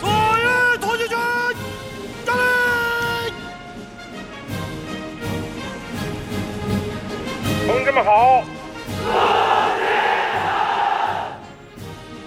[0.00, 1.16] 所有同学军，
[2.24, 2.34] 站
[3.26, 3.32] 立！
[7.66, 8.44] 同志们好！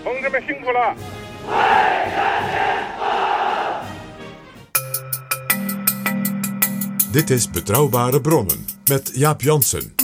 [0.04, 0.96] 同志们辛苦了！
[7.12, 9.96] Dit is Betrouwbare Bronnen met Jaap Jansen.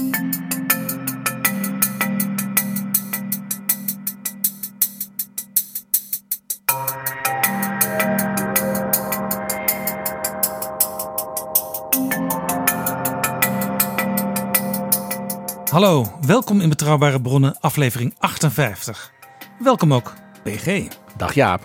[15.81, 19.12] Hallo, welkom in Betrouwbare Bronnen, aflevering 58.
[19.59, 20.87] Welkom ook, PG.
[21.17, 21.62] Dag Jaap.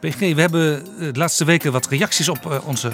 [0.00, 2.92] PG, we hebben eh, de laatste weken wat reacties op eh, onze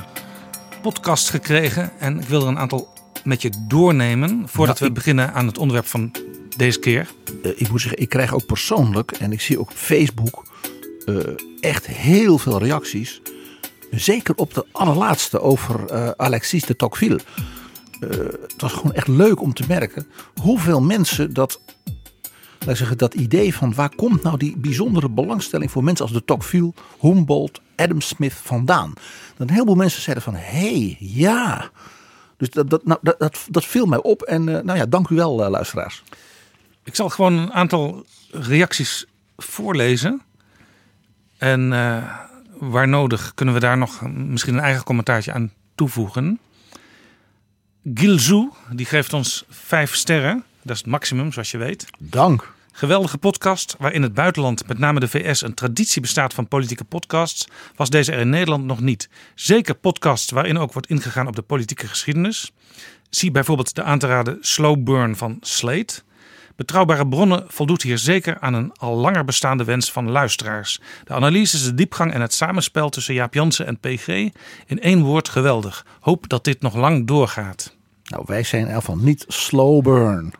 [0.82, 1.90] podcast gekregen.
[1.98, 2.88] En ik wil er een aantal
[3.24, 6.10] met je doornemen voordat Ja, we ik- beginnen aan het onderwerp van
[6.56, 7.08] deze keer.
[7.42, 10.44] Eh, ik moet zeggen, ik krijg ook persoonlijk en ik zie ook op Facebook
[11.60, 13.20] echt heel veel reacties.
[13.90, 17.20] Zeker op de allerlaatste over Alexis de Tocqueville.
[18.00, 18.10] Eh,
[18.42, 20.06] het was gewoon echt leuk om te merken
[20.40, 21.60] hoeveel mensen dat,
[22.66, 26.24] laat zeggen, dat idee van waar komt nou die bijzondere belangstelling voor mensen als de
[26.24, 28.92] Tocqueville, Humboldt, Adam Smith vandaan.
[29.36, 31.70] Dat een heleboel mensen zeiden van hé, hey, ja.
[32.36, 35.14] Dus dat, dat, nou, dat, dat, viel mij op en eh, nou ja, dank u
[35.14, 36.02] wel eh, luisteraars.
[36.84, 40.22] Ik zal gewoon een aantal reacties voorlezen.
[41.38, 41.68] En
[42.58, 46.40] waar nodig kunnen we daar nog misschien een eigen commentaartje aan toevoegen.
[47.94, 50.44] Gilzou, die geeft ons vijf sterren.
[50.62, 51.86] Dat is het maximum, zoals je weet.
[51.98, 52.52] Dank.
[52.72, 56.84] Geweldige podcast, waar in het buitenland, met name de VS, een traditie bestaat van politieke
[56.84, 59.08] podcasts, was deze er in Nederland nog niet.
[59.34, 62.52] Zeker podcasts waarin ook wordt ingegaan op de politieke geschiedenis.
[63.10, 66.02] Zie bijvoorbeeld de aan te raden Slow Burn van Slate.
[66.56, 70.80] Betrouwbare bronnen voldoet hier zeker aan een al langer bestaande wens van luisteraars.
[71.04, 74.08] De analyses, de diepgang en het samenspel tussen Jaap Jansen en PG
[74.66, 75.86] in één woord geweldig.
[76.00, 77.74] Hoop dat dit nog lang doorgaat.
[78.04, 80.32] Nou, wij zijn geval niet slow burn.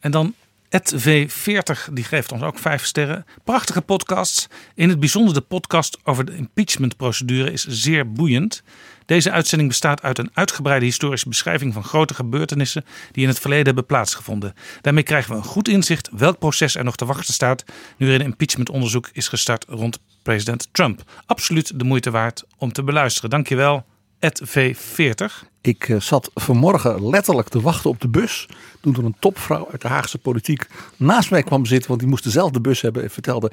[0.00, 0.34] En dan
[0.70, 3.26] Ed V40, die geeft ons ook vijf sterren.
[3.44, 4.48] Prachtige podcasts.
[4.74, 8.62] In het bijzonder de podcast over de impeachmentprocedure is zeer boeiend.
[9.10, 13.66] Deze uitzending bestaat uit een uitgebreide historische beschrijving van grote gebeurtenissen die in het verleden
[13.66, 14.54] hebben plaatsgevonden.
[14.80, 17.64] Daarmee krijgen we een goed inzicht welk proces er nog te wachten staat
[17.96, 21.02] nu er een impeachmentonderzoek is gestart rond president Trump.
[21.26, 23.30] Absoluut de moeite waard om te beluisteren.
[23.30, 23.84] Dankjewel,
[24.18, 25.48] Ed V40.
[25.60, 28.48] Ik eh, zat vanmorgen letterlijk te wachten op de bus.
[28.80, 30.66] Toen er een topvrouw uit de Haagse politiek
[30.96, 31.88] naast mij kwam zitten.
[31.88, 33.02] Want die moest dezelfde bus hebben.
[33.02, 33.52] En vertelde,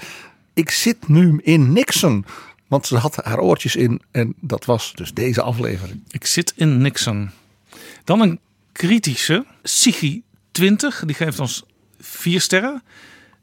[0.54, 2.26] ik zit nu in Nixon.
[2.68, 4.02] Want ze had haar oortjes in.
[4.12, 6.04] En dat was dus deze aflevering.
[6.10, 7.30] Ik zit in Nixon.
[8.04, 8.40] Dan een
[8.72, 9.46] kritische.
[9.64, 11.04] Sigi 20.
[11.06, 11.64] Die geeft ons
[12.00, 12.84] vier sterren.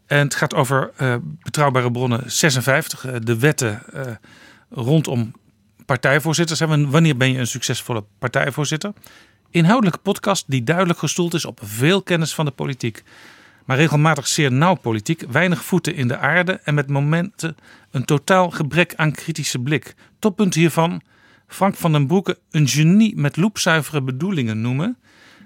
[0.07, 3.05] En het gaat over eh, betrouwbare bronnen 56.
[3.07, 4.13] eh, de wetten eh,
[4.71, 5.33] rondom
[5.87, 6.61] partijvoorzitters.
[6.61, 8.93] Hè, Wanneer ben je een succesvolle partijvoorzitter?
[9.51, 13.03] Inhoudelijke podcast die duidelijk gestoeld is op veel kennis van de politiek.
[13.65, 17.57] Maar regelmatig zeer nauw politiek, weinig voeten in de aarde en met momenten
[17.91, 19.95] een totaal gebrek aan kritische blik.
[20.19, 21.03] Toppunt hiervan,
[21.47, 24.97] Frank van den Broeke een genie met loepzuivere bedoelingen noemen.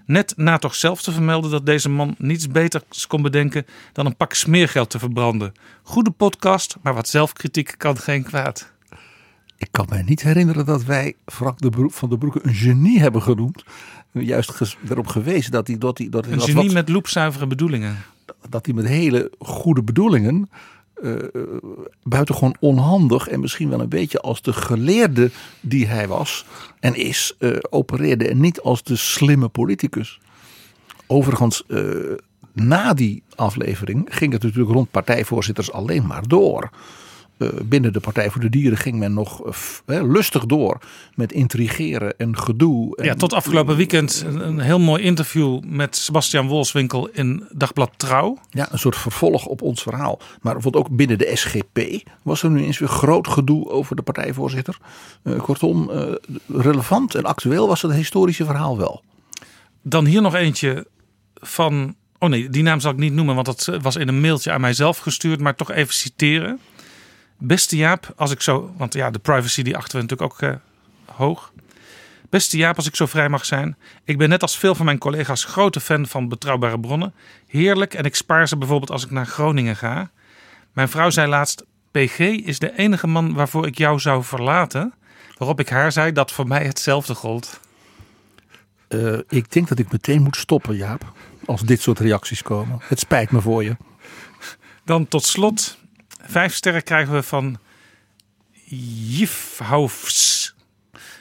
[0.07, 4.17] Net na toch zelf te vermelden dat deze man niets beters kon bedenken dan een
[4.17, 5.53] pak smeergeld te verbranden.
[5.83, 8.73] Goede podcast, maar wat zelfkritiek kan geen kwaad.
[9.57, 13.01] Ik kan mij niet herinneren dat wij Frank de Broek, van de Broeke een genie
[13.01, 13.65] hebben genoemd.
[14.25, 17.47] Juist erop gewezen dat hij, dat hij, dat hij, Een dat genie wat- met loepzuivere
[17.47, 17.97] bedoelingen.
[18.49, 20.51] dat hij met hele goede bedoelingen.
[21.03, 21.13] eh
[22.03, 25.31] buitengewoon onhandig en misschien wel een beetje als de geleerde
[25.61, 26.45] die hij was
[26.81, 30.21] en is, eh, opereerde en niet als de slimme politicus.
[31.07, 31.63] Overigens,
[32.53, 36.71] na die aflevering ging het natuurlijk rond partijvoorzitters alleen maar door.
[37.39, 39.43] Eh, binnen de Partij voor de Dieren ging men nog
[39.87, 40.79] eh, lustig door
[41.15, 42.97] met intrigeren en gedoe.
[42.97, 47.91] En Ja, tot afgelopen weekend een, een heel mooi interview met Sebastian Wolfswinkel in Dagblad
[47.97, 48.39] Trouw.
[48.51, 50.19] Ja, een soort vervolg op ons verhaal.
[50.41, 51.81] Maar bijvoorbeeld ook binnen de SGP
[52.23, 54.79] was er nu eens weer groot gedoe over de partijvoorzitter.
[55.23, 56.13] Eh, kortom, eh,
[56.49, 59.03] relevant en actueel was het historische verhaal wel.
[59.83, 60.87] Dan hier nog eentje
[61.35, 64.21] van Oh nee, die naam zal ik niet noemen, want dat eh, was in een
[64.21, 65.41] mailtje aan mijzelf gestuurd.
[65.41, 66.61] Maar toch even citeren.
[67.39, 68.75] Beste Jaap, als ik zo...
[68.77, 70.55] Want ja, de privacy die achten we natuurlijk ook eh,
[71.15, 71.53] hoog.
[72.31, 73.77] Beste Jaap, als ik zo vrij mag zijn.
[74.05, 77.15] Ik ben net als veel van mijn collega's grote fan van betrouwbare bronnen.
[77.47, 80.11] Heerlijk en ik spaar ze bijvoorbeeld als ik naar Groningen ga.
[80.73, 81.65] Mijn vrouw zei laatst...
[81.91, 84.95] PG is de enige man waarvoor ik jou zou verlaten.
[85.39, 87.61] Waarop ik haar zei dat voor mij hetzelfde gold.
[88.89, 91.13] Eh, ik denk dat ik meteen moet stoppen, Jaap.
[91.45, 92.79] Als dit soort reacties komen.
[92.83, 93.77] Het spijt me voor je.
[94.85, 95.78] Dan tot slot,
[96.29, 97.59] vijf sterren krijgen we van
[99.09, 100.55] Jifhoufs.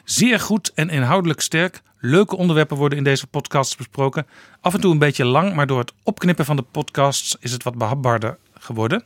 [0.04, 1.82] Zeer goed en inhoudelijk sterk.
[2.00, 4.28] Leuke onderwerpen worden in deze podcasts besproken.
[4.62, 7.64] Af en toe een beetje lang, maar door het opknippen van de podcasts is het
[7.64, 9.04] wat behapbaarder geworden.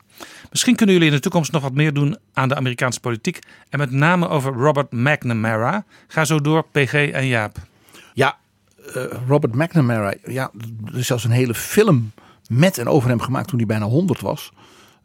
[0.50, 3.40] Misschien kunnen jullie in de toekomst nog wat meer doen aan de Amerikaanse politiek.
[3.70, 5.86] En met name over Robert McNamara.
[6.08, 7.58] Ga zo door, PG en Jaap.
[8.14, 8.38] Ja,
[8.94, 10.14] eh, Robert McNamara.
[10.26, 10.52] Ja,
[10.86, 12.12] er is zelfs een hele film
[12.48, 14.52] met en over hem gemaakt toen hij bijna 100 was.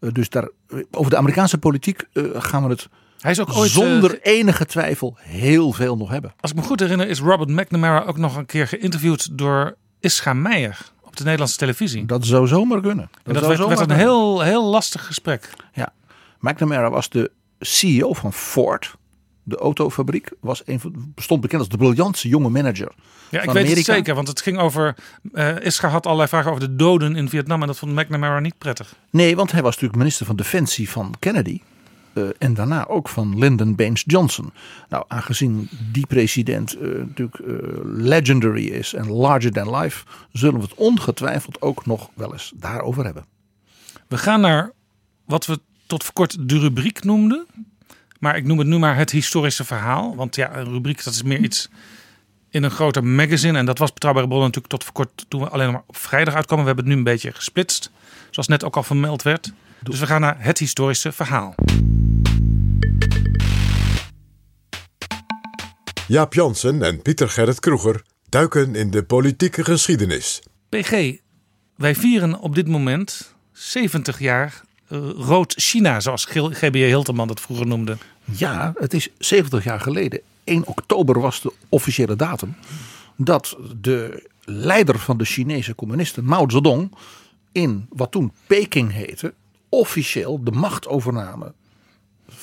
[0.06, 2.88] Eh, dus daar, eh, over de Amerikaanse politiek eh, gaan we het
[3.20, 6.34] Hij is ook ooit, zonder enige twijfel heel veel nog hebben.
[6.40, 10.32] als ik me goed herinner, is Robert McNamara ook nog een keer geïnterviewd door Ischa
[10.32, 12.06] Meijer op de Nederlandse televisie.
[12.06, 13.10] Dat zou zomaar kunnen.
[13.22, 15.50] En dat werd, zomaar werd een heel, heel lastig gesprek.
[15.72, 15.92] Ja.
[16.40, 17.30] McNamara was de
[17.60, 18.94] CEO van Ford.
[19.48, 22.92] De autofabriek was een van, bestond bekend als de briljantste jonge manager.
[23.30, 24.96] Ja, ik weet het zeker, want het ging over.
[25.60, 28.94] Ischa had allerlei vragen over de doden in Vietnam en dat vond McNamara niet prettig.
[29.10, 31.60] Nee, want hij was natuurlijk minister van Defensie van Kennedy.
[32.12, 34.52] eh, en daarna ook van Lyndon Baines Johnson.
[34.88, 37.40] Nou, aangezien die president eh, natuurlijk
[37.84, 43.04] legendary is en larger than life, zullen we het ongetwijfeld ook nog wel eens daarover
[43.04, 43.24] hebben.
[44.08, 44.72] We gaan naar
[45.24, 47.46] wat we tot voor kort de rubriek noemden.
[48.18, 50.16] Maar ik noem het nu maar het historische verhaal.
[50.16, 51.68] Want ja, een rubriek dat is meer iets
[52.50, 53.58] in een groter magazine.
[53.58, 55.96] En dat was Betrouwbare Bronnen natuurlijk tot voor kort toen we alleen nog maar op
[55.96, 56.64] vrijdag uitkomen.
[56.64, 57.90] We hebben het nu een beetje gesplitst.
[58.30, 59.52] Zoals net ook al vermeld werd.
[59.82, 61.54] Dus we gaan naar het historische verhaal.
[66.08, 70.42] Jaap Jansen en Pieter Gerrit Kroeger duiken in de politieke geschiedenis.
[70.68, 71.16] PG,
[71.76, 74.60] wij vieren op dit moment 70 jaar
[75.16, 77.96] rood China, zoals GBJ Hilterman dat vroeger noemde.
[78.24, 80.20] Ja, het is 70 jaar geleden.
[80.44, 82.56] 1 oktober was de officiële datum.
[83.16, 86.92] Dat de leider van de Chinese communisten, Mao Zedong,
[87.52, 89.34] in wat toen Peking heette,
[89.68, 91.54] officieel de macht overnamen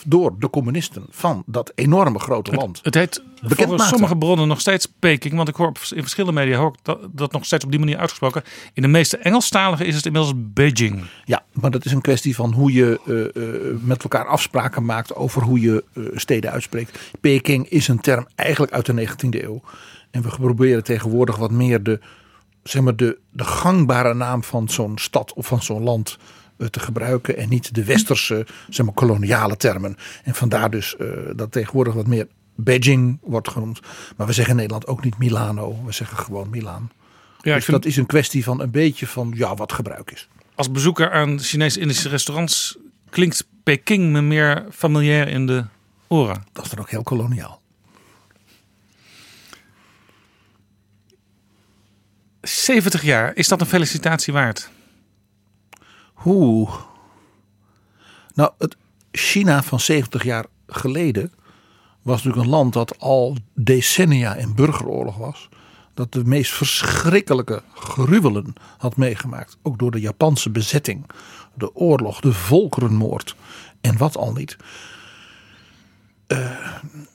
[0.05, 2.79] door de communisten van dat enorme grote land.
[2.83, 5.35] Het heet Bekend volgens sommige bronnen nog steeds Peking.
[5.35, 7.97] Want ik hoor in verschillende media hoor ik dat, dat nog steeds op die manier
[7.97, 8.43] uitgesproken.
[8.73, 11.03] In de meeste Engelstaligen is het inmiddels Beijing.
[11.25, 15.15] Ja, maar dat is een kwestie van hoe je eh, eh, met elkaar afspraken maakt
[15.15, 16.99] over hoe je eh, steden uitspreekt.
[17.21, 19.61] Peking is een term eigenlijk uit de 19e eeuw.
[20.11, 21.99] En we proberen tegenwoordig wat meer de,
[22.63, 26.17] zeg maar de, de gangbare naam van zo'n stad of van zo'n land
[26.69, 27.37] te gebruiken.
[27.37, 29.97] En niet de westerse, zeg maar, koloniale termen.
[30.23, 33.79] En vandaar dus eh, dat tegenwoordig wat meer Beijing wordt genoemd.
[34.17, 35.83] Maar we zeggen in Nederland ook niet Milano.
[35.85, 36.91] We zeggen gewoon Milaan.
[37.41, 40.27] Ja, dus vind dat is een kwestie van een beetje van ja, wat gebruik is.
[40.55, 42.77] als bezoeker aan Chinese-Indische restaurants
[43.09, 45.65] klinkt Peking me meer familiair in de
[46.07, 46.43] oren.
[46.51, 47.61] Dat is dan ook heel koloniaal.
[52.41, 54.69] 70 jaar, is dat een felicitatie waard?
[56.23, 56.69] Hoe?
[58.33, 58.75] Nou, het
[59.11, 61.31] China van 70 jaar geleden
[62.01, 65.49] was natuurlijk een land dat al decennia in burgeroorlog was.
[65.93, 69.57] Dat de meest verschrikkelijke gruwelen had meegemaakt.
[69.61, 71.05] Ook door de Japanse bezetting,
[71.53, 73.35] de oorlog, de volkerenmoord
[73.81, 74.57] en wat al niet.
[76.27, 76.51] Eh,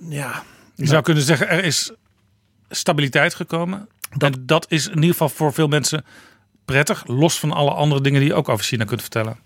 [0.08, 0.42] ja,
[0.74, 1.92] Je zou kunnen zeggen, er is
[2.70, 3.88] stabiliteit gekomen.
[4.16, 6.04] Dat- en dat is in ieder geval voor veel mensen
[6.72, 7.06] prettig.
[7.06, 9.36] Los van alle andere dingen die je ook over China kunt vertellen.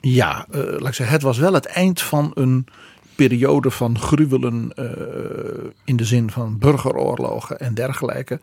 [0.00, 2.66] Ja, eh, laat ik zeggen, het was wel het eind van een
[3.14, 8.40] periode van gruwelen eh, in de zin van burgeroorlogen en dergelijke.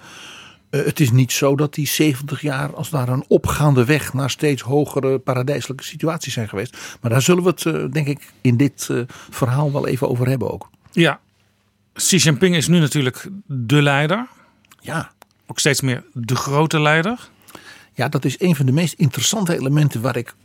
[0.69, 4.29] Eh, het is niet zo dat die 70 jaar als daar een opgaande weg naar
[4.29, 6.77] steeds hogere paradijselijke situaties zijn geweest.
[7.01, 8.89] Maar daar zullen we het, denk ik, in dit
[9.29, 10.69] verhaal wel even over hebben ook.
[10.91, 11.19] Ja,
[11.93, 14.27] Xi Jinping is nu natuurlijk de leider.
[14.79, 15.11] Ja,
[15.47, 17.29] Ook steeds meer de grote leider.
[17.93, 20.35] Ja, dat is een van de meest interessante elementen waar ik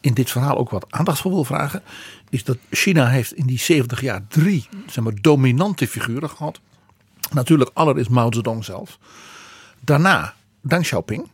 [0.00, 1.82] in dit verhaal ook wat aandacht voor wil vragen.
[2.30, 6.60] Is dat China heeft in die 70 jaar drie zeg maar, dominante figuren gehad.
[7.32, 8.98] Natuurlijk allereerst Mao Zedong zelf.
[9.80, 11.28] Daarna Deng Xiaoping.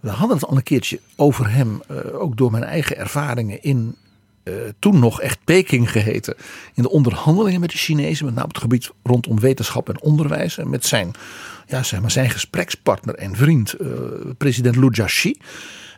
[0.00, 3.96] We hadden het al een keertje over hem, eh, ook door mijn eigen ervaringen in
[4.44, 6.34] eh, toen nog echt Peking geheten,
[6.74, 10.58] in de onderhandelingen met de Chinezen, met name op het gebied rondom wetenschap en onderwijs,
[10.58, 11.10] en met zijn,
[11.66, 13.88] ja, zeg maar, zijn gesprekspartner en vriend, eh,
[14.38, 15.36] president Lu Jiaxi.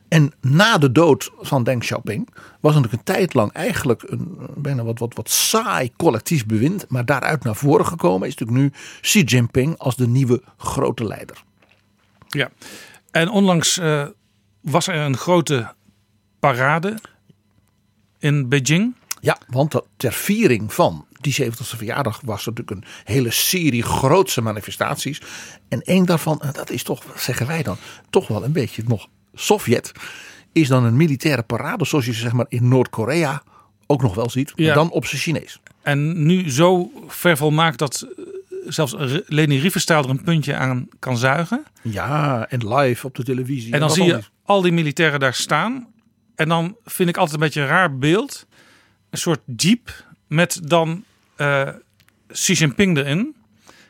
[0.08, 2.28] En na de dood van Deng Xiaoping
[2.60, 6.88] was natuurlijk een tijd lang eigenlijk een bijna wat, wat, wat saai collectief bewind.
[6.88, 11.42] Maar daaruit naar voren gekomen is natuurlijk nu Xi Jinping als de nieuwe grote leider.
[12.28, 12.50] Ja,
[13.10, 14.06] en onlangs eh,
[14.60, 15.74] was er een grote
[16.38, 16.98] parade
[18.18, 18.94] in Beijing.
[19.20, 24.40] Ja, want ter viering van die 70ste verjaardag was er natuurlijk een hele serie grootse
[24.40, 25.20] manifestaties.
[25.68, 27.76] En één daarvan, en dat is toch, wat zeggen wij dan,
[28.10, 29.92] toch wel een beetje nog Sovjet,
[30.52, 33.42] is dan een militaire parade zoals je ze zeg maar in Noord-Korea
[33.86, 34.52] ook nog wel ziet.
[34.54, 34.74] Ja.
[34.74, 35.60] Dan op zijn Chinees.
[35.82, 38.24] En nu zo ver volmaakt dat eh,
[38.66, 38.94] zelfs
[39.26, 41.64] Leni Riefenstahl er een puntje aan kan zuigen.
[41.82, 43.72] Ja, en live op de televisie.
[43.72, 45.86] En dan zie je al die- al die militairen daar staan.
[46.34, 48.46] En dan vind ik altijd een beetje een raar beeld.
[49.10, 51.04] Een soort jeep met dan
[51.36, 51.68] eh
[52.28, 53.36] Xi Jinping erin.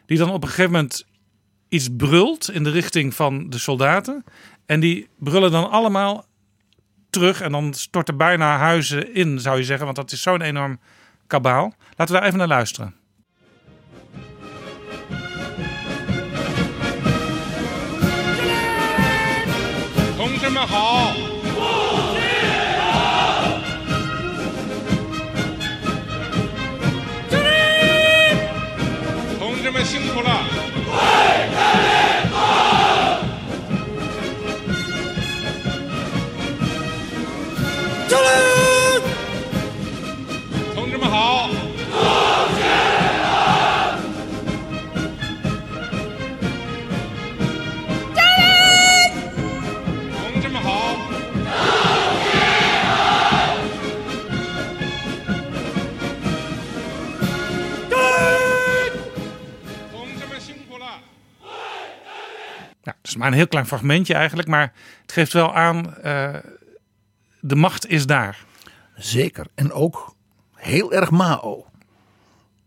[0.07, 1.07] Die dan op een gegeven moment
[1.69, 4.25] iets brult in de richting van de soldaten.
[4.67, 6.25] En die brullen dan allemaal
[7.11, 7.41] terug.
[7.41, 9.85] En dan storten bijna huizen in, zou je zeggen.
[9.85, 10.81] Want dat is zo'n enorm
[11.27, 11.75] kabaal.
[11.97, 12.95] Laten we daar even naar luisteren.
[62.87, 64.49] Nou, het is maar een heel klein fragmentje eigenlijk.
[64.49, 66.35] Maar het geeft wel aan, eh,
[67.41, 68.45] de macht is daar.
[68.97, 69.47] Zeker.
[69.55, 70.15] En ook
[70.55, 71.67] heel erg Mao.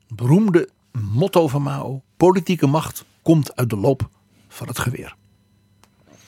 [0.07, 2.01] Beroemde motto van Mao.
[2.17, 4.09] Politieke macht komt uit de loop
[4.47, 5.15] van het geweer.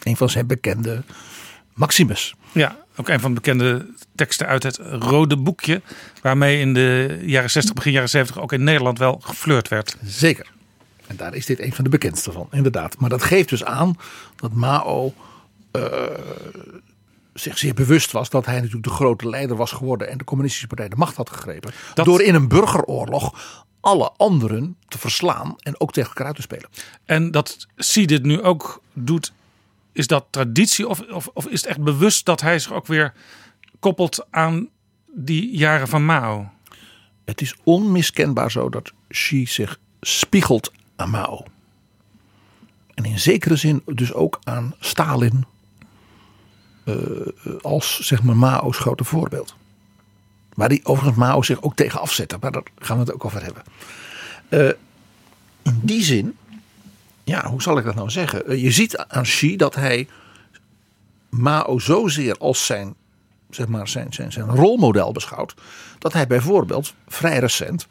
[0.03, 1.03] Een van zijn bekende
[1.74, 2.36] maximes.
[2.51, 5.81] Ja, ook een van de bekende teksten uit het Rode Boekje.
[6.21, 9.98] Waarmee in de jaren 60, begin jaren 70 ook in Nederland wel geflirt werd.
[10.03, 10.51] Zeker.
[11.12, 12.98] En daar is dit een van de bekendste van, inderdaad.
[13.00, 13.96] Maar dat geeft dus aan
[14.36, 15.13] dat Mao
[15.72, 15.82] eh,
[17.34, 20.68] zich zeer bewust was dat hij natuurlijk de grote leider was geworden en de communistische
[20.68, 21.72] partij de macht had gegrepen.
[21.94, 23.34] Dat- Door in een burgeroorlog
[23.80, 26.70] alle anderen te verslaan en ook tegen elkaar uit te spelen.
[27.06, 29.34] En dat Xi dit nu ook doet,
[29.91, 30.88] is dat traditie?
[30.88, 33.13] Of, of, of is het echt bewust dat hij zich ook weer
[33.80, 34.70] koppelt aan
[35.13, 36.50] die jaren van Mao?
[37.25, 40.72] Het is onmiskenbaar zo dat Xi zich spiegelt
[41.10, 41.43] Mao.
[42.93, 45.46] En in zekere zin dus ook aan Stalin
[46.84, 46.96] eh,
[47.62, 49.55] als zeg maar Mao's grote voorbeeld.
[50.53, 52.38] Waar die overigens Mao zich ook tegen afzette.
[52.39, 53.63] Maar daar gaan we het ook over hebben.
[54.50, 54.70] Eh,
[55.62, 56.38] in die zin,
[57.24, 58.48] ja, hoe zal ik dat nou zeggen?
[58.48, 60.08] Eh, je ziet aan Xi dat hij
[61.29, 62.96] Mao zozeer als zijn,
[63.50, 65.53] zeg maar, zijn, zijn, zijn rolmodel beschouwt.
[66.00, 67.88] Dat hij bijvoorbeeld vrij recent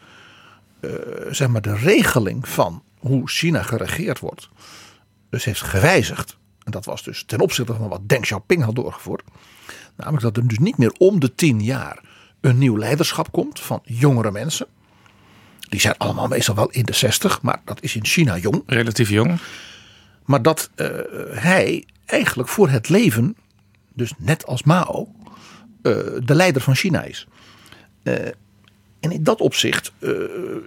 [1.31, 4.49] zeg maar, de regeling van hoe China geregeerd wordt.
[5.31, 6.37] Dus heeft gewijzigd.
[6.65, 9.23] En dat was dus ten opzichte van wat Deng Xiaoping had doorgevoerd.
[9.97, 12.03] Namelijk dat er dus niet meer om de tien jaar
[12.41, 14.67] een nieuw leiderschap komt van jongere mensen.
[15.69, 18.63] Die zijn allemaal meestal wel in de zestig, maar dat is in China jong.
[18.67, 19.41] Relatief jong.
[20.25, 20.89] Maar dat eh,
[21.31, 23.37] hij eigenlijk voor het leven,
[23.95, 25.09] dus net als Mao,
[25.83, 25.93] eh,
[26.25, 27.27] de leider van China is.
[28.03, 28.15] Eh,
[29.01, 29.93] en in dat opzicht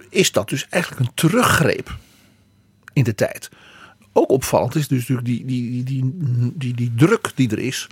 [0.08, 1.96] is dat dus eigenlijk een teruggreep
[2.94, 3.48] in de tijd.
[4.12, 6.14] Ook opvallend is dus natuurlijk die, die, die,
[6.54, 7.86] die, die, druk die er is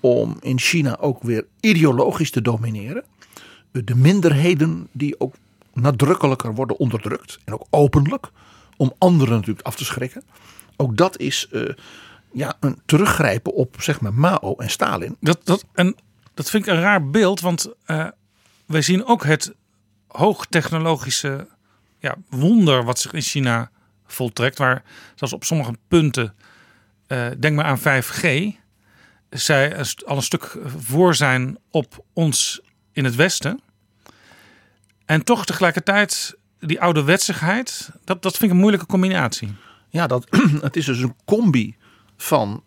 [0.00, 3.04] om in China ook weer ideologisch te domineren.
[3.70, 5.34] De minderheden die ook
[5.72, 8.30] nadrukkelijker worden onderdrukt en ook openlijk
[8.76, 10.22] om anderen natuurlijk af te schrikken.
[10.76, 11.62] Ook dat is eh,
[12.32, 15.16] ja, een teruggrijpen op zeg maar Mao en Stalin.
[15.20, 15.96] Dat, dat, en
[16.34, 18.06] dat vind ik een raar beeld, want eh,
[18.66, 19.54] wij zien ook het
[20.06, 21.48] hoogtechnologische
[21.98, 23.70] ja, wonder wat zich in China
[24.12, 24.58] voltrekt.
[24.58, 24.82] Waar
[25.14, 26.34] zelfs op sommige punten,
[27.06, 28.24] eh, denk maar aan 5G,
[29.30, 32.60] zij al een stuk voor zijn op ons
[32.92, 33.60] in het Westen.
[35.04, 39.54] En toch tegelijkertijd die ouderwetsigheid, dat, dat vind ik een moeilijke combinatie.
[39.88, 40.26] Ja, dat,
[40.60, 41.76] het is dus een combi
[42.16, 42.62] van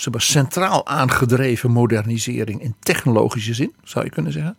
[0.00, 4.56] zeg maar, centraal aangedreven modernisering in technologische zin, zou je kunnen zeggen.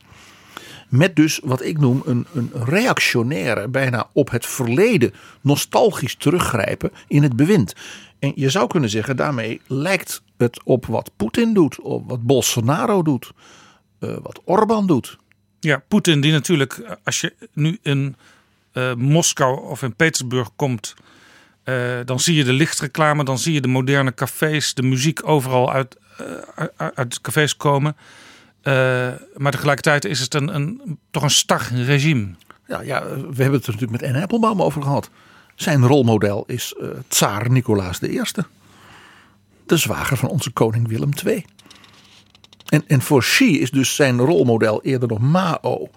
[0.90, 7.24] Met dus wat ik noem een, een reactionaire, bijna op het verleden nostalgisch teruggrijpen in
[7.24, 7.74] het bewind.
[8.20, 13.04] En je zou kunnen zeggen, daarmee lijkt het op wat Poetin doet, op wat Bolsonaro
[13.04, 13.32] doet,
[14.00, 15.18] eh, wat Orbán doet.
[15.60, 18.16] Ja, Poetin die natuurlijk, als je nu in
[18.72, 20.94] eh, Moskou of in Petersburg komt,
[21.64, 25.72] eh, dan zie je de lichtreclame, dan zie je de moderne cafés, de muziek overal
[25.72, 25.98] uit,
[26.56, 27.96] uit, uit cafés komen.
[28.62, 28.74] Eh,
[29.36, 32.28] maar tegelijkertijd is het een, een, toch een star regime.
[32.68, 35.10] Ja, ja, we hebben het er natuurlijk met Anne Applebaum over gehad.
[35.56, 38.22] Zijn rolmodel is eh tsaar Nicolaas I.
[39.66, 41.46] De zwager van onze koning Willem II.
[42.66, 45.90] En, en voor Xi is dus zijn rolmodel eerder nog Mao.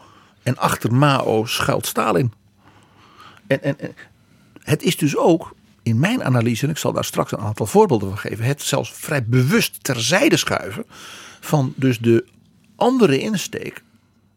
[0.42, 2.32] En achter Mao schuilt Stalin.
[3.46, 3.94] En, en, en
[4.62, 8.08] het is dus ook, in mijn analyse, en ik zal daar straks een aantal voorbeelden
[8.08, 10.84] van geven, het zelfs vrij bewust terzijde schuiven
[11.40, 12.24] van dus de
[12.82, 13.82] andere insteek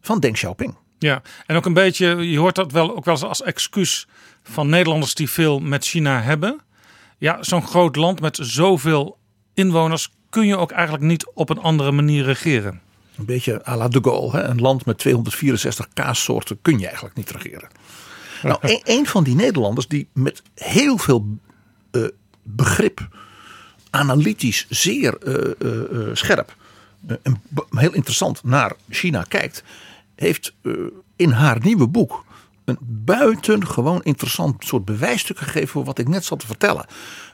[0.02, 0.76] van Deng Xiaoping.
[1.00, 4.08] Ja, en ook een beetje, je hoort dat wel ook wel eens als excuus
[4.44, 6.60] van Nederlanders die veel met China hebben.
[7.18, 9.18] Ja, zo'n groot land met zoveel
[9.54, 12.82] inwoners kun je ook eigenlijk niet op een andere manier regeren.
[13.18, 14.32] Een beetje à la de Gaulle.
[14.32, 14.44] Hè?
[14.44, 17.70] Een land met 264 kaassoorten kun je eigenlijk niet regeren.
[18.44, 21.38] Nou, een, een van die Nederlanders die met heel veel
[21.92, 22.02] eh,
[22.44, 23.08] begrip,
[23.90, 26.56] analytisch zeer eh, eh, scherp
[27.22, 29.64] en heel interessant naar China kijkt,
[30.16, 30.72] heeft eh,
[31.16, 32.26] in haar nieuwe boek
[32.66, 36.86] een buitengewoon interessant soort bewijsstuk gegeven voor wat ik net zat te vertellen.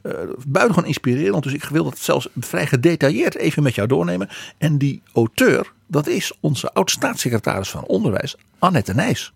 [0.02, 0.14] Eh
[0.48, 4.30] buitengewoon inspirerend, dus ik wil dat zelfs vrij gedetailleerd even met jou doornemen.
[4.58, 9.34] En die auteur, dat is onze oud-staatssecretaris van Onderwijs, Annette Nijs.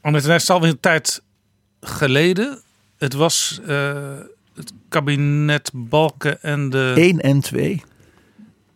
[0.00, 1.22] Annette Nijs is alweer een tijd
[1.80, 2.62] geleden.
[2.98, 4.16] Het was eh,
[4.54, 6.92] het kabinet Balken en de...
[6.96, 7.82] 1 en 2.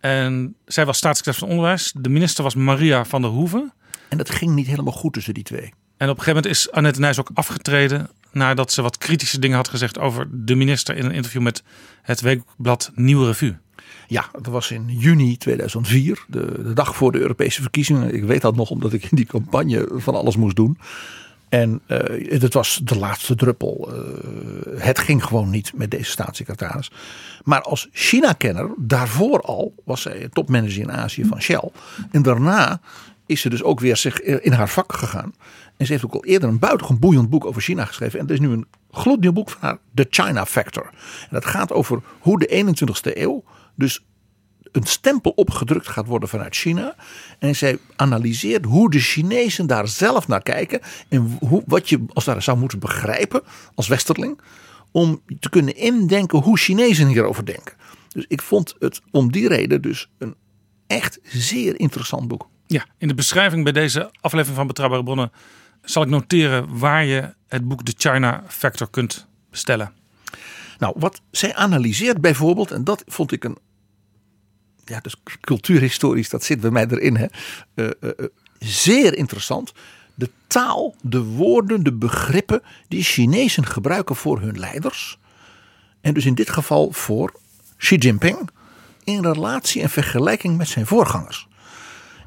[0.03, 1.93] En zij was staatssecretaris van Onderwijs.
[1.97, 3.73] De minister was Maria van der Hoeven.
[4.09, 5.73] En dat ging niet helemaal goed tussen die twee.
[5.97, 8.11] En op een gegeven moment is Annette Nijs ook afgetreden.
[8.33, 11.63] Nadat ze wat kritische dingen had gezegd over de minister in een interview met
[12.03, 13.57] het weekblad Nieuwe Revue.
[14.07, 18.15] Ja, dat was in juni 2004, de, de dag voor de Europese verkiezingen.
[18.15, 20.79] Ik weet dat nog omdat ik in die campagne van alles moest doen.
[21.53, 23.93] En eh het was de laatste druppel.
[23.93, 26.91] Eh, het ging gewoon niet met deze staatssecretaris.
[27.45, 31.71] Maar als China-kenner, daarvoor al was zij topmanager in Azië van Shell.
[32.11, 32.81] En daarna
[33.27, 35.35] is ze dus ook weer zich in haar vak gegaan.
[35.77, 38.19] En ze heeft ook al eerder een buitengewoon boeiend boek over China geschreven.
[38.19, 40.87] En er is nu een gloednieuw boek van haar, The China Factor.
[41.21, 44.05] En dat gaat over hoe de 21ste eeuw dus
[44.73, 46.95] een stempel opgedrukt gaat worden vanuit China.
[47.39, 50.81] En zij analyseert hoe de Chinezen daar zelf naar kijken.
[51.09, 53.43] En hoe, wat je als daar zou moeten begrijpen
[53.75, 54.41] als westerling.
[54.91, 57.75] Om te kunnen indenken hoe Chinezen hierover denken.
[58.09, 60.35] Dus ik vond het om die reden dus een
[60.87, 62.49] echt zeer interessant boek.
[62.67, 65.33] Ja, in de beschrijving bij deze aflevering van Betrouwbare Bronnen
[65.83, 69.93] zal ik noteren waar je het boek The China Factor kunt bestellen.
[70.79, 73.59] Nou, wat zij analyseert bijvoorbeeld, en dat vond ik een.
[74.85, 77.17] Ja, dus cultuurhistorisch, dat zit bij mij erin.
[77.17, 77.27] Hè,
[77.75, 78.27] eh, eh, eh,
[78.59, 79.73] zeer interessant.
[80.15, 85.19] De taal, de woorden, de begrippen die Chinezen gebruiken voor hun leiders.
[86.01, 87.33] En dus in dit geval voor
[87.77, 88.51] Xi Jinping.
[89.05, 91.49] In relatie en vergelijking met zijn voorgangers.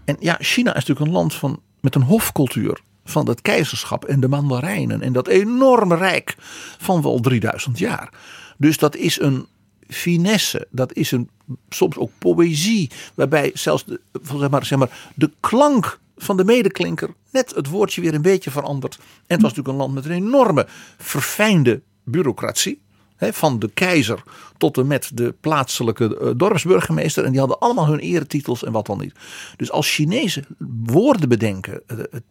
[0.05, 4.19] En ja, China is natuurlijk een land van, met een hofcultuur van het keizerschap en
[4.19, 5.01] de mandarijnen.
[5.01, 6.35] En dat enorme rijk
[6.77, 8.09] van wel 3000 jaar.
[8.57, 9.47] Dus dat is een
[9.87, 11.29] finesse, dat is een,
[11.69, 12.91] soms ook poëzie.
[13.13, 14.01] Waarbij zelfs de,
[14.39, 18.51] zeg maar, zeg maar, de klank van de medeklinker net het woordje weer een beetje
[18.51, 18.95] verandert.
[18.95, 20.67] En het was natuurlijk een land met een enorme
[20.97, 22.83] verfijnde bureaucratie.
[23.19, 24.23] Van de keizer
[24.57, 27.23] tot en met de plaatselijke eh, dorpsburgemeester.
[27.23, 29.13] En die hadden allemaal hun eretitels en wat dan niet.
[29.57, 30.45] Dus als Chinezen
[30.83, 31.81] woorden bedenken,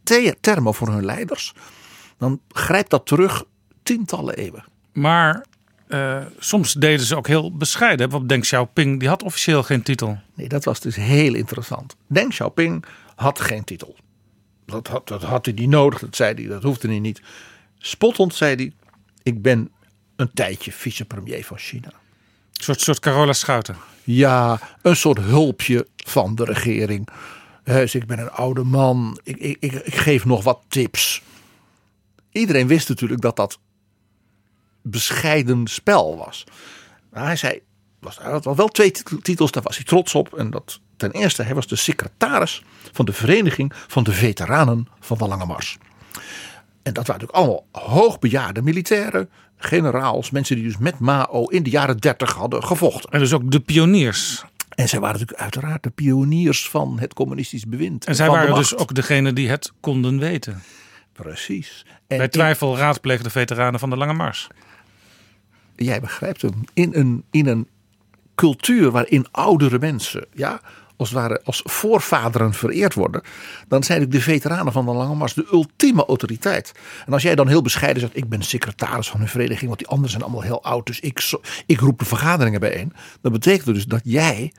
[0.02, 1.52] te- termen voor hun leiders.
[2.18, 3.44] Dan grijpt dat terug
[3.82, 4.64] tientallen eeuwen.
[4.92, 5.44] Maar
[5.86, 7.98] eh, soms deden ze ook heel bescheiden.
[7.98, 10.18] Bijvoorbeeld Deng Xiaoping, die had officieel geen titel.
[10.34, 11.96] Nee, dat was dus heel interessant.
[12.06, 13.96] Deng Xiaoping had geen titel.
[14.66, 17.22] Dat had, dat had hij niet nodig, dat zei hij, dat hoefde hij niet.
[17.78, 18.72] Spottend zei hij,
[19.22, 19.70] ik ben
[20.16, 21.88] een tijdje vicepremier van China.
[21.88, 23.76] Een soort, soort Carola Schouten.
[24.04, 27.08] Ja, een soort hulpje van de regering.
[27.64, 31.22] He, dus ik ben een oude man, ik, ik, ik, ik geef nog wat tips.
[32.32, 33.58] Iedereen wist natuurlijk dat dat
[34.84, 36.44] bescheiden spel was.
[37.10, 37.60] Maar hij zei,
[38.00, 38.92] was, hij had wel twee
[39.22, 40.34] titels, daar was hij trots op.
[40.34, 45.18] En dat ten eerste, hij was de secretaris van de Vereniging van de Veteranen van
[45.18, 45.78] de Lange Mars.
[46.82, 51.70] En dat waren natuurlijk allemaal hoogbejaarde militairen, generaals, mensen die dus met Mao in de
[51.70, 53.10] jaren 30 hadden gevochten.
[53.10, 54.44] En dus ook de pioniers.
[54.74, 58.04] En zij waren natuurlijk uiteraard de pioniers van het communistisch bewind.
[58.04, 60.62] En zij waren dus ook degene die het konden weten.
[61.12, 61.86] Precies.
[62.06, 64.48] En Bij twijfel raadplegen de veteranen van de Lange Mars.
[65.76, 67.68] Jij begrijpt hem, in een, in een
[68.34, 70.60] cultuur waarin oudere mensen, ja,
[70.96, 73.22] als het ware als voorvaderen vereerd worden,
[73.68, 76.72] dan zijn de veteranen van de Lange Mars de ultieme autoriteit.
[77.06, 79.88] En als jij dan heel bescheiden zegt, ik ben secretaris van een vereniging, want die
[79.88, 81.32] anderen zijn allemaal heel oud, dus ik,
[81.66, 82.92] ik roep de vergaderingen bijeen.
[83.20, 84.52] Dan betekent het dus dat jij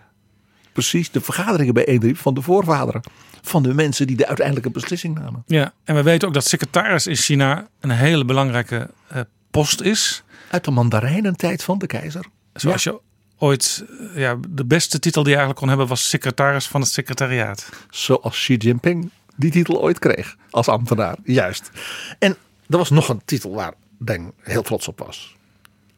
[0.74, 3.02] precies de vergaderingen bijeenriep van de voorvaderen.
[3.42, 5.44] Van de mensen die de uiteindelijke beslissing namen.
[5.46, 10.24] Ja, en we weten ook dat secretaris in China een hele belangrijke eh, post is.
[10.50, 12.26] Uit de mandarijnentijd van de keizer.
[12.54, 13.00] Zoals je
[13.38, 16.90] ooit, eh, ja, de beste titel die je eigenlijk kon hebben was secretaris van het
[16.90, 17.70] secretariaat.
[17.90, 21.16] Zoals Xi Jinping die titel ooit kreeg als ambtenaar.
[21.24, 21.72] Juist.
[22.20, 22.38] En
[22.70, 25.36] er was nog een titel waar Deng heel trots op was.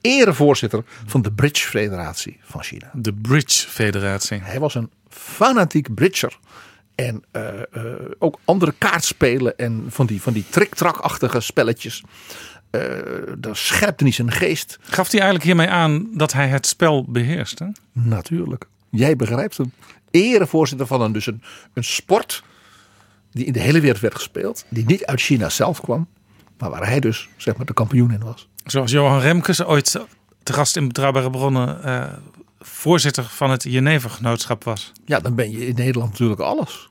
[0.02, 2.90] Erevoorzitter van de Bridge Federatie van China.
[2.94, 4.40] De Bridge Federatie.
[4.42, 6.40] Hij was een fanatiek bridger.
[6.96, 12.04] En eh, eh, ook andere kaartspelen en van die, van die trick-track-achtige spelletjes.
[12.70, 12.82] Eh
[13.38, 14.78] daar scherpte niet zijn geest.
[14.82, 17.72] Gaf hij eigenlijk hiermee aan dat hij het spel beheerste?
[17.92, 18.66] Natuurlijk.
[18.90, 19.72] Jij begrijpt hem.
[20.12, 21.42] Erevoorzitter van een, dus een,
[21.74, 22.44] een sport
[23.32, 24.66] die in de hele wereld werd gespeeld.
[24.70, 26.08] Die niet uit China zelf kwam.
[26.58, 28.48] Maar waar hij dus zeg maar de kampioen in was.
[28.66, 30.00] Zoals Johan Remkes ooit
[30.44, 32.14] te gast in Betrouwbare Bronnen eh,
[32.60, 34.92] voorzitter van het Geneve-genootschap was.
[35.06, 36.90] Ja, dan ben je in Nederland natuurlijk alles.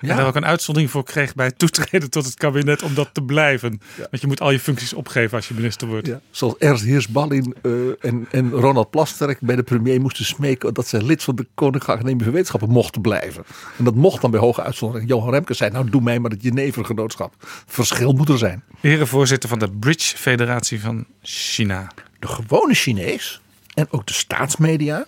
[0.00, 3.08] En daar ook een uitzondering voor kreeg bij het toetreden tot het kabinet om dat
[3.12, 3.80] te blijven.
[3.96, 6.06] Want je moet al je functies opgeven als je minister wordt.
[6.06, 10.86] Ja, zoals Ernst Heersballin eh, en, en Ronald Plasterk bij de premier moesten smeken dat
[10.86, 13.44] ze lid van de Koninklijke Academie van Wetenschappen mochten blijven.
[13.78, 15.08] En dat mocht dan bij hoge uitzondering.
[15.08, 17.34] Johan Remkes zei, nou doe mij maar het Genevengenootschap.
[17.66, 18.64] Verschil moet er zijn.
[18.80, 21.90] Erevoorzitter van de Bridge Federatie van China.
[22.18, 23.40] De gewone Chinees
[23.74, 25.06] en ook de staatsmedia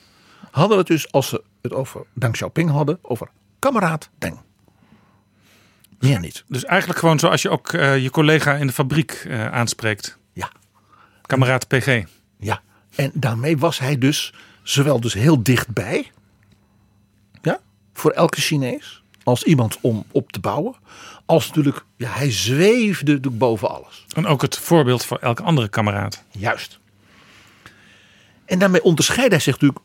[0.51, 4.47] hadden het dus, als ze het over Deng Xiaoping hadden, over kameraad Deng.
[5.99, 6.45] Meer niet.
[6.49, 10.19] Dus eigenlijk gewoon zoals je ook eh, je collega in de fabriek eh, aanspreekt.
[10.33, 10.51] Ja.
[11.23, 12.05] Kameraad PG.
[12.39, 12.61] Ja,
[12.95, 16.11] en daarmee was hij dus zowel dus heel dichtbij,
[17.43, 17.61] ja,
[17.93, 20.75] voor elke Chinees, als iemand om op te bouwen,
[21.27, 24.07] als natuurlijk, ja, hij zweefde boven alles.
[24.15, 26.25] En ook het voorbeeld voor elke andere kameraad.
[26.31, 26.79] Juist.
[28.45, 29.85] En daarmee onderscheidde hij zich natuurlijk,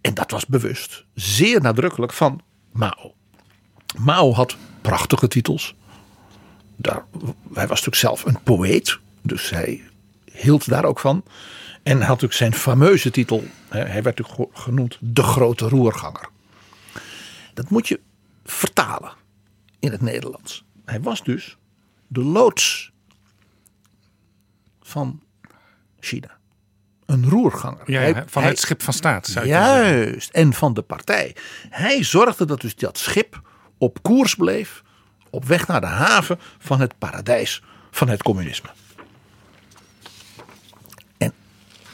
[0.00, 2.40] en dat was bewust, zeer nadrukkelijk van
[2.72, 3.14] Mao.
[3.98, 5.74] Mao had prachtige titels.
[6.76, 7.04] Daar,
[7.54, 9.82] hij was natuurlijk zelf een poëet, dus hij
[10.32, 11.24] hield daar ook van.
[11.82, 16.28] En had natuurlijk zijn fameuze titel, hij werd natuurlijk ge- genoemd de grote roerganger.
[17.54, 18.00] Dat moet je
[18.44, 19.12] vertalen
[19.78, 20.64] in het Nederlands.
[20.84, 21.56] Hij was dus
[22.06, 22.92] de loods
[24.82, 25.22] van
[26.00, 26.36] China.
[27.06, 27.90] Een roerganger.
[27.90, 29.32] Ja, Hij- ja, van hij- het schip van staat.
[29.44, 31.36] Juist, en van de partij.
[31.70, 33.40] Hij zorgde dat dus dat schip
[33.78, 34.82] op koers bleef,
[35.30, 38.68] op weg naar de haven van het paradijs van het communisme.
[41.18, 41.32] En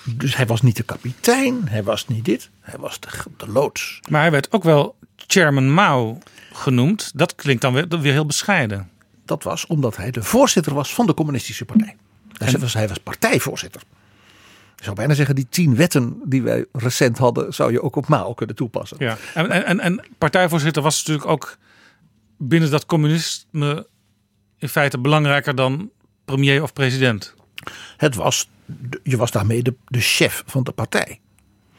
[0.05, 4.01] dus hij was niet de kapitein, hij was niet dit, hij was de, de loods.
[4.11, 6.19] Maar hij werd ook wel Chairman Mao
[6.53, 7.13] genoemd.
[7.15, 8.91] Dat klinkt dan weer, weer heel bescheiden.
[9.25, 11.97] Dat was omdat hij de voorzitter was van de communistische partij.
[12.33, 13.83] Hij was, hij was partijvoorzitter.
[14.77, 18.09] Ik zou bijna zeggen, die tien wetten die wij recent hadden, zou je ook op
[18.09, 18.97] Mao kunnen toepassen.
[19.01, 19.17] Ja.
[19.35, 21.57] En, en, en, en partijvoorzitter was natuurlijk ook
[22.39, 23.87] binnen dat communisme
[24.59, 25.91] in feite belangrijker dan
[26.25, 27.35] premier of president.
[27.97, 28.49] Het was,
[29.03, 31.21] je was daarmee de, de chef van de partij.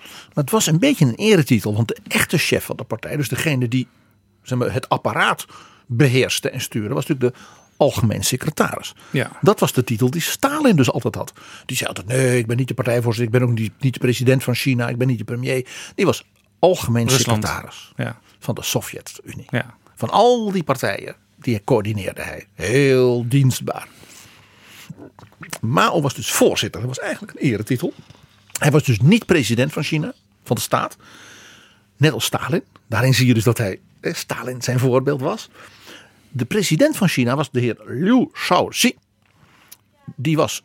[0.02, 3.30] Maar het was een beetje een eretitel, want de echte chef van de partij, dus
[3.30, 3.88] degene die
[4.42, 5.46] zeg maar, het apparaat
[5.86, 7.42] beheerste en stuurde, was natuurlijk de
[7.78, 8.96] algemeen secretaris.
[9.12, 9.32] Ja.
[9.42, 11.34] Dat was de titel die Stalin dus altijd had.
[11.66, 14.00] Die zei altijd: nee, ik ben niet de partijvoorzitter, ik ben ook niet, niet de
[14.00, 15.68] president van China, ik ben niet de premier.
[15.96, 16.26] Die was
[16.60, 17.44] algemeen Rusland.
[17.44, 18.20] secretaris Ja.
[18.40, 19.48] van de Sovjet-Unie.
[19.50, 19.76] Ja.
[19.96, 22.48] Van al die partijen, die coördineerde hij.
[22.54, 23.88] Heel dienstbaar.
[25.62, 26.82] Mao was dus voorzitter.
[26.82, 27.94] Dat was eigenlijk een eretitel.
[28.60, 30.98] Hij was dus niet president van China, van de staat.
[31.98, 32.64] Net als Stalin.
[32.88, 35.50] Daarin zie je dus dat hij, eh, Stalin zijn voorbeeld was.
[36.30, 38.96] De president van China was de heer Liu Shaoxi.
[40.16, 40.64] Die was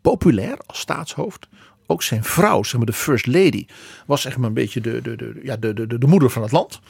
[0.00, 1.48] populair als staatshoofd.
[1.86, 3.66] Ook zijn vrouw, zeg maar de first lady,
[4.06, 6.42] was zeg maar een beetje de, de, de, ja, de, de, de, de moeder van
[6.42, 6.80] het land.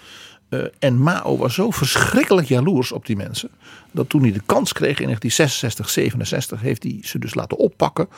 [0.52, 3.50] Eh, en Mao was zo verschrikkelijk jaloers op die mensen.
[3.90, 8.08] Dat toen hij de kans kreeg in 1966, 67, heeft hij ze dus laten oppakken.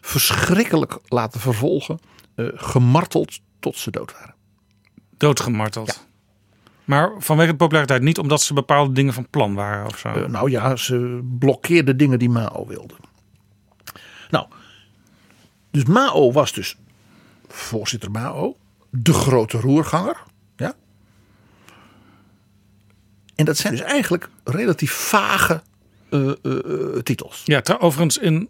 [0.00, 1.98] Verschrikkelijk laten vervolgen.
[2.34, 4.34] eh, gemarteld tot ze dood waren.
[5.16, 6.06] Doodgemarteld.
[6.84, 10.08] Maar vanwege de populariteit, niet omdat ze bepaalde dingen van plan waren of zo.
[10.08, 12.94] Eh, nou ja, ze blokkeerde dingen die Mao wilde.
[14.30, 14.46] Nou,
[15.70, 16.76] dus Mao was dus
[17.48, 18.56] voorzitter Mao,
[18.90, 20.22] de grote roerganger.
[20.56, 20.74] Ja?
[23.40, 25.62] En dat zijn dus eigenlijk relatief vage
[26.10, 27.42] eh, eh, eh, titels.
[27.44, 28.48] Ja, overigens in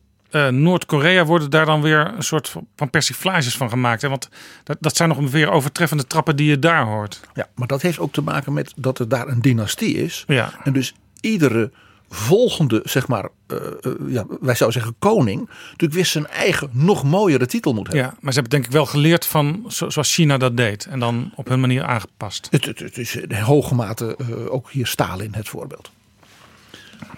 [0.50, 4.02] Noord-Korea worden daar dan weer een soort van persiflages van gemaakt.
[4.02, 4.08] Hè?
[4.08, 4.28] Want
[4.64, 7.20] dat, dat zijn nog weer overtreffende trappen die je daar hoort.
[7.34, 10.24] Ja, maar dat heeft ook te maken met dat er daar een dynastie is.
[10.26, 10.52] Ja.
[10.64, 11.70] En dus iedere
[12.12, 17.04] volgende, zeg maar, eh, eh, ja, wij zouden zeggen koning, natuurlijk weer zijn eigen nog
[17.04, 18.04] mooiere titel moet hebben.
[18.04, 20.86] Ja, maar ze hebben denk ik wel geleerd van zo- zoals China dat deed.
[20.86, 22.48] En dan op hun manier aangepast.
[22.50, 25.90] Het, het, het is in hoge mate eh, ook hier Stalin het voorbeeld.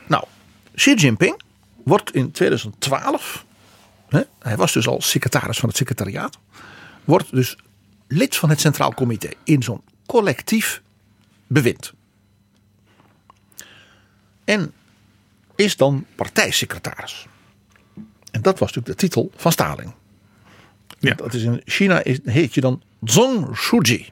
[0.07, 0.25] Nou,
[0.75, 1.41] Xi Jinping
[1.85, 3.45] wordt in 2012,
[4.09, 6.39] hè, hij was dus al secretaris van het secretariaat,
[7.05, 7.57] wordt dus
[8.09, 10.83] lid van het Centraal Comité in zo'n collectief
[11.47, 11.93] bewind.
[14.45, 14.73] En
[15.63, 17.27] is dan partijsecretaris.
[18.31, 19.93] En dat was natuurlijk de titel van Stalin.
[20.99, 21.15] Ja.
[21.15, 24.09] Dat is in China is, heet je dan Zhong Shuji.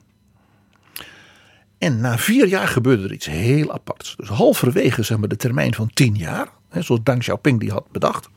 [1.78, 4.16] En na vier jaar gebeurde er iets heel aparts.
[4.16, 7.90] Dus halverwege zeg maar, de termijn van tien jaar, hè, zoals Deng Xiaoping die had
[7.90, 8.28] bedacht,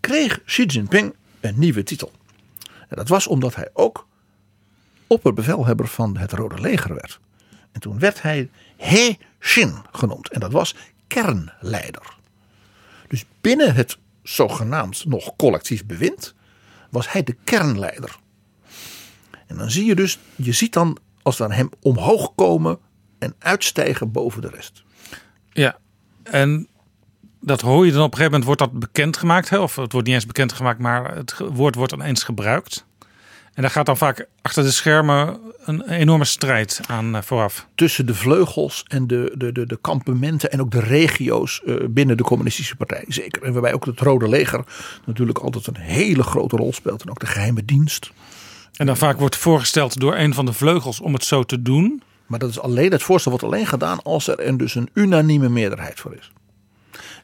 [0.00, 2.12] kreeg Xi Jinping een nieuwe titel.
[2.88, 4.06] En dat was omdat hij ook
[5.06, 7.20] opperbevelhebber van het Rode Leger werd.
[7.72, 10.30] En toen werd hij He Xin genoemd.
[10.30, 10.74] En dat was
[11.06, 12.15] kernleider.
[13.08, 16.34] Dus binnen het zogenaamd nog collectief bewind
[16.90, 18.16] was hij de kernleider.
[19.46, 22.78] En dan zie je dus, je ziet dan als aan hem omhoog komen
[23.18, 24.84] en uitstijgen boven de rest.
[25.52, 25.78] Ja,
[26.22, 26.68] en
[27.40, 29.48] dat hoor je dan op een gegeven moment, wordt dat bekendgemaakt.
[29.48, 29.58] Hè?
[29.58, 32.85] Of het wordt niet eens bekendgemaakt, maar het woord wordt ineens gebruikt.
[33.56, 37.66] En daar gaat dan vaak achter de schermen een enorme strijd aan eh, vooraf.
[37.74, 42.16] Tussen de vleugels en de, de, de, de kampementen en ook de regio's eh, binnen
[42.16, 43.04] de communistische partij.
[43.08, 43.42] Zeker.
[43.42, 44.64] En waarbij ook het Rode Leger
[45.04, 47.02] natuurlijk altijd een hele grote rol speelt.
[47.02, 48.12] En ook de geheime dienst.
[48.74, 52.02] En dan vaak wordt voorgesteld door een van de vleugels om het zo te doen.
[52.26, 55.48] Maar dat is alleen, het voorstel wordt alleen gedaan als er een, dus een unanieme
[55.48, 56.32] meerderheid voor is.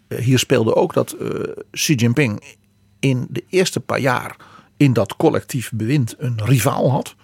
[0.09, 1.29] Eh, hier speelde ook dat eh,
[1.71, 2.57] Xi Jinping
[3.01, 4.37] in de eerste paar jaar
[4.83, 7.15] in dat collectief bewind een rivaal had.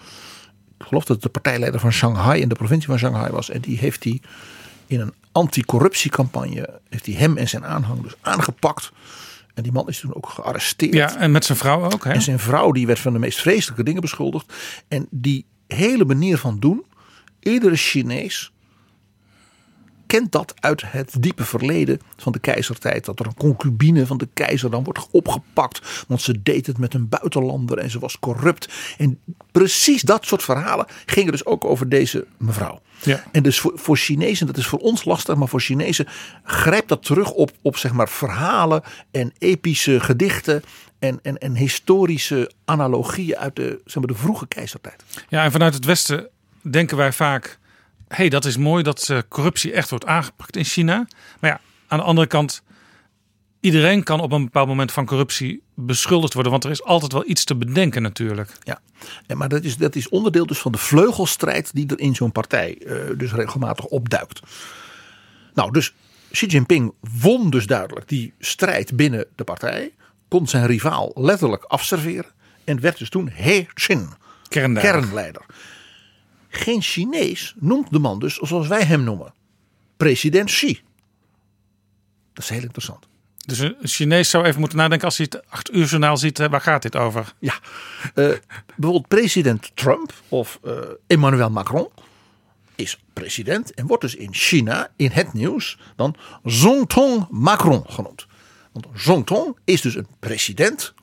[0.79, 3.51] Ik geloof dat het de partijleider van Shanghai in de provincie van Shanghai was.
[3.51, 4.21] En die heeft hij
[4.87, 8.91] in een anticorruptiecampagne, heeft hij hem en zijn aanhang dus aangepakt.
[9.55, 10.95] En die man is toen ook gearresteerd.
[10.95, 12.05] Ja, en met zijn vrouw ook.
[12.05, 12.13] Hè?
[12.13, 14.53] En zijn vrouw die werd van de meest vreselijke dingen beschuldigd.
[14.89, 16.85] En die hele manier van doen,
[17.41, 18.53] iedere Chinees
[20.09, 23.05] kent dat uit het diepe verleden van de keizertijd.
[23.05, 26.05] Dat er een concubine van de keizer dan wordt opgepakt.
[26.09, 28.69] Want ze deed het met een buitenlander en ze was corrupt.
[28.99, 29.19] En
[29.53, 32.81] precies dat soort verhalen gingen dus ook over deze mevrouw.
[33.03, 33.25] Ja.
[33.33, 36.07] En dus voor, voor Chinezen, dat is voor ons lastig, maar voor Chinezen
[36.45, 40.63] grijpt dat terug op, op zeg maar verhalen en epische gedichten
[40.99, 45.05] en, en, en historische analogieën uit de, zeg maar, de vroege keizertijd.
[45.29, 46.29] Ja, en vanuit het Westen
[46.61, 47.58] denken wij vaak:
[48.09, 51.07] hey, dat is mooi dat eh, corruptie echt wordt aangepakt in China.
[51.41, 52.63] Maar ja, aan de andere kant,
[53.61, 57.29] iedereen kan op een bepaald moment van corruptie beschuldigd worden, want er is altijd wel
[57.29, 58.53] iets te bedenken natuurlijk.
[58.63, 58.81] Ja,
[59.27, 62.33] en, maar dat is, dat is onderdeel dus van de vleugelstrijd die er in zo'n
[62.33, 64.41] partij eh, dus regelmatig opduikt.
[65.55, 65.95] Nou, dus
[66.31, 69.93] Xi Jinping won dus duidelijk die strijd binnen de partij.
[70.29, 72.33] Kon zijn rivaal letterlijk afserveren.
[72.65, 74.09] En werd dus toen He Xin,
[74.49, 74.93] Kernleider.
[74.93, 75.43] kernleider.
[76.49, 79.35] Geen Chinees noemt de man dus zoals wij hem noemen.
[79.97, 80.81] President Xi.
[82.33, 83.07] Dat is heel interessant.
[83.37, 86.49] Dus een Chinees zou even moeten nadenken als hij het acht uur journaal ziet, hè,
[86.49, 87.35] waar gaat dit over?
[87.39, 87.55] Ja,
[88.15, 88.31] eh,
[88.77, 90.73] bijvoorbeeld president Trump of eh,
[91.07, 91.89] Emmanuel Macron
[92.75, 98.27] is president en wordt dus in China in het nieuws dan Zongtong Macron genoemd.
[98.73, 100.95] Want Zongtong is dus een president,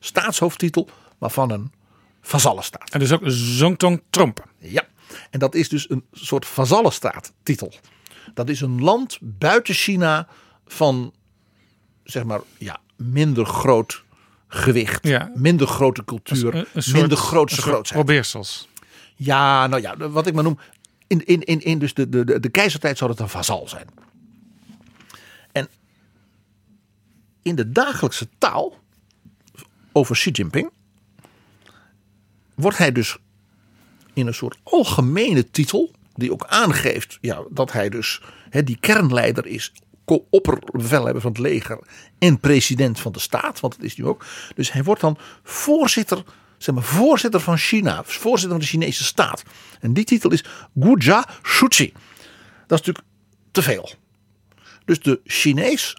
[0.00, 0.88] staatshoofdtitel,
[1.18, 1.72] maar van een
[2.20, 2.90] vazallenstaat.
[2.90, 4.46] En dus ook Zongtong Trump.
[4.58, 4.86] Ja,
[5.30, 7.72] en dat is dus een soort vazallenstaat-titel.
[8.34, 10.28] Dat is een land buiten China
[10.66, 11.12] van,
[12.04, 14.02] zeg maar, ja, minder groot
[14.48, 15.30] gewicht, Ja.
[15.34, 18.04] minder grote cultuur, Een- een soort- minder grootse grootheid.
[18.04, 18.68] Probeersels.
[19.16, 20.58] Ja, nou ja, wat ik maar noem,
[21.06, 23.86] in, in, in, in dus de, de, de, de keizertijd zou het een vazal zijn.
[25.52, 25.68] En
[27.42, 28.78] in de dagelijkse taal
[29.92, 30.70] over Xi Jinping
[32.54, 33.18] wordt hij dus
[34.14, 38.20] in een soort algemene titel, die ook aangeeft ja, dat hij dus
[38.64, 39.72] die kernleider is,
[40.30, 41.78] opperbevelhebber van het leger
[42.18, 44.24] en president van de staat, want dat is nu ook.
[44.54, 46.24] Dus hij wordt dan voorzitter
[46.58, 49.42] zeg maar, voorzitter van China, voorzitter van de Chinese staat.
[49.80, 50.44] En die titel is
[50.80, 51.92] Gujia Shuchi.
[52.66, 53.06] Dat is natuurlijk
[53.50, 53.90] te veel.
[54.84, 55.96] Dus de Chinees,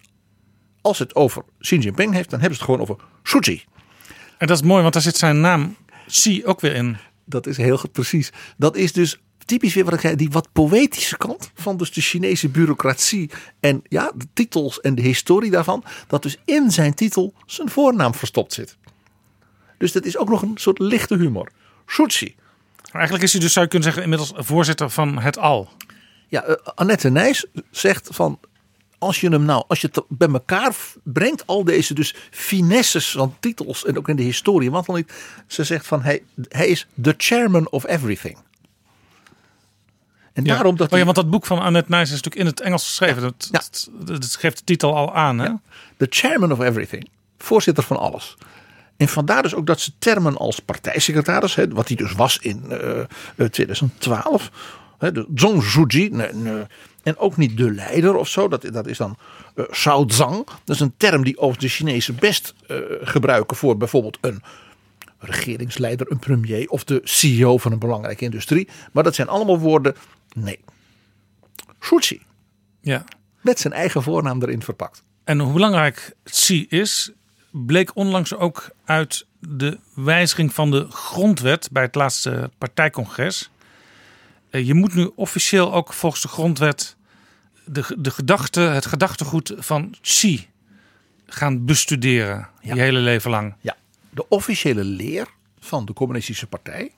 [0.82, 3.63] als het over Xi Jinping heeft, dan hebben ze het gewoon over Shuchi.
[4.38, 5.75] En dat is mooi, want daar zit zijn naam
[6.08, 6.97] Xi ook weer in.
[7.25, 8.31] Dat is heel goed, precies.
[8.57, 12.01] Dat is dus typisch weer wat ik zei, die wat poëtische kant van dus de
[12.01, 17.33] Chinese bureaucratie en ja, de titels en de historie daarvan, dat dus in zijn titel
[17.45, 18.77] zijn voornaam verstopt zit.
[19.77, 21.51] Dus dat is ook nog een soort lichte humor.
[22.91, 25.69] Maar eigenlijk is hij dus, zou je kunnen zeggen, inmiddels voorzitter van het al.
[26.27, 28.39] Ja, eh, Annette Nijs zegt van
[29.05, 33.35] als je hem nou, als je het bij elkaar brengt, al deze dus finesses van
[33.39, 35.13] titels en ook in de historie, want dan niet,
[35.47, 38.37] ze zegt van hij, hij is the chairman of everything.
[40.33, 40.53] En Ja.
[40.53, 42.83] daarom dat oh ja, want dat boek van Annette Nijs is natuurlijk in het Engels
[42.85, 43.21] geschreven.
[43.21, 43.59] Dat, Ja.
[43.59, 45.39] dat, dat geeft de titel al aan.
[45.39, 45.49] Hè?
[45.97, 48.37] de chairman of everything, voorzitter van alles.
[48.97, 52.63] En vandaar dus ook dat ze termen als partijsecretaris, hè, wat hij dus was in
[52.69, 53.05] eh, eh,
[53.49, 54.51] 2012,
[54.97, 56.63] hè, de Zhong Zhuji, nee, nee,
[57.05, 59.17] en ook niet de leider of zo, dat, dat is dan
[60.07, 60.45] Zhang.
[60.63, 64.41] Dat is een term die over de Chinezen best eh, gebruiken voor bijvoorbeeld een
[65.19, 68.69] regeringsleider, een premier of de CEO van een belangrijke industrie.
[68.91, 69.95] Maar dat zijn allemaal woorden,
[70.35, 70.59] nee.
[71.81, 72.21] Shuchi,
[72.81, 73.03] Ja.
[73.41, 75.03] met zijn eigen voornaam erin verpakt.
[75.23, 77.11] En hoe belangrijk Xi is,
[77.51, 83.49] bleek onlangs ook uit de wijziging van de grondwet bij het laatste partijcongres.
[84.49, 86.94] Eh, Je moet nu officieel ook volgens de grondwet
[87.65, 90.47] de, de gedachte, het gedachtegoed van Xi
[91.25, 92.47] gaan bestuderen.
[92.62, 93.56] Je hele leven lang.
[93.62, 93.75] Ja,
[94.10, 95.28] de officiële leer
[95.60, 96.91] van de Communistische Partij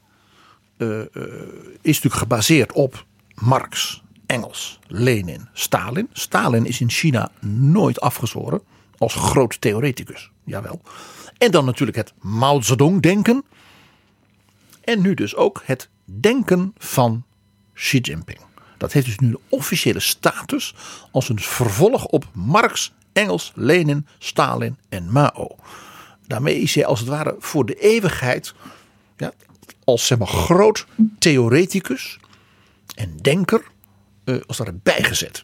[0.78, 1.06] eh, eh,
[1.82, 6.10] is natuurlijk gebaseerd op Marx, Engels, Lenin, Stalin.
[6.14, 8.62] Stalin is in China nooit afgezworen
[8.98, 10.82] als groot theoreticus, jawel.
[11.38, 13.44] En dan natuurlijk het Mao Zedong-denken.
[14.84, 17.24] En nu dus ook het denken van
[17.74, 18.40] Xi Jinping.
[18.78, 20.74] Dat heeft dus nu de officiële status
[21.12, 25.56] als een vervolg op Marx, Engels, Lenin, Stalin en Mao.
[26.28, 28.54] Daarmee is hij als het ware voor de eeuwigheid
[29.18, 29.32] ja,
[29.84, 30.86] als zeg maar, groot
[31.20, 32.20] theoreticus
[32.96, 33.62] en denker
[34.24, 35.44] eh, als ware bijgezet.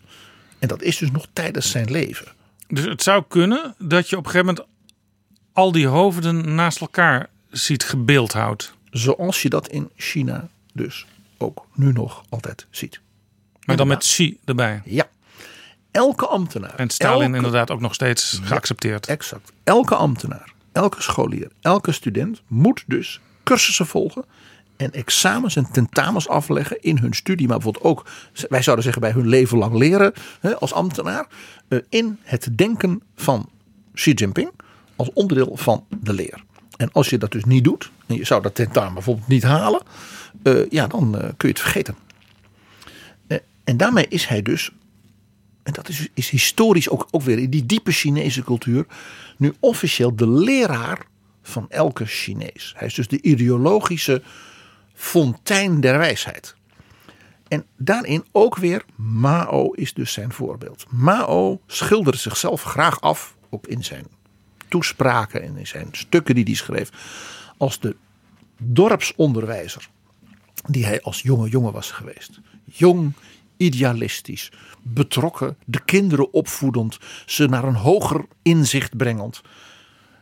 [0.60, 2.28] En dat is dus nog tijdens zijn leven.
[2.68, 4.74] Dus het zou kunnen dat je op een gegeven moment
[5.54, 8.76] al die hoofden naast elkaar ziet gebeeldhouwd.
[8.90, 11.06] Zoals je dat in China dus
[11.38, 13.02] ook nu nog altijd ziet.
[13.66, 14.82] Maar dan met Xi erbij.
[14.86, 15.08] Ja.
[15.92, 16.76] Elke ambtenaar.
[16.76, 19.08] En Stalin elke- inderdaad ook nog steeds geaccepteerd.
[19.08, 19.52] Exact.
[19.64, 24.26] Elke ambtenaar, elke scholier, elke student moet dus cursussen volgen
[24.78, 28.06] en examens en tentamens afleggen in hun studie, maar bijvoorbeeld ook,
[28.50, 31.28] wij zouden zeggen bij hun leven lang leren hè, als ambtenaar,
[31.68, 33.50] eh, in het denken van
[33.94, 34.52] Xi Jinping
[34.96, 36.44] als onderdeel van de leer.
[36.78, 39.82] En als je dat dus niet doet, en je zou dat tentamen bijvoorbeeld niet halen,
[40.44, 41.96] eh, ja, dan eh, kun je het vergeten.
[43.64, 44.72] En daarmee is hij dus
[45.64, 48.86] en dat is, is historisch ook, ook weer in die diepe Chinese cultuur,
[49.38, 51.06] nu officieel de leraar
[51.42, 52.74] van elke Chinees.
[52.78, 54.22] Hij is dus de ideologische
[54.94, 56.56] fontein der wijsheid.
[57.48, 60.86] En daarin ook weer Mao is dus zijn voorbeeld.
[60.90, 64.06] Mao schilderde zichzelf graag af, ook in zijn
[64.68, 66.90] toespraken en in zijn stukken die hij schreef,
[67.58, 67.96] als de
[68.58, 69.90] dorpsonderwijzer
[70.68, 72.40] die hij als jonge jongen was geweest.
[72.66, 73.14] Jong,
[73.64, 79.42] idealistisch, betrokken, de kinderen opvoedend, ze naar een hoger inzicht brengend.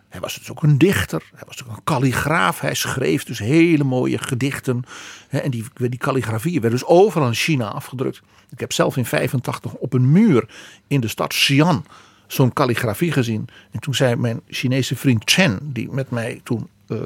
[0.09, 2.59] Hij was dus ook een dichter, hij was ook een kalligraaf.
[2.59, 4.83] Hij schreef dus hele mooie gedichten.
[5.29, 8.21] En die, die kalligrafieën werden dus overal in China afgedrukt.
[8.49, 10.49] Ik heb zelf in 85 op een muur
[10.87, 11.85] in de stad Xi'an
[12.27, 13.47] zo'n kalligrafie gezien.
[13.71, 16.97] En toen zei mijn Chinese vriend Chen, die met mij toen eh,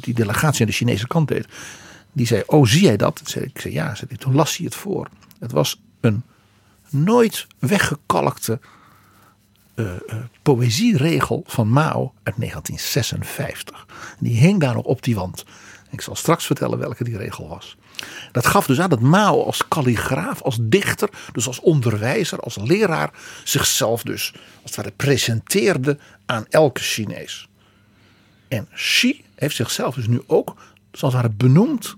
[0.00, 1.46] die delegatie aan de Chinese kant deed.
[2.12, 3.34] Die zei, oh zie jij dat?
[3.40, 3.96] Ik, zei ja.
[4.18, 5.08] Toen las hij het voor.
[5.40, 6.22] Het was een
[6.90, 8.60] nooit weggekalkte
[9.74, 9.92] eh,
[10.42, 13.86] poëzieregel van Mao uit 1956.
[14.10, 15.44] En die hing daar nog op die wand.
[15.90, 17.76] Ik zal straks vertellen welke die regel was.
[18.32, 23.10] Dat gaf dus aan dat Mao als kalligraaf, als dichter, dus als onderwijzer, als leraar,
[23.44, 27.48] zichzelf dus als het ware presenteerde aan elke Chinees.
[28.48, 30.56] En Xi heeft zichzelf dus nu ook,
[30.92, 31.96] zoals het ware, benoemd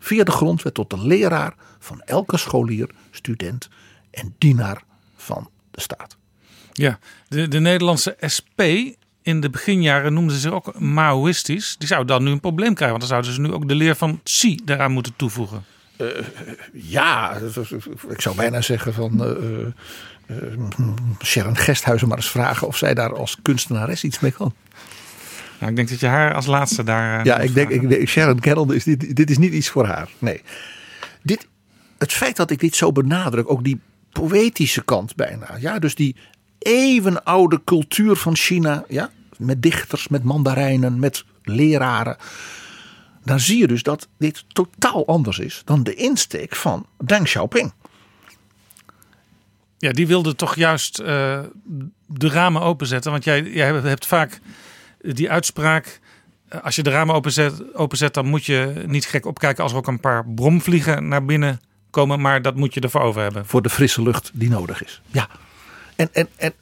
[0.00, 1.54] via de grondwet tot de leraar
[1.88, 3.68] van elke scholier, student
[4.10, 4.82] en dienaar
[5.16, 6.16] van de staat.
[6.72, 6.98] Ja,
[7.28, 8.60] de, de Nederlandse SP
[9.22, 11.76] in de beginjaren noemden ze zich ook Maoïstisch.
[11.78, 13.96] Die zou dan nu een probleem krijgen, want dan zouden ze nu ook de leer
[13.96, 15.64] van Xi daaraan moeten toevoegen.
[16.72, 17.38] Ja,
[18.08, 19.66] ik zou bijna zeggen van eh,
[20.26, 20.36] eh,
[21.24, 24.54] Sharon Gesthuizen maar eens vragen of zij daar als kunstenares iets mee kan.
[25.58, 27.18] Nou, ik denk dat je haar als laatste daar...
[27.18, 30.08] eh, Ja, ik denk, ik Sharon Carroll, is dit, dit is niet iets voor haar.
[30.18, 30.42] Nee.
[31.22, 31.48] Dit,
[31.98, 33.80] het feit dat ik dit zo benadruk, ook die
[34.12, 35.56] poëtische kant bijna.
[35.60, 36.16] Ja, dus die
[36.58, 38.84] eeuwenoude cultuur van China.
[38.88, 42.16] Ja, met dichters, met mandarijnen, met leraren.
[43.24, 47.72] Dan zie je dus dat dit totaal anders is dan de insteek van Deng Xiaoping.
[49.78, 51.40] Ja, die wilde toch juist eh,
[52.06, 53.10] de ramen openzetten.
[53.10, 54.40] Want jij, jij hebt vaak
[55.00, 56.00] die uitspraak...
[56.48, 59.78] eh, Als je de ramen openzet, openzet, dan moet je niet gek opkijken als er
[59.78, 61.60] ook een paar bromvliegen naar binnen
[61.90, 62.20] komen.
[62.20, 63.46] Maar dat moet je ervoor over hebben.
[63.46, 65.00] voor de frisse lucht die nodig is.
[65.06, 65.28] Ja.
[65.96, 66.52] En, en, en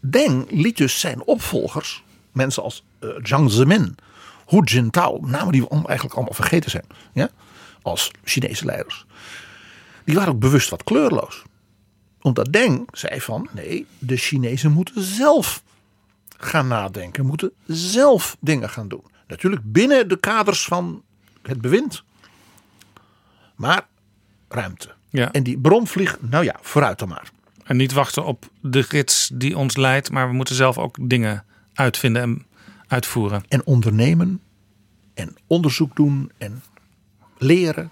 [0.00, 2.84] Deng liet dus zijn opvolgers, mensen als
[3.22, 3.96] Jiang Zemin,
[4.46, 7.30] Hu Jintao, namen die we eigenlijk allemaal vergeten zijn, ja?
[7.82, 9.06] als Chinese leiders.
[10.04, 11.42] Die waren ook bewust wat kleurloos.
[12.22, 15.62] Omdat Deng zei van nee, de Chinezen moeten zelf
[16.36, 19.04] gaan nadenken, moeten zelf dingen gaan doen.
[19.26, 21.02] Natuurlijk binnen de kaders van
[21.42, 22.02] het bewind.
[23.56, 23.86] Maar
[24.50, 24.94] ruimte.
[25.08, 25.32] Ja.
[25.32, 27.30] En die bromvlieg, nou ja, vooruit dan maar.
[27.64, 30.10] En niet wachten op de gids die ons leidt.
[30.10, 31.44] Maar we moeten zelf ook dingen
[31.74, 32.46] uitvinden en
[32.86, 33.42] uitvoeren.
[33.48, 34.40] En ondernemen
[35.14, 36.62] en onderzoek doen en
[37.38, 37.90] leren.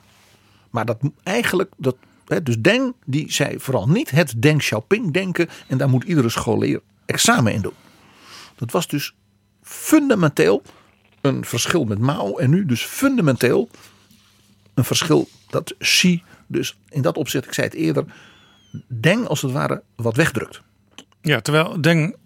[0.71, 1.97] Maar dat moet eigenlijk, dat,
[2.27, 5.49] hè, dus Deng die zei vooral niet het Deng Xiaoping denken.
[5.67, 7.75] En daar moet iedere scholier examen in doen.
[8.55, 9.15] Dat was dus
[9.63, 10.63] fundamenteel
[11.21, 12.37] een verschil met Mao.
[12.37, 13.69] En nu dus fundamenteel
[14.75, 18.05] een verschil dat Xi dus in dat opzicht, ik zei het eerder,
[18.87, 20.61] Deng als het ware wat wegdrukt.
[21.23, 22.17] Ja, terwijl Deng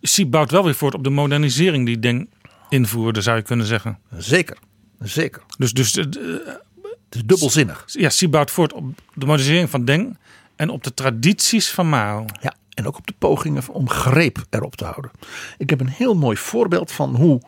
[0.00, 2.30] Xi bouwt wel weer voort op de modernisering die Deng
[2.68, 3.98] invoerde, zou je kunnen zeggen.
[4.16, 4.56] Zeker,
[4.98, 5.42] zeker.
[5.58, 7.84] Dus, dus eh, Het is dubbelzinnig.
[7.86, 10.18] ja, Xi bouwt voort op de modernisering van Deng
[10.56, 12.24] en op de tradities van Mao.
[12.40, 15.10] Ja, en ook op de pogingen om greep erop te houden.
[15.58, 17.40] Ik heb een heel mooi voorbeeld van hoe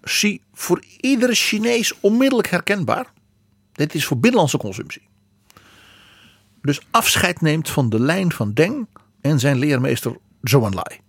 [0.00, 3.12] Xi voor iedere Chinees onmiddellijk herkenbaar.
[3.80, 5.02] Dit is voor binnenlandse consumptie.
[6.62, 8.86] Dus afscheid neemt van de lijn van Deng
[9.20, 11.00] en zijn leermeester Zhou Enlai.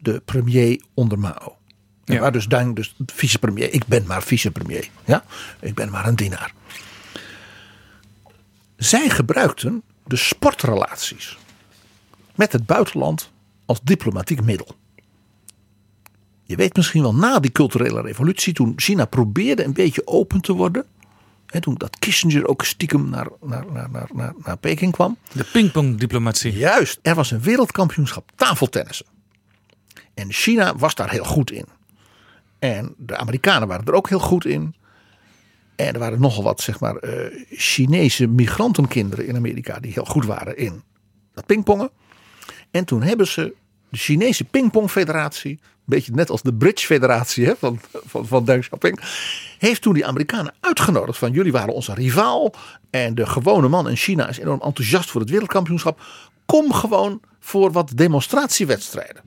[0.00, 1.56] De premier onder Mao.
[2.04, 2.20] Ja.
[2.20, 3.72] Waar dus Deng, dus vicepremier.
[3.72, 4.88] Ik ben maar vicepremier.
[5.04, 5.24] Ja?
[5.60, 6.54] Ik ben maar een dienaar.
[8.76, 11.38] Zij gebruikten de sportrelaties
[12.34, 13.30] met het buitenland
[13.64, 14.76] als diplomatiek middel.
[16.44, 20.52] Je weet misschien wel na die culturele revolutie, toen China probeerde een beetje open te
[20.52, 20.86] worden.
[21.54, 25.18] Hè, toen dat Kissinger ook stiekem naar, naar, naar, naar, naar, naar Peking kwam.
[25.32, 26.52] De pingpongdiplomatie.
[26.52, 29.06] Juist, er was een wereldkampioenschap tafeltennissen.
[30.14, 31.66] En China was daar heel goed in.
[32.58, 34.74] En de Amerikanen waren er ook heel goed in.
[35.76, 40.24] En er waren nogal wat, zeg maar, eh, Chinese migrantenkinderen in Amerika die heel goed
[40.24, 40.82] waren in
[41.34, 41.90] dat pingpongen.
[42.70, 43.54] En toen hebben ze
[43.88, 49.00] de Chinese pingpongfederatie, beetje net als de Bridge Federatie hè, van, van, van Deng Xiaoping,
[49.58, 52.54] heeft toen die Amerikanen uitgenodigd van jullie waren onze rivaal
[52.90, 56.02] en de gewone man in China is enorm enthousiast voor het wereldkampioenschap.
[56.46, 59.22] Kom gewoon voor wat demonstratiewedstrijden.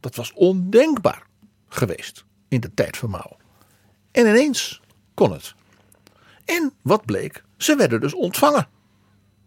[0.00, 1.22] Dat was ondenkbaar
[1.68, 3.36] geweest in de tijd van Mao.
[4.10, 4.80] En ineens
[5.14, 5.54] kon het.
[6.44, 7.44] En wat bleek?
[7.56, 8.68] Ze werden dus ontvangen.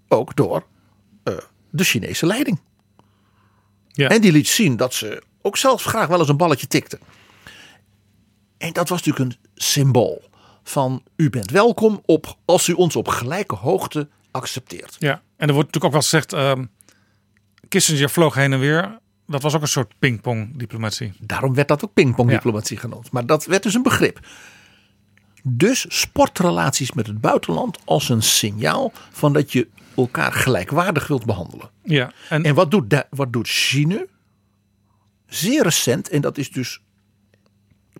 [0.08, 0.66] Ook door
[1.24, 1.38] eh,
[1.70, 2.60] de Chinese leiding.
[3.91, 4.10] Ja.
[4.10, 6.99] En die liet zien dat ze ook zelfs graag wel eens een balletje tikten.
[8.57, 10.29] En dat was natuurlijk een symbool
[10.63, 14.95] van u bent welkom op, als u ons op gelijke hoogte accepteert.
[14.99, 16.65] Ja, en er wordt natuurlijk ook wel gezegd, ehm,
[17.67, 18.99] Kissinger vloog heen en weer.
[19.27, 21.13] Dat was ook een soort pingpongdiplomatie.
[21.19, 23.11] Daarom werd dat ook pingpongdiplomatie genoemd.
[23.11, 24.19] Maar dat werd dus een begrip.
[25.43, 31.69] Dus sportrelaties met het buitenland als een signaal van dat je elkaar gelijkwaardig wilt behandelen.
[31.83, 34.05] Ja, en, En wat doet, wat doet China?
[35.28, 36.82] Zeer recent, en dat is dus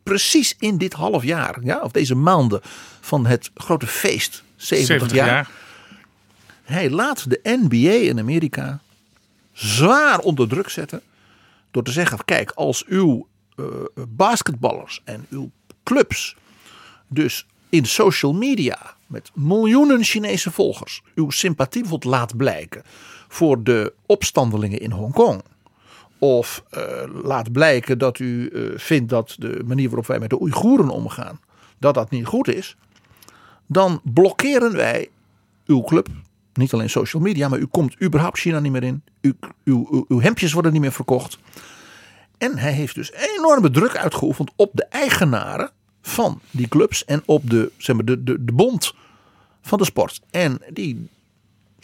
[0.04, 2.62] precies in dit half jaar, ja, of deze maanden
[3.02, 5.28] van het grote feest, 70, 70 jaar.
[5.28, 5.50] jaar.
[6.64, 8.80] Hij laat de NBA in Amerika
[9.52, 11.02] zwaar onder druk zetten.
[11.72, 13.66] Door te zeggen: kijk, als uw eh,
[14.08, 15.52] basketballers en uw
[15.84, 16.36] clubs.
[17.08, 18.94] dus in social media.
[19.08, 21.02] met miljoenen Chinese volgers.
[21.16, 22.84] uw sympathie bijvoorbeeld laat blijken.
[23.28, 25.44] voor de opstandelingen in Hongkong.
[26.20, 26.84] Of eh,
[27.24, 31.40] laat blijken dat u eh, vindt dat de manier waarop wij met de Oeigoeren omgaan.
[31.78, 32.76] dat dat niet goed is.
[33.66, 35.10] dan blokkeren wij
[35.66, 36.08] uw club.
[36.54, 39.04] Niet alleen social media, maar u komt überhaupt China niet meer in.
[39.22, 41.38] U, uw, uw, uw hemdjes worden niet meer verkocht.
[42.38, 47.06] En hij heeft dus enorme druk uitgeoefend op de eigenaren van die clubs.
[47.06, 48.94] En op de, zeg maar, de, de, de bond
[49.62, 50.22] van de sport.
[50.32, 51.10] En die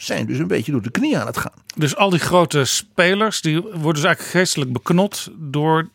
[0.04, 1.52] zijn dus een beetje door de knie aan het gaan.
[1.76, 5.88] Dus al die grote spelers, die worden dus eigenlijk geestelijk beknot door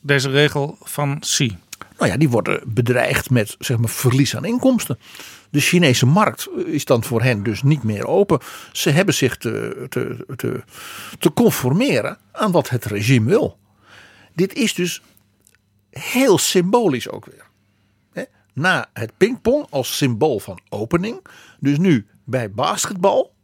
[0.00, 1.56] deze regel van Xi?
[1.98, 4.98] Nou ja, die worden bedreigd met zeg maar, verlies aan inkomsten.
[5.50, 8.38] De Chinese markt is dan voor hen dus niet meer open.
[8.72, 10.62] Ze hebben zich te, te, te,
[11.18, 13.58] te conformeren aan wat het regime wil.
[14.34, 15.02] Dit is dus
[15.90, 17.44] heel symbolisch ook weer.
[18.52, 21.26] Na het pingpong als symbool van opening.
[21.60, 23.34] Dus nu bij basketbal.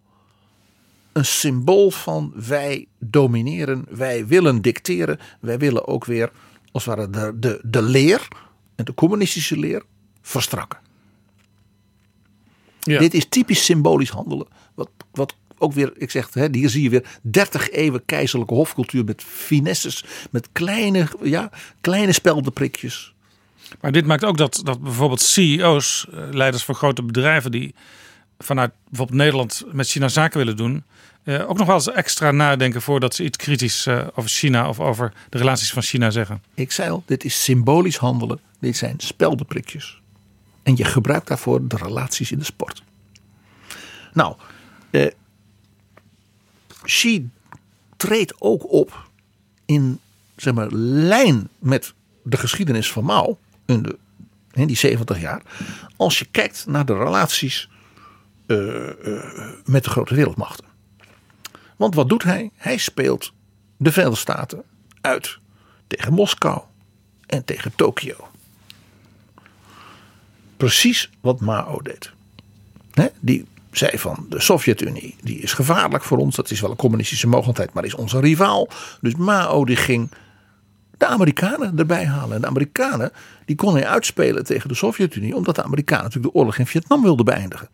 [1.13, 5.19] Een symbool van wij domineren, wij willen dicteren.
[5.41, 6.31] Wij willen ook weer
[6.73, 8.29] als het ware de, de, de leer,
[8.75, 9.83] en de communistische leer,
[10.23, 10.79] verstrakken.
[12.81, 12.99] Ja.
[12.99, 14.47] Dit is typisch symbolisch handelen.
[14.75, 19.05] Wat, wat ook weer, ik zeg, hè, hier zie je weer 30 eeuwen keizerlijke hofcultuur
[19.05, 23.15] met finesses, met kleine, ja, kleine speldenprikjes.
[23.81, 27.75] Maar dit maakt ook dat, dat bijvoorbeeld CEO's, eh, leiders van grote bedrijven die
[28.43, 30.85] vanuit bijvoorbeeld Nederland met China zaken willen doen,
[31.23, 34.81] eh, ook nog wel eens extra nadenken voordat ze iets kritisch eh, over China of
[34.81, 36.43] over de relaties van China zeggen.
[36.55, 38.41] Ik zei al, dit is symbolisch handelen.
[38.61, 40.01] Dit zijn speldenprikjes.
[40.63, 42.83] En je gebruikt daarvoor de relaties in de sport.
[44.13, 44.37] Nou,
[44.91, 45.07] eh,
[46.83, 47.31] Xi
[47.97, 49.09] treedt ook op
[49.65, 50.01] in
[50.37, 53.99] zeg maar, lijn met de geschiedenis van Mao in, de,
[54.53, 55.43] in die 70 jaar.
[55.97, 57.69] Als je kijkt naar de relaties
[59.65, 60.65] met de grote wereldmachten.
[61.77, 62.51] Want wat doet hij?
[62.57, 63.33] Hij speelt
[63.77, 64.63] de Verenigde Staten
[65.01, 65.39] uit
[65.87, 66.61] tegen Moskou
[67.27, 68.29] en tegen Tokio.
[70.57, 72.13] Precies wat Mao deed.
[73.21, 76.37] Die zei van de Sovjet-Unie, die is gevaarlijk voor ons.
[76.37, 78.69] Dat is wel een communistische mogelijkheid, maar is onze rivaal.
[79.01, 80.11] Dus Mao die ging
[80.99, 82.35] de Amerikanen erbij halen.
[82.35, 83.13] En de Amerikanen
[83.45, 85.37] die kon hij uitspelen tegen de Sovjet-Unie.
[85.37, 87.69] Omdat de Amerikanen natuurlijk de oorlog in Vietnam wilden beëindigen.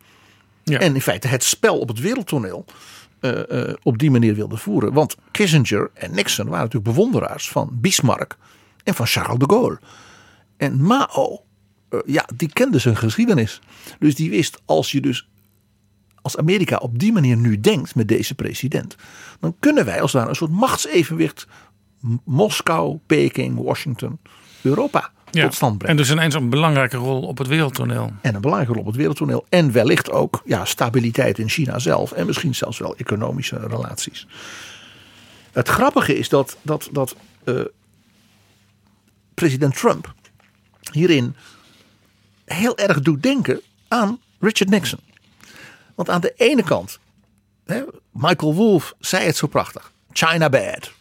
[0.77, 2.65] En in feite het spel op het wereldtoneel
[3.19, 4.93] eh, eh, op die manier wilden voeren.
[4.93, 8.37] Want Kissinger en Nixon waren natuurlijk bewonderaars van Bismarck
[8.83, 9.79] en van Charles de Gaulle.
[10.57, 11.43] En Mao,
[11.89, 13.61] eh, ja, die kende zijn geschiedenis.
[13.99, 15.29] Dus die wist als je dus
[16.21, 18.95] als Amerika op die manier nu denkt met deze president,
[19.39, 21.47] dan kunnen wij als ware een soort machtsevenwicht
[22.25, 24.19] Moskou, Peking, Washington,
[24.61, 25.43] Europa Ja.
[25.43, 25.97] tot stand brengen.
[25.97, 28.11] En dus ineens een belangrijke rol op het wereldtoneel.
[28.21, 29.45] En een belangrijke rol op het wereldtoneel.
[29.49, 32.11] En wellicht ook ja, stabiliteit in China zelf.
[32.11, 34.27] En misschien zelfs wel economische relaties.
[35.51, 37.61] Het grappige is dat, dat, dat eh,
[39.33, 40.13] president Trump
[40.91, 41.35] hierin
[42.45, 44.99] heel erg doet denken aan Richard Nixon.
[45.95, 46.99] Want aan de ene kant,
[47.65, 49.91] hè, Michael Wolff zei het zo prachtig.
[50.11, 50.91] China bad.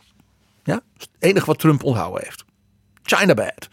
[0.64, 2.44] Ja, het enige wat Trump onthouden heeft.
[3.02, 3.68] China bad.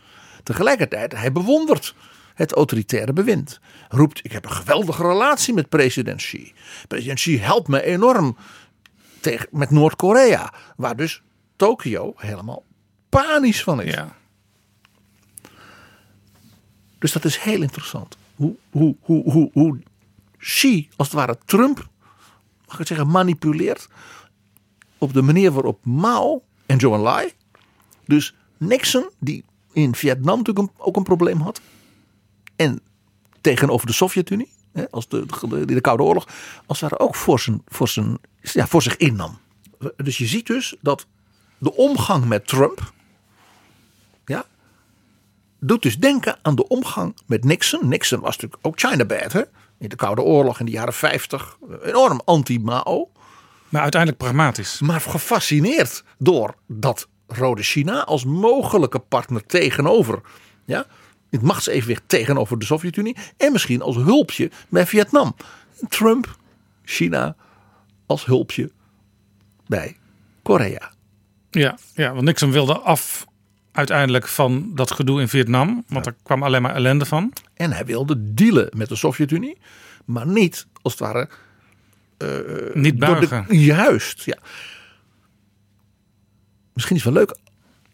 [0.45, 1.95] Tegelijkertijd, hij bewondert
[2.33, 3.59] het autoritaire bewind.
[3.89, 6.53] Roept, ik heb een geweldige relatie met president Xi.
[6.87, 8.37] President Xi helpt me enorm
[9.19, 10.53] tegen, met Noord-Korea.
[10.75, 11.21] Waar dus
[11.55, 12.63] Tokio helemaal
[13.09, 13.93] panisch van is.
[13.93, 14.15] Ja.
[16.99, 18.17] Dus dat is heel interessant.
[18.35, 19.79] Hoe, hoe, hoe, hoe, hoe
[20.37, 21.77] Xi, als het ware Trump,
[22.65, 23.87] mag ik het zeggen, manipuleert.
[24.97, 27.31] Op de manier waarop Mao en Zhou Enlai.
[28.05, 29.43] Dus Nixon, die
[29.75, 31.61] in Vietnam natuurlijk een- ook een probleem had.
[32.55, 32.79] En
[33.41, 36.27] tegenover de Sovjet-Unie, hè, als de, de, de Koude Oorlog,
[36.65, 39.37] als ware ook voor, zijn, voor, zijn, ja, voor zich innam.
[39.97, 41.07] Dus je ziet dus dat
[41.57, 42.93] de omgang met Trump.
[44.25, 44.45] Ja,
[45.59, 47.87] doet dus denken aan de omgang met Nixon.
[47.87, 49.41] Nixon was natuurlijk ook China bad, hè?
[49.77, 51.57] In de Koude Oorlog in de jaren 50.
[51.83, 53.11] Enorm anti-Mao.
[53.69, 54.79] Maar uiteindelijk pragmatisch.
[54.79, 60.21] Maar gefascineerd door dat Rode China als mogelijke partner tegenover.
[60.65, 60.85] Ja,
[61.29, 63.15] het machtsevenwicht tegenover de Sovjet-Unie.
[63.37, 65.35] En misschien als hulpje bij Vietnam.
[65.89, 66.37] Trump,
[66.83, 67.35] China
[68.05, 68.71] als hulpje
[69.67, 69.97] bij
[70.43, 70.91] Korea.
[71.49, 73.25] Ja, ja, want Nixon wilde af
[73.71, 75.83] uiteindelijk van dat gedoe in Vietnam.
[75.87, 77.33] Want er kwam alleen maar ellende van.
[77.53, 79.57] En hij wilde dealen met de Sovjet-Unie.
[80.05, 81.29] Maar niet als het ware
[82.73, 83.57] Niet Door de- buigen.
[83.59, 84.37] juist, ja.
[86.75, 87.37] Misschien is het wel leuk,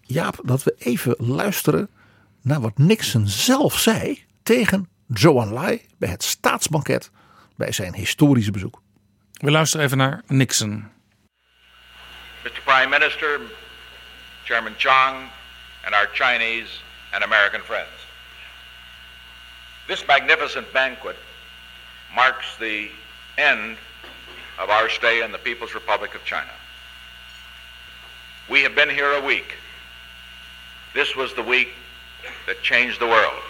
[0.02, 1.90] Jaap, dat we even luisteren
[2.42, 7.12] naar wat Nixon zelf zei tegen Zhou Enlai bij het staatsbanket
[7.56, 8.82] bij zijn historische bezoek.
[9.34, 10.92] We luisteren even naar Nixon.
[12.44, 12.62] Mr.
[12.64, 13.40] Prime Minister,
[14.44, 15.16] Chairman Chang,
[15.86, 16.72] and our Chinese
[17.12, 18.08] and American friends.
[19.88, 21.16] This magnificent banquet
[22.16, 22.90] marks the
[23.36, 23.78] end
[24.60, 26.61] of our stay in the People's Republic of China.
[28.52, 29.56] We have been here a week.
[30.93, 31.70] This was the week
[32.47, 33.41] that changed the world.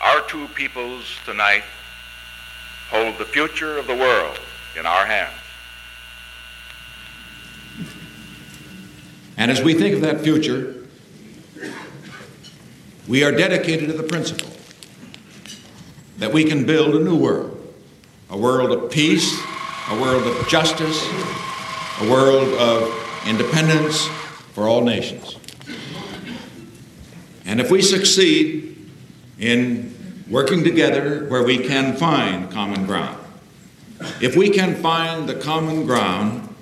[0.00, 1.64] Our two peoples tonight
[2.90, 4.38] hold the future of the world
[4.78, 5.34] in our hands.
[9.36, 10.76] And as we think of that future,
[13.08, 14.50] We are dedicated to the principle
[16.18, 17.56] that we can build a new world
[18.30, 19.40] a world of peace,
[19.88, 21.02] a world of justice,
[22.02, 24.06] a world of independence
[24.52, 25.36] for all nations.
[27.44, 28.90] And if we succeed
[29.38, 29.94] in
[30.28, 33.18] working together where we can find common ground,
[34.20, 36.54] if we can find the common ground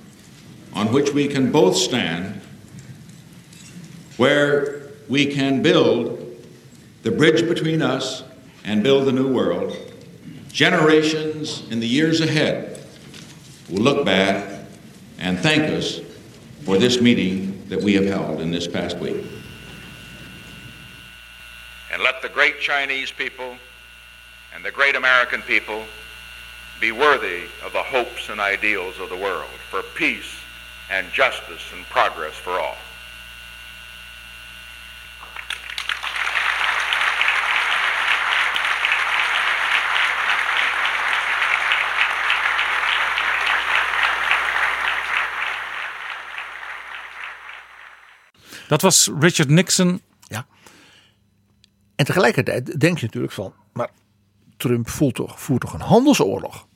[0.75, 2.41] on which we can both stand,
[4.17, 6.23] where we can build
[7.03, 8.23] the bridge between us
[8.65, 9.77] and build the new world,
[10.53, 12.81] generations in the years ahead
[13.69, 14.61] will look back
[15.19, 16.01] and thank us
[16.67, 19.25] for this meeting that we have held in this past week.
[21.93, 23.57] And let the great Chinese people
[24.53, 25.85] and the great American people
[26.81, 30.35] be worthy of the hopes and ideals of the world for peace
[30.91, 32.75] and justice and progress for all.
[48.69, 50.01] Dat was Richard Nixon.
[50.21, 50.47] Ja.
[51.97, 53.91] En tegelijkertijd denk je natuurlijk van, maar
[54.57, 56.67] Trump voert toch, voert toch een handelsoorlog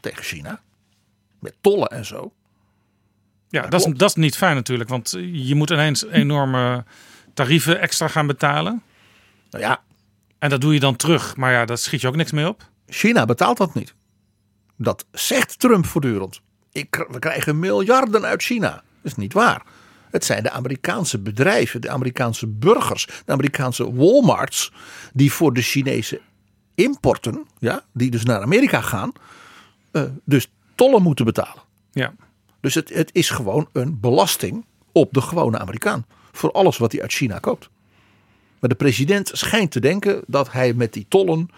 [0.00, 0.60] tegen China?
[1.38, 2.32] Met tollen en zo.
[3.48, 6.84] Ja, dat is, dat is niet fijn natuurlijk, want je moet ineens enorme
[7.34, 8.82] tarieven extra gaan betalen.
[9.50, 9.82] Nou ja.
[10.38, 12.70] En dat doe je dan terug, maar ja, daar schiet je ook niks mee op.
[12.86, 13.94] China betaalt dat niet.
[14.76, 16.40] Dat zegt Trump voortdurend.
[16.72, 18.70] Ik, we krijgen miljarden uit China.
[18.70, 19.62] Dat is niet waar.
[20.10, 24.72] Het zijn de Amerikaanse bedrijven, de Amerikaanse burgers, de Amerikaanse Walmarts,
[25.12, 26.20] die voor de Chinese
[26.74, 29.12] importen, ja, die dus naar Amerika gaan,
[29.92, 31.62] uh, dus tollen moeten betalen.
[31.92, 32.14] Ja.
[32.60, 36.06] Dus het, het is gewoon een belasting op de gewone Amerikaan.
[36.32, 37.68] Voor alles wat hij uit China koopt.
[38.60, 41.48] Maar de president schijnt te denken dat hij met die tollen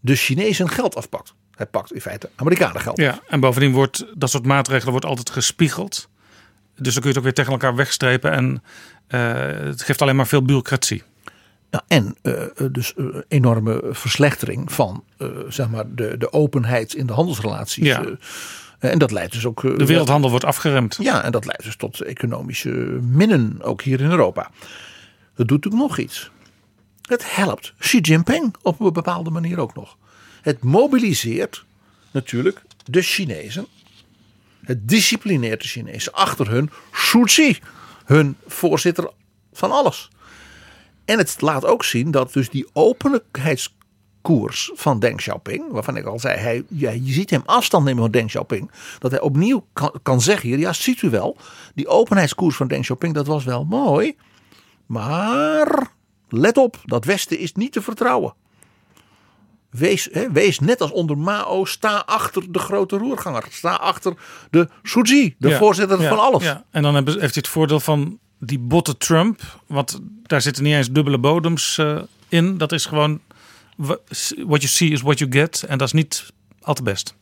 [0.00, 1.34] de Chinezen geld afpakt.
[1.50, 2.96] Hij pakt in feite Amerikanen geld.
[2.96, 6.08] Ja, en bovendien wordt dat soort maatregelen wordt altijd gespiegeld.
[6.76, 8.32] Dus dan kun je het ook weer tegen elkaar wegstrepen.
[8.32, 8.62] En
[9.08, 11.02] uh, het geeft alleen maar veel bureaucratie.
[11.70, 12.42] Ja, en uh,
[12.72, 15.04] dus uh, enorme verslechtering van
[15.48, 17.86] zeg maar de, de openheid in de handelsrelaties.
[17.86, 18.04] Ja.
[18.78, 19.62] en dat leidt dus ook.
[19.62, 20.96] de wereldhandel wordt afgeremd.
[21.00, 22.70] Ja, en dat leidt dus tot economische
[23.02, 24.50] minnen, ook hier in Europa.
[25.34, 26.30] Het doet natuurlijk nog iets.
[27.02, 29.96] Het helpt Xi Jinping op een bepaalde manier ook nog.
[30.42, 31.64] Het mobiliseert
[32.10, 33.66] natuurlijk de Chinezen
[34.62, 36.70] het disciplineert de Chinezen achter hun
[37.12, 37.60] Jinping,
[38.04, 39.10] hun voorzitter
[39.52, 40.10] van alles.
[41.04, 46.18] En het laat ook zien dat dus die openlijkheidskoers van Deng Xiaoping, waarvan ik al
[46.18, 49.92] zei, hij, ja, je ziet hem afstand nemen van Deng Xiaoping, dat hij opnieuw kan,
[50.02, 51.36] kan zeggen hier, ja ziet u wel,
[51.74, 54.16] die openheidskoers van Deng Xiaoping, dat was wel mooi,
[54.86, 55.90] maar
[56.28, 58.34] let op, dat Westen is niet te vertrouwen.
[59.72, 63.44] Wees, hè, wees net als onder Mao, sta achter de grote roerganger.
[63.50, 64.14] Sta achter
[64.50, 66.42] de Suji, de Ja, voorzitter ja, van alles.
[66.42, 66.64] Ja.
[66.70, 69.60] En dan hebben- heeft hij het voordeel van die botte Trump.
[69.66, 72.58] Want daar zitten niet eens dubbele bodems eh, in.
[72.58, 73.20] Dat is gewoon
[73.76, 75.62] what you see is what you get.
[75.68, 77.14] En dat is niet al te best.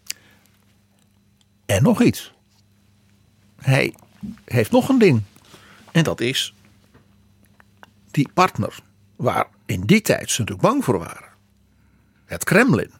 [1.67, 2.33] En nog iets.
[3.61, 3.95] Hij
[4.45, 5.23] heeft nog een ding.
[5.93, 6.55] En dat is
[8.11, 8.79] die partner
[9.17, 11.29] waar in die tijd ze natuurlijk bang voor waren.
[12.31, 12.91] Het Kremlin.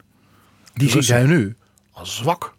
[0.75, 1.15] Die ziet Russen.
[1.15, 1.57] hij nu
[1.91, 2.55] als zwak.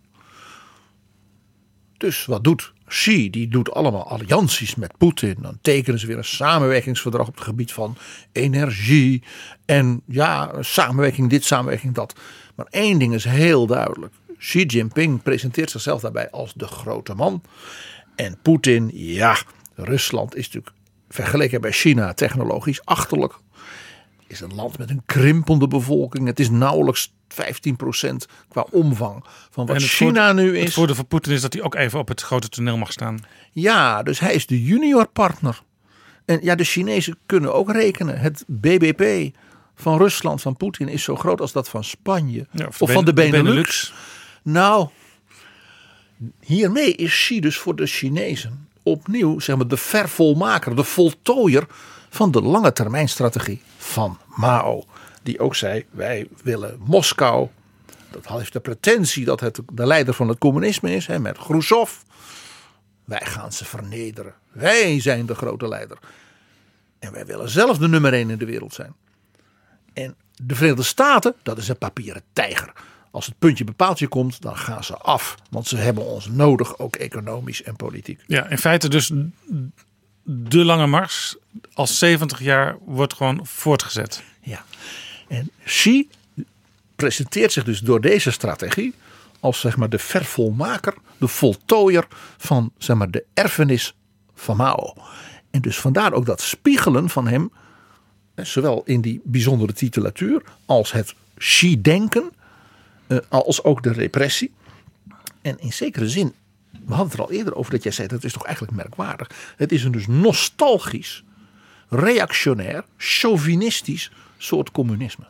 [1.97, 3.29] Dus wat doet Xi?
[3.29, 5.35] Die doet allemaal allianties met Poetin.
[5.41, 7.97] Dan tekenen ze weer een samenwerkingsverdrag op het gebied van
[8.31, 9.23] energie.
[9.65, 12.15] En ja, samenwerking dit, samenwerking dat.
[12.55, 14.13] Maar één ding is heel duidelijk.
[14.37, 17.43] Xi Jinping presenteert zichzelf daarbij als de grote man.
[18.15, 19.37] En Poetin, ja,
[19.75, 20.75] Rusland is natuurlijk
[21.09, 23.33] vergeleken bij China technologisch achterlijk.
[24.31, 26.27] Is een land met een krimpende bevolking.
[26.27, 28.15] Het is nauwelijks 15%
[28.47, 30.73] qua omvang van wat het China nu Het is.
[30.73, 33.19] voordeel van Poetin is dat hij ook even op het grote toneel mag staan.
[33.51, 35.61] Ja, dus hij is de junior partner.
[36.25, 38.19] En ja, de Chinezen kunnen ook rekenen.
[38.19, 39.35] Het BBP
[39.75, 42.47] van Rusland, van Poetin, is zo groot als dat van Spanje.
[42.51, 43.93] Ja, of van de Ben- Benelux.
[44.43, 44.87] Nou,
[46.39, 51.67] hiermee is Xi dus voor de Chinezen opnieuw zeg maar, de vervolmaker, de voltooier
[52.13, 54.83] van de lange termijn strategie van Mao.
[55.23, 57.47] Die ook zei, wij willen Moskou.
[58.11, 61.91] Dat heeft de pretentie dat het de leider van het communisme is, hè, met Khrushchev.
[63.05, 64.33] Wij gaan ze vernederen.
[64.51, 65.97] Wij zijn de grote leider.
[66.99, 68.93] En wij willen zelf de nummer één in de wereld zijn.
[69.93, 72.73] En de Verenigde Staten, dat is een papieren tijger.
[73.11, 75.35] Als het puntje bepaaltje komt, dan gaan ze af.
[75.49, 78.23] Want ze hebben ons nodig, ook economisch en politiek.
[78.27, 79.11] Ja, in feite dus
[80.23, 81.35] de lange mars
[81.73, 84.23] als 70 jaar wordt gewoon voortgezet.
[84.41, 84.63] Ja.
[85.27, 86.09] En Xi
[86.95, 88.93] presenteert zich dus door deze strategie
[89.39, 92.07] als zeg maar de vervolmaker, de voltooier
[92.37, 93.95] van zeg maar de erfenis
[94.33, 94.93] van Mao.
[95.51, 97.51] En dus vandaar ook dat spiegelen van hem,
[98.35, 102.31] eh, zowel in die bijzondere titulatuur als het Xi-denken,
[103.07, 104.53] eh, als ook de repressie.
[105.41, 106.33] En in zekere zin,
[106.71, 109.29] we hadden het er al eerder over dat jij zei, dat is toch eigenlijk merkwaardig.
[109.55, 111.23] Het is een dus nostalgisch,
[111.89, 115.25] reactionair, chauvinistisch soort communisme.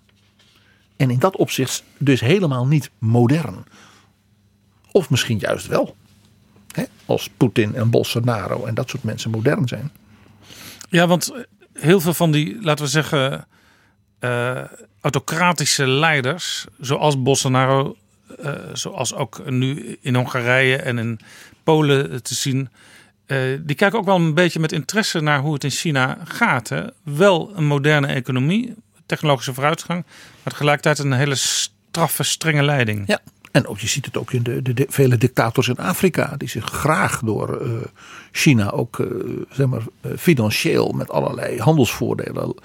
[0.96, 3.66] En in dat opzicht dus helemaal niet modern.
[4.92, 5.96] Of misschien juist wel.
[6.72, 6.84] Hè?
[7.06, 9.92] Als Poetin en Bolsonaro en dat soort mensen modern zijn.
[10.89, 11.34] Ja, want
[11.74, 13.48] heel veel van die, laten we zeggen,
[14.20, 14.64] eh,
[15.02, 17.96] autocratische leiders, zoals Bolsonaro,
[18.40, 21.20] eh, zoals ook nu in Hongarije en in
[21.64, 22.70] Polen te zien,
[23.26, 26.70] eh, die kijken ook wel een beetje met interesse naar hoe het in China gaat.
[26.70, 26.84] Hè?
[27.04, 28.76] Wel een moderne economie,
[29.06, 30.06] technologische vooruitgang,
[30.44, 33.04] maar tegelijkertijd een hele straffe, strenge leiding.
[33.08, 33.20] Ja,
[33.52, 36.50] en ook, je ziet het ook in de, de, de vele dictators in Afrika, die
[36.50, 37.72] zich graag door uh,
[38.32, 39.08] China ook uh,
[39.50, 39.84] zeg maar,
[40.18, 42.56] financieel met allerlei handelsvoordelen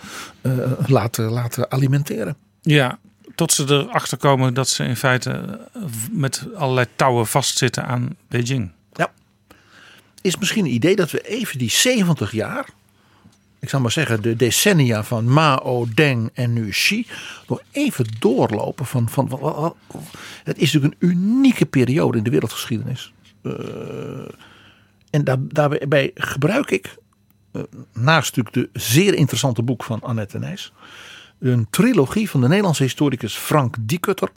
[0.86, 2.36] laten, laten alimenteren.
[2.62, 2.98] Ja,
[3.36, 5.60] tot ze erachter komen dat ze in feite
[6.10, 8.70] met allerlei touwen vastzitten aan Beijing.
[8.92, 9.12] Ja.
[10.20, 12.66] Is misschien een idee dat we even die 70 jaar
[13.66, 17.06] ik zal maar zeggen, de decennia van Mao, Deng en nu Xi.
[17.46, 19.08] Nog even doorlopen van.
[19.08, 19.28] van,
[20.44, 23.12] het is natuurlijk een unieke periode in de wereldgeschiedenis.
[23.42, 23.52] Uh,
[25.10, 26.94] en daar, daarbij gebruik ik,
[27.52, 27.62] uh,
[27.92, 30.72] naast natuurlijk de zeer interessante boek van Annette Nijs.
[31.40, 34.28] Een trilogie van de Nederlandse historicus Frank Diekutter.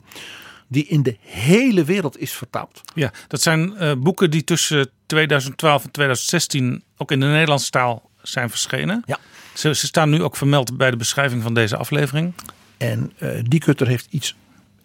[0.68, 2.80] Die in de hele wereld is vertaald.
[2.94, 8.10] Ja, dat zijn uh, boeken die tussen 2012 en 2016 ook in de Nederlandse taal
[8.22, 9.02] zijn verschenen.
[9.06, 9.18] Ja.
[9.54, 12.32] Ze, ze, staan nu ook vermeld bij de beschrijving van deze aflevering.
[12.76, 14.36] En uh, die Kutter heeft iets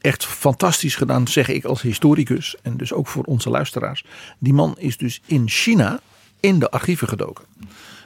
[0.01, 2.55] echt fantastisch gedaan, zeg ik als historicus.
[2.61, 4.03] En dus ook voor onze luisteraars.
[4.39, 5.99] Die man is dus in China
[6.39, 7.45] in de archieven gedoken.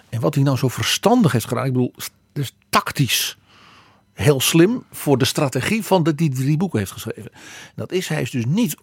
[0.10, 1.66] En wat hij nou zo verstandig heeft gedaan.
[1.66, 1.93] Ik bedoel,
[2.34, 3.38] dus tactisch
[4.20, 7.32] heel slim voor de strategie van de, die drie boeken heeft geschreven.
[7.76, 8.78] Dat is, hij is dus niet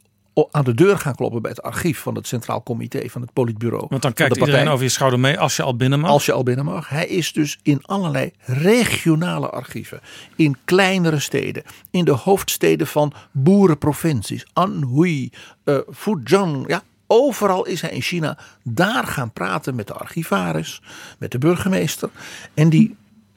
[0.50, 3.86] aan de deur gaan kloppen bij het archief van het Centraal Comité van het Politbureau.
[3.88, 6.10] Want dan kijkt iedereen over je schouder mee als je al binnen mag.
[6.10, 6.88] Als je al binnen mag.
[6.88, 10.00] Hij is dus in allerlei regionale archieven.
[10.36, 11.62] In kleinere steden.
[11.90, 14.46] In de hoofdsteden van boerenprovincies.
[14.52, 15.30] Anhui,
[15.64, 16.64] uh, Fujian.
[16.66, 20.82] Ja, overal is hij in China daar gaan praten met de archivaris.
[21.18, 22.10] Met de burgemeester.
[22.54, 22.96] En die,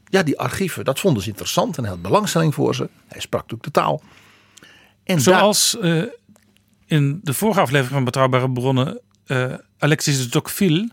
[0.10, 1.78] ja, die archieven, dat vonden ze interessant.
[1.78, 2.90] En hij had belangstelling voor ze.
[3.08, 4.04] Hij sprak natuurlijk de taal.
[5.04, 5.78] En Zoals...
[5.82, 6.04] Daar, uh,
[6.86, 10.90] in de vorige aflevering van Betrouwbare Bronnen uh, Alexis de Tocqueville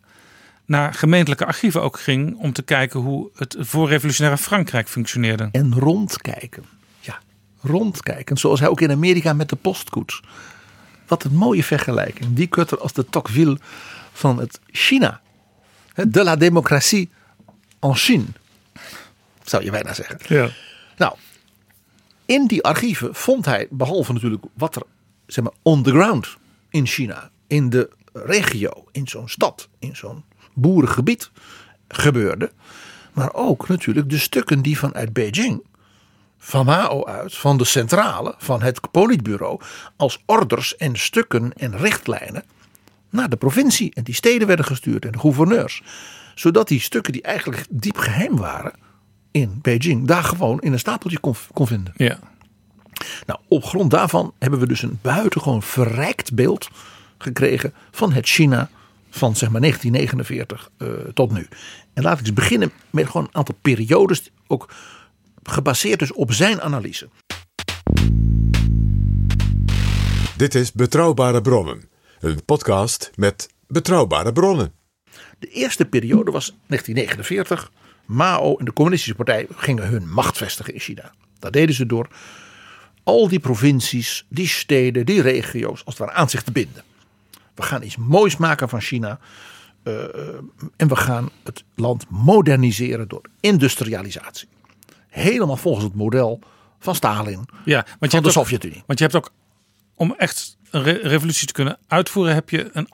[0.64, 5.48] naar gemeentelijke archieven ook ging om te kijken hoe het voorrevolutionaire Frankrijk functioneerde.
[5.52, 6.64] En rondkijken.
[7.00, 7.18] Ja,
[7.60, 8.36] rondkijken.
[8.36, 10.22] Zoals hij ook in Amerika met de postkoets.
[11.06, 12.34] Wat een mooie vergelijking.
[12.34, 13.58] Die kutter als de Tocqueville
[14.12, 15.20] van het China.
[15.94, 17.10] De la démocratie
[17.80, 18.26] en Chine.
[19.48, 20.18] Zou je bijna zeggen.
[20.28, 20.48] Ja.
[20.96, 21.14] Nou,
[22.24, 24.82] in die archieven vond hij, behalve natuurlijk wat er
[25.26, 26.36] zeg maar, on the ground
[26.70, 30.24] in China, in de regio, in zo'n stad, in zo'n
[30.54, 31.30] boerengebied
[31.88, 32.52] gebeurde.
[33.12, 35.64] Maar ook natuurlijk de stukken die vanuit Beijing,
[36.38, 39.60] van Mao uit, van de centrale, van het politbureau,
[39.96, 42.44] als orders en stukken en richtlijnen
[43.10, 45.82] naar de provincie en die steden werden gestuurd en de gouverneurs.
[46.34, 48.72] Zodat die stukken die eigenlijk diep geheim waren
[49.36, 51.92] in Beijing, daar gewoon in een stapeltje kon, kon vinden.
[51.96, 52.18] Ja.
[53.26, 56.68] Nou, op grond daarvan hebben we dus een buitengewoon verrijkt beeld
[57.18, 58.70] gekregen van het China
[59.10, 61.48] van zeg maar 1949 uh, tot nu.
[61.92, 64.68] En laat ik eens beginnen met gewoon een aantal periodes, ook
[65.42, 67.08] gebaseerd dus op zijn analyse.
[70.36, 71.88] Dit is Betrouwbare Bronnen,
[72.20, 74.72] een podcast met betrouwbare bronnen.
[75.38, 77.70] De eerste periode was 1949.
[78.06, 81.12] Mao en de Communistische Partij gingen hun macht vestigen in China.
[81.38, 82.08] Dat deden ze door
[83.02, 86.82] al die provincies, die steden, die regio's als het ware aan zich te binden.
[87.54, 89.18] We gaan iets moois maken van China.
[89.84, 90.02] Uh,
[90.76, 94.48] en we gaan het land moderniseren door industrialisatie.
[95.08, 96.40] Helemaal volgens het model
[96.78, 98.82] van Stalin, ja, want van de Sovjet-Unie.
[98.86, 99.32] Want je hebt ook,
[99.94, 102.88] om echt een re revolutie te kunnen uitvoeren, heb je een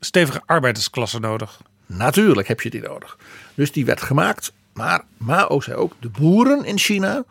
[0.00, 1.60] stevige arbeidersklasse nodig.
[1.96, 3.18] Natuurlijk heb je die nodig.
[3.54, 4.52] Dus die werd gemaakt.
[4.72, 7.24] Maar Mao zei ook, de boeren in China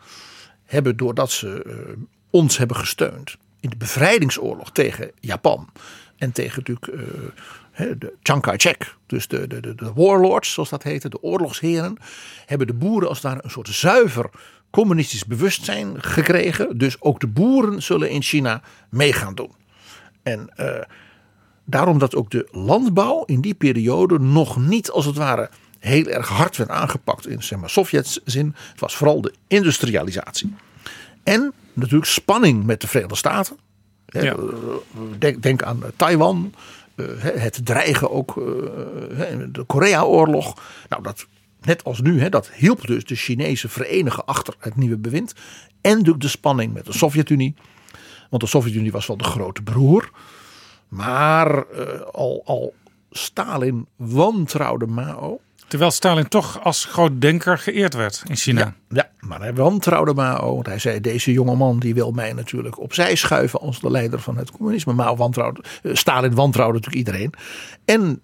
[0.64, 5.68] hebben doordat ze uh, ons hebben gesteund in de bevrijdingsoorlog tegen Japan
[6.16, 10.82] en tegen natuurlijk uh, de Chiang Kai-shek, dus de, de, de, de warlords zoals dat
[10.82, 11.96] heette, de oorlogsheren,
[12.46, 14.30] hebben de boeren als daar een soort zuiver
[14.70, 16.78] communistisch bewustzijn gekregen.
[16.78, 19.52] Dus ook de boeren zullen in China mee gaan doen.
[20.22, 20.82] En eh,
[21.64, 26.28] daarom dat ook de landbouw in die periode nog niet als het ware heel erg
[26.28, 28.54] hard werd aangepakt in zeg maar, Sovjetzin.
[28.70, 30.54] Het was vooral de industrialisatie.
[31.22, 33.56] En natuurlijk spanning met de Verenigde Staten.
[34.06, 34.20] Ja.
[34.22, 34.38] eh,
[35.18, 36.54] Denk, denk aan Taiwan.
[36.94, 38.30] eh, Het dreigen ook.
[38.36, 38.44] eh,
[39.48, 40.54] De Korea-oorlog.
[40.88, 41.26] Nou, dat,
[41.60, 42.20] net als nu.
[42.20, 45.32] hè, Dat hielp dus de Chinezen verenigen achter het nieuwe bewind.
[45.80, 47.54] En natuurlijk de spanning met de Sovjet-Unie.
[48.30, 50.10] Want de Sovjet-Unie was wel de grote broer.
[50.92, 52.74] Maar eh, al, al
[53.10, 55.40] Stalin wantrouwde Mao.
[55.68, 58.60] Terwijl Stalin toch als groot denker geëerd werd in China.
[58.60, 60.54] Ja, ja, maar hij wantrouwde Mao.
[60.54, 64.36] Want hij zei, deze jongeman die wil mij natuurlijk opzij schuiven als de leider van
[64.36, 64.92] het communisme.
[64.92, 67.32] Mao wantrouwde, eh, Stalin wantrouwde natuurlijk iedereen.
[67.84, 68.20] En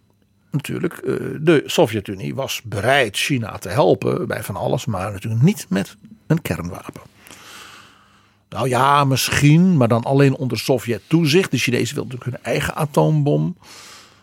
[0.50, 4.86] natuurlijk, eh, de Sovjet-Unie was bereid China te helpen bij van alles.
[4.86, 5.96] Maar natuurlijk niet met
[6.26, 7.02] een kernwapen.
[8.48, 11.50] Nou ja, misschien, maar dan alleen onder Sovjet-toezicht.
[11.50, 13.56] De Chinezen wilden natuurlijk hun eigen atoombom.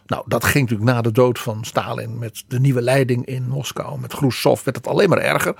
[0.05, 3.99] Nou, dat ging natuurlijk na de dood van Stalin met de nieuwe leiding in Moskou.
[3.99, 5.55] Met Khrushchev werd het alleen maar erger.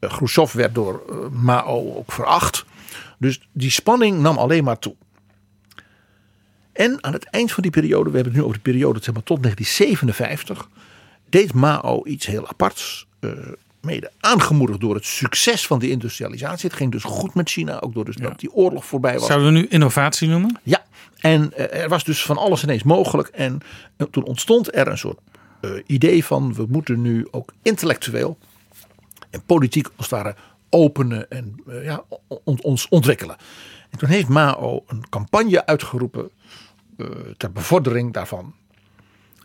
[0.00, 2.64] Uh, Khrushchev werd door uh, Mao ook veracht.
[3.18, 4.94] Dus die spanning nam alleen maar toe.
[6.72, 9.14] En aan het eind van die periode, we hebben het nu over de periode zeg
[9.14, 10.68] maar, tot 1957,
[11.28, 13.06] deed Mao iets heel aparts.
[13.20, 13.32] Uh,
[13.80, 16.68] mede aangemoedigd door het succes van die industrialisatie.
[16.68, 19.26] Het ging dus goed met China, ook door dus dat die oorlog voorbij was.
[19.26, 20.60] Zouden we nu innovatie noemen?
[20.62, 20.84] Ja,
[21.16, 23.28] en uh, er was dus van alles ineens mogelijk.
[23.28, 23.60] En
[23.96, 25.18] uh, toen ontstond er een soort
[25.60, 28.38] uh, idee van we moeten nu ook intellectueel
[29.30, 30.34] en politiek als het ware
[30.70, 32.02] openen en ja,
[32.44, 33.36] on, ons ontwikkelen.
[33.90, 36.30] En toen heeft Mao een campagne uitgeroepen
[37.36, 38.54] ter bevordering daarvan.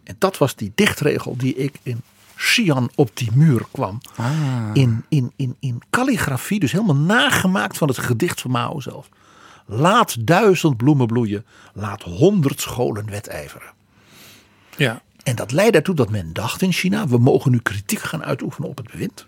[0.03, 2.01] En dat was die dichtregel die ik in
[2.35, 3.97] Xi'an op die muur kwam.
[4.15, 4.69] Ah.
[4.73, 9.09] In, in, in, in calligrafie, dus helemaal nagemaakt van het gedicht van Mao zelf.
[9.65, 13.71] Laat duizend bloemen bloeien, laat honderd scholen wedijveren.
[14.77, 15.01] Ja.
[15.23, 18.69] En dat leidde ertoe dat men dacht in China, we mogen nu kritiek gaan uitoefenen
[18.69, 19.25] op het bewind.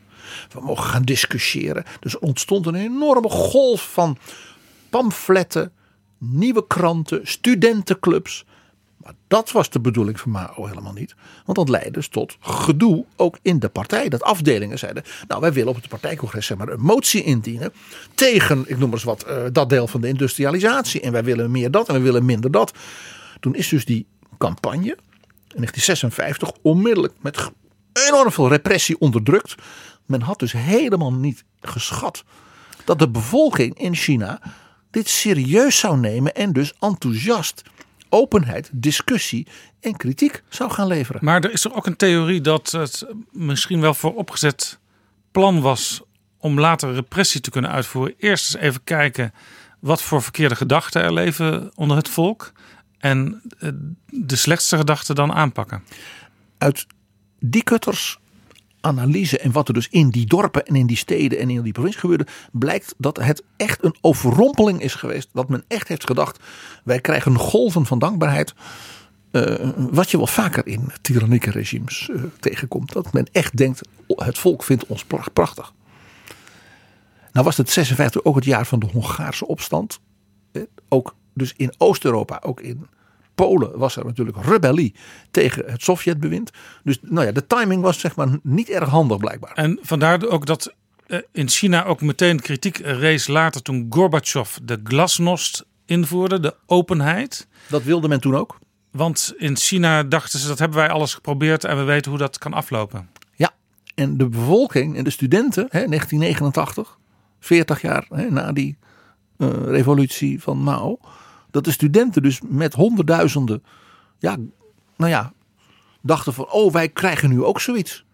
[0.51, 1.83] We mogen gaan discussiëren.
[1.99, 4.17] Dus er ontstond een enorme golf van
[4.89, 5.71] pamfletten,
[6.17, 8.45] nieuwe kranten, studentenclubs.
[9.05, 11.15] Maar dat was de bedoeling van Mao helemaal niet.
[11.45, 14.09] Want dat leidde dus tot gedoe ook in de partij.
[14.09, 17.73] Dat afdelingen zeiden, nou wij willen op het partijcongres zeg maar, een motie indienen.
[18.15, 21.01] Tegen, ik noem maar eens wat, uh, dat deel van de industrialisatie.
[21.01, 22.73] En wij willen meer dat en we willen minder dat.
[23.39, 24.97] Toen is dus die campagne
[25.47, 27.51] in 1956 onmiddellijk met
[28.07, 29.55] enorm veel repressie onderdrukt.
[30.05, 32.23] Men had dus helemaal niet geschat
[32.85, 34.41] dat de bevolking in China
[34.91, 37.61] dit serieus zou nemen en dus enthousiast
[38.09, 39.47] openheid, discussie
[39.79, 41.19] en kritiek zou gaan leveren.
[41.23, 44.79] Maar er is er ook een theorie dat het misschien wel vooropgezet
[45.31, 46.01] plan was
[46.37, 48.15] om later repressie te kunnen uitvoeren.
[48.17, 49.33] Eerst eens even kijken
[49.79, 52.51] wat voor verkeerde gedachten er leven onder het volk.
[52.99, 53.41] En
[54.09, 55.83] de slechtste gedachten dan aanpakken.
[56.57, 56.85] Uit
[57.39, 58.19] die kutters
[58.85, 61.71] analyse en wat er dus in die dorpen en in die steden en in die
[61.71, 65.29] provincie gebeurde, blijkt dat het echt een overrompeling is geweest.
[65.33, 66.39] Dat men echt heeft gedacht,
[66.83, 68.53] wij krijgen golven van dankbaarheid.
[69.31, 72.93] Uh, wat je wel vaker in tyrannieke regimes uh, tegenkomt.
[72.93, 75.73] Dat men echt denkt, het volk vindt ons prachtig.
[77.31, 79.99] Nou was het 56 ook het jaar van de Hongaarse opstand.
[80.89, 82.87] Ook dus in Oost-Europa, ook in
[83.35, 84.95] Polen was er natuurlijk rebellie
[85.31, 86.51] tegen het Sovjetbewind.
[86.83, 89.51] Dus nou ja, de timing was zeg maar niet erg handig blijkbaar.
[89.53, 90.73] En vandaar ook dat
[91.07, 97.47] uh, in China ook meteen kritiek rees later toen Gorbachev de glasnost invoerde, de openheid.
[97.67, 98.57] Dat wilde men toen ook.
[98.91, 102.37] Want in China dachten ze dat hebben wij alles geprobeerd en we weten hoe dat
[102.37, 103.09] kan aflopen.
[103.33, 103.53] Ja,
[103.95, 106.97] en de bevolking en de studenten, hè, 1989,
[107.39, 108.77] 40 jaar hè, na die
[109.37, 110.99] uh, revolutie van Mao
[111.55, 113.63] dat de studenten dus met honderdduizenden,
[114.17, 114.37] ja,
[114.95, 115.33] nou ja,
[116.01, 118.05] dachten van, oh, wij krijgen nu ook zoiets.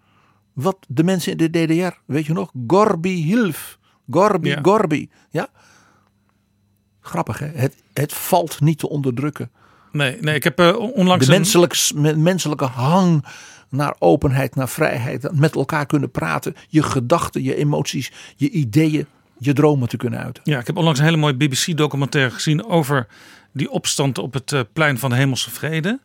[0.53, 3.79] Wat de mensen in de DDR, weet je nog, Gorbi Hilf,
[4.09, 4.59] Gorbi, ja.
[4.61, 5.49] Gorbi, ja.
[6.99, 9.51] Grappig hè, het, het valt niet te onderdrukken.
[9.91, 11.25] Nee, nee ik heb uh, onlangs...
[11.25, 12.21] De menselijk, een...
[12.21, 13.25] menselijke hang
[13.69, 19.07] naar openheid, naar vrijheid, met elkaar kunnen praten, je gedachten, je emoties, je ideeën
[19.43, 20.43] je dromen te kunnen uiten.
[20.45, 23.07] Ja, ik heb onlangs een hele mooie BBC-documentaire gezien over
[23.53, 25.99] die opstand op het uh, plein van de Hemelse Vrede.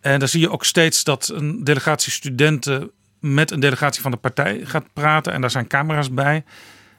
[0.00, 4.16] En daar zie je ook steeds dat een delegatie studenten met een delegatie van de
[4.16, 5.32] partij gaat praten.
[5.32, 6.44] En daar zijn camera's bij.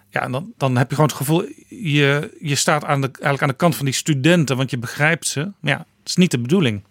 [0.09, 3.41] Ja, en dan, dan heb je gewoon het gevoel, je, je staat aan de, eigenlijk
[3.41, 5.39] aan de kant van die studenten, want je begrijpt ze.
[5.39, 6.83] Maar ja, het is niet de bedoeling.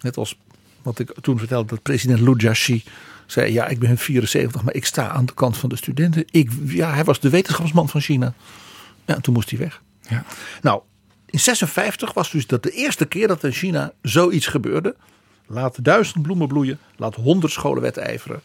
[0.00, 0.38] Net als
[0.82, 2.84] wat ik toen vertelde dat president Liu Jiaxi
[3.26, 6.24] zei: Ja, ik ben 74, maar ik sta aan de kant van de studenten.
[6.30, 8.34] Ik, ja, hij was de wetenschapsman van China.
[9.04, 9.82] Ja, en toen moest hij weg.
[10.08, 10.24] Ja.
[10.62, 10.82] Nou,
[11.26, 14.96] in 56 was dus dat de eerste keer dat in China zoiets gebeurde.
[15.46, 18.40] Laat duizend bloemen bloeien, laat honderd scholen wedijveren.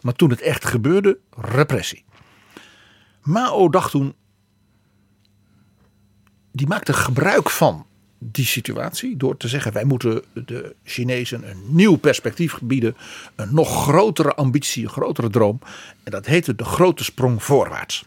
[0.00, 2.04] Maar toen het echt gebeurde, repressie.
[3.22, 4.14] Mao dacht toen,
[6.52, 7.86] die maakte gebruik van
[8.30, 12.96] die situatie door te zeggen: wij moeten de Chinezen een nieuw perspectief bieden,
[13.36, 15.58] een nog grotere ambitie, een grotere droom.
[16.02, 18.04] En dat heette de grote sprong voorwaarts.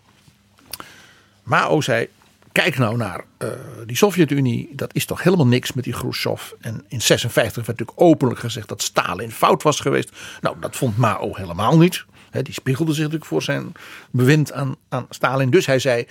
[1.43, 2.07] Mao zei:
[2.51, 3.49] kijk nou naar eh,
[3.86, 6.51] die Sovjet-Unie, dat is toch helemaal niks met die Khrushchev.
[6.61, 10.11] En in 56 werd natuurlijk openlijk gezegd dat Stalin fout was geweest.
[10.41, 12.05] Nou, dat vond Mao helemaal niet.
[12.30, 13.72] Hè, die spiegelde zich natuurlijk voor zijn
[14.11, 15.49] bewind aan, aan Stalin.
[15.49, 16.07] Dus hij zei: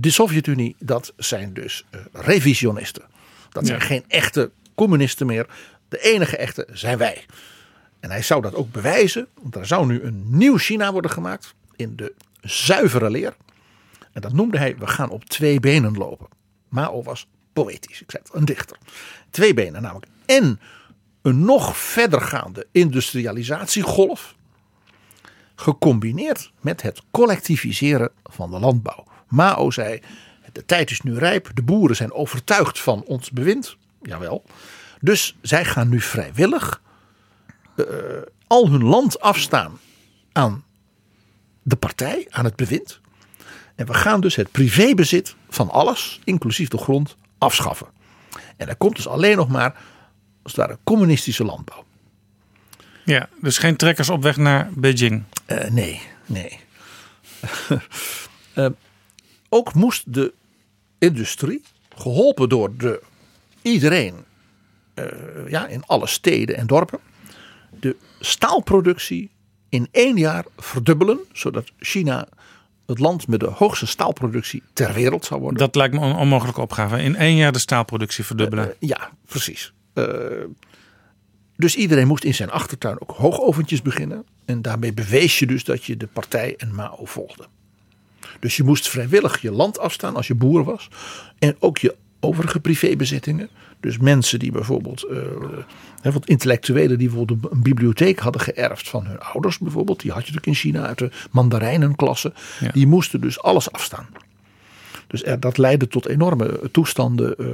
[0.00, 3.02] de Sovjet-Unie, dat zijn dus eh, revisionisten.
[3.50, 3.84] Dat zijn Ja.
[3.84, 5.46] geen echte communisten meer.
[5.88, 7.24] De enige echte zijn wij.
[8.00, 9.26] En hij zou dat ook bewijzen.
[9.42, 11.54] Want er zou nu een nieuw China worden gemaakt.
[11.76, 13.36] In de zuivere leer.
[14.12, 16.26] En dat noemde hij, we gaan op twee benen lopen.
[16.68, 18.78] Mao was poëtisch, ik zei het, een dichter.
[19.30, 20.06] Twee benen namelijk.
[20.26, 20.60] En
[21.22, 24.34] een nog verdergaande industrialisatiegolf.
[25.54, 29.04] Gecombineerd met het collectiviseren van de landbouw.
[29.28, 30.00] Mao zei,
[30.52, 31.50] de tijd is nu rijp.
[31.54, 33.76] De boeren zijn overtuigd van ons bewind.
[34.02, 34.44] Jawel.
[35.00, 36.82] Dus zij gaan nu vrijwillig
[37.76, 37.84] eh,
[38.46, 39.78] al hun land afstaan
[40.32, 40.64] aan
[41.62, 43.00] de partij, aan het bewind.
[43.74, 47.86] En we gaan dus het privébezit van alles, inclusief de grond, afschaffen.
[48.56, 49.76] En er komt dus alleen nog maar,
[50.42, 51.84] als het ware, communistische landbouw.
[53.04, 55.24] Ja, dus geen trekkers op weg naar Beijing.
[55.44, 56.60] Eh, nee, nee.
[58.54, 58.66] Eh,
[59.48, 60.32] ook moest de
[60.98, 61.62] industrie,
[61.96, 63.02] geholpen door de,
[63.62, 64.14] iedereen
[64.94, 65.04] eh,
[65.48, 66.98] ja, in alle steden en dorpen,
[67.80, 69.30] de staalproductie
[69.68, 72.28] in één jaar verdubbelen, zodat China
[72.86, 75.58] het land met de hoogste staalproductie ter wereld zou worden.
[75.58, 77.02] Dat lijkt me een onmogelijke opgave.
[77.02, 78.68] In één jaar de staalproductie verdubbelen.
[78.68, 79.72] Eh, ja, precies.
[79.94, 80.04] Eh,
[81.56, 84.24] dus iedereen moest in zijn achtertuin ook hoogoventjes beginnen.
[84.44, 87.46] En daarmee bewees je dus dat je de partij en Mao volgde.
[88.40, 90.88] Dus je moest vrijwillig je land afstaan als je boer was.
[91.38, 93.48] En ook je overige privébezittingen.
[93.80, 95.18] Dus mensen die bijvoorbeeld, eh,
[96.00, 100.00] hè, want intellectuelen die bijvoorbeeld een bibliotheek hadden geërfd van hun ouders bijvoorbeeld.
[100.00, 102.32] Die had je natuurlijk in China uit de mandarijnenklasse.
[102.60, 102.70] Ja.
[102.70, 104.06] Die moesten dus alles afstaan.
[105.06, 107.46] Dus er, dat leidde tot enorme toestanden eh,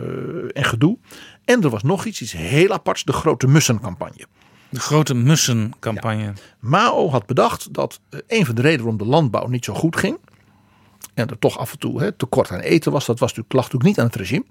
[0.52, 0.98] en gedoe.
[1.44, 4.26] En er was nog iets, iets heel aparts, de grote mussencampagne.
[4.68, 6.32] De grote mussencampagne.
[6.58, 9.96] Mao had bedacht dat eh, een van de redenen waarom de landbouw niet zo goed
[9.96, 10.18] ging.
[11.14, 13.06] En er toch af en toe hè, tekort aan eten was.
[13.06, 14.44] Dat was natuurlijk, lag natuurlijk niet aan het regime.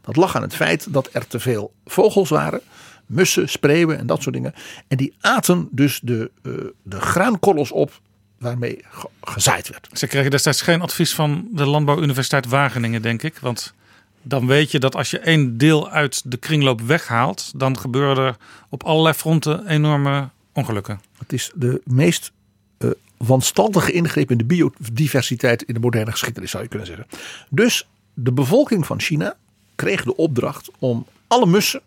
[0.00, 2.60] Dat lag aan het feit dat er te veel vogels waren.
[3.06, 4.54] Mussen, spreeuwen en dat soort dingen.
[4.88, 6.52] En die aten dus de, eh,
[6.82, 8.00] de graankorrels op
[8.38, 9.88] waarmee ge- gezaaid werd.
[9.92, 13.38] Ze kregen destijds geen advies van de Landbouwuniversiteit Wageningen, denk ik.
[13.38, 13.74] Want
[14.22, 18.36] dan weet je dat als je één deel uit de kringloop weghaalt, dan gebeuren er
[18.68, 21.00] op allerlei fronten enorme ongelukken.
[21.18, 22.32] Het is de meest
[22.78, 27.06] eh wanstaltige ingreep in de biodiversiteit in de moderne geschiedenis, zou je kunnen zeggen.
[27.50, 29.36] Dus de bevolking van China
[29.74, 31.80] kreeg de opdracht om alle mussen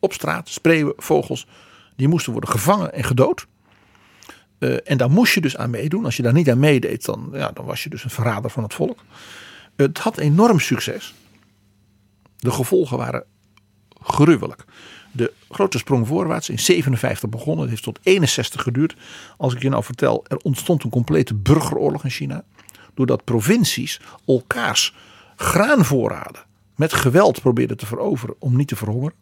[0.00, 1.46] op straat, spreeuwen, vogels,
[1.96, 3.46] die moesten worden gevangen en gedood.
[4.58, 6.04] Eh, en daar moest je dus aan meedoen.
[6.04, 8.62] Als je daar niet aan meedeed, dan, ja, dan was je dus een verrader van
[8.62, 8.98] het volk.
[9.76, 11.14] Het had enorm succes.
[12.36, 13.24] De gevolgen waren
[14.02, 14.64] gruwelijk.
[15.12, 17.60] De grote sprong voorwaarts in 57 begonnen.
[17.60, 18.96] Het heeft tot 61 geduurd.
[19.36, 22.44] Als ik je nou vertel, er ontstond een complete burgeroorlog in China.
[22.94, 24.94] Doordat provincies elkaars
[25.36, 26.44] graanvoorraden
[26.76, 29.14] met geweld probeerden te veroveren om niet te verhongeren.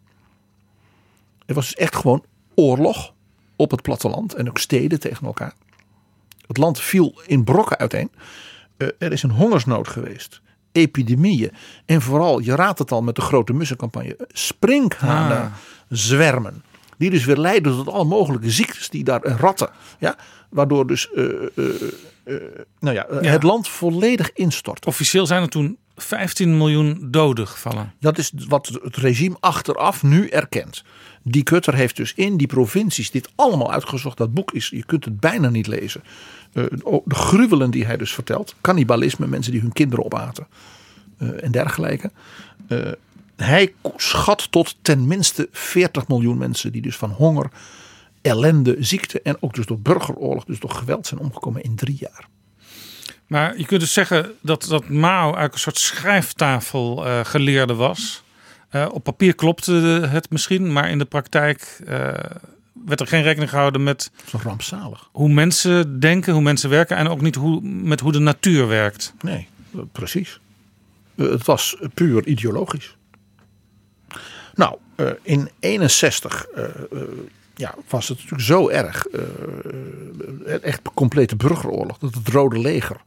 [1.45, 2.23] Er was dus echt gewoon
[2.55, 3.13] oorlog
[3.55, 5.53] op het platteland en ook steden tegen elkaar.
[6.47, 8.11] Het land viel in brokken uiteen.
[8.77, 10.41] Eh, er is een hongersnood geweest.
[10.71, 11.51] Epidemieën.
[11.85, 14.17] En vooral, je raadt het al met de grote mussencampagne.
[14.27, 15.53] Sprinkhanen Ah.
[15.89, 16.63] Zwermen.
[16.97, 19.69] Die dus weer leiden tot alle mogelijke ziektes die daar en ratten.
[19.99, 20.15] Ja,
[20.49, 21.65] waardoor dus eh, eh,
[22.23, 22.35] eh,
[22.79, 23.31] nou ja, Ja.
[23.31, 24.85] het land volledig instort.
[24.85, 27.93] Officieel zijn er toen 15 miljoen doden gevallen.
[27.99, 30.83] Dat is wat het regime achteraf nu erkent.
[31.23, 34.17] Die Kutter heeft dus in die provincies dit allemaal uitgezocht.
[34.17, 36.03] Dat boek is, je kunt het bijna niet lezen.
[36.53, 38.55] De gruwelen die hij dus vertelt.
[38.61, 40.47] Cannibalisme, mensen die hun kinderen opaten.
[41.41, 42.11] en dergelijke.
[43.43, 47.49] Hij schat tot ten minste 40 miljoen mensen die dus van honger,
[48.21, 52.27] ellende, ziekte en ook dus door burgeroorlog, dus door geweld zijn omgekomen in drie jaar.
[53.27, 58.23] Maar je kunt dus zeggen dat, dat Mao eigenlijk een soort schrijftafel eh, geleerde was.
[58.69, 59.73] Eh, op papier klopte
[60.09, 61.97] het misschien, maar in de praktijk eh,
[62.85, 65.09] werd er geen rekening gehouden met rampzalig.
[65.11, 69.13] hoe mensen denken, hoe mensen werken en ook niet hoe, met hoe de natuur werkt.
[69.21, 69.47] Nee,
[69.91, 70.39] precies.
[71.15, 72.97] Het was puur ideologisch.
[74.59, 76.71] Nou, eh, in 61 eh, eh,
[77.55, 79.05] ja, was het natuurlijk zo erg.
[80.61, 81.97] echt een complete burgeroorlog.
[81.97, 82.97] Dat het Rode Leger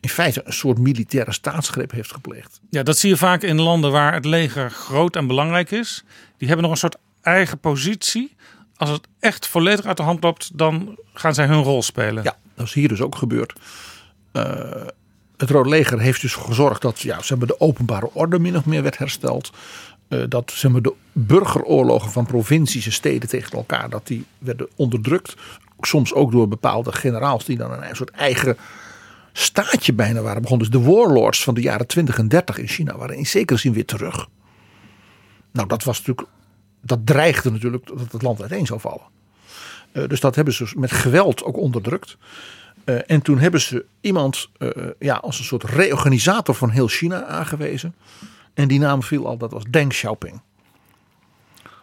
[0.00, 2.60] in feite een soort militaire staatsgreep heeft gepleegd.
[2.70, 6.04] Ja, dat zie je vaak in landen waar het leger groot en belangrijk is.
[6.36, 8.36] Die hebben nog een soort eigen positie.
[8.76, 12.22] Als het echt volledig uit de hand loopt, dan gaan zij hun rol spelen.
[12.22, 13.52] Ja, dat is hier dus ook gebeurd.
[15.36, 18.64] Het Rode Leger heeft dus gezorgd dat ja, zeg maar, de openbare orde min of
[18.64, 19.52] meer werd hersteld.
[20.08, 24.68] Eh, dat zeg maar, de burgeroorlogen van provincies en steden tegen elkaar dat die werden
[24.76, 25.34] onderdrukt.
[25.80, 28.56] Soms ook door bepaalde generaals die dan een soort eigen
[29.32, 30.70] staatje bijna waren begonnen.
[30.70, 33.72] Dus de warlords van de jaren 20 en 30 in China waren in zekere zin
[33.72, 34.28] weer terug.
[35.52, 36.28] Nou, dat was natuurlijk.
[36.80, 39.06] Dat dreigde natuurlijk dat het land uiteen zou vallen.
[39.92, 42.16] Eh, dus dat hebben ze met geweld ook onderdrukt.
[42.84, 44.48] Eh, en toen hebben ze iemand
[44.98, 47.94] ja, als een soort reorganisator van heel China aangewezen.
[48.54, 50.40] En die naam viel al, dat was Deng Xiaoping.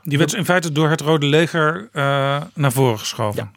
[0.03, 3.43] Die werd in feite door het Rode Leger eh, naar voren geschoven.
[3.43, 3.51] Ja.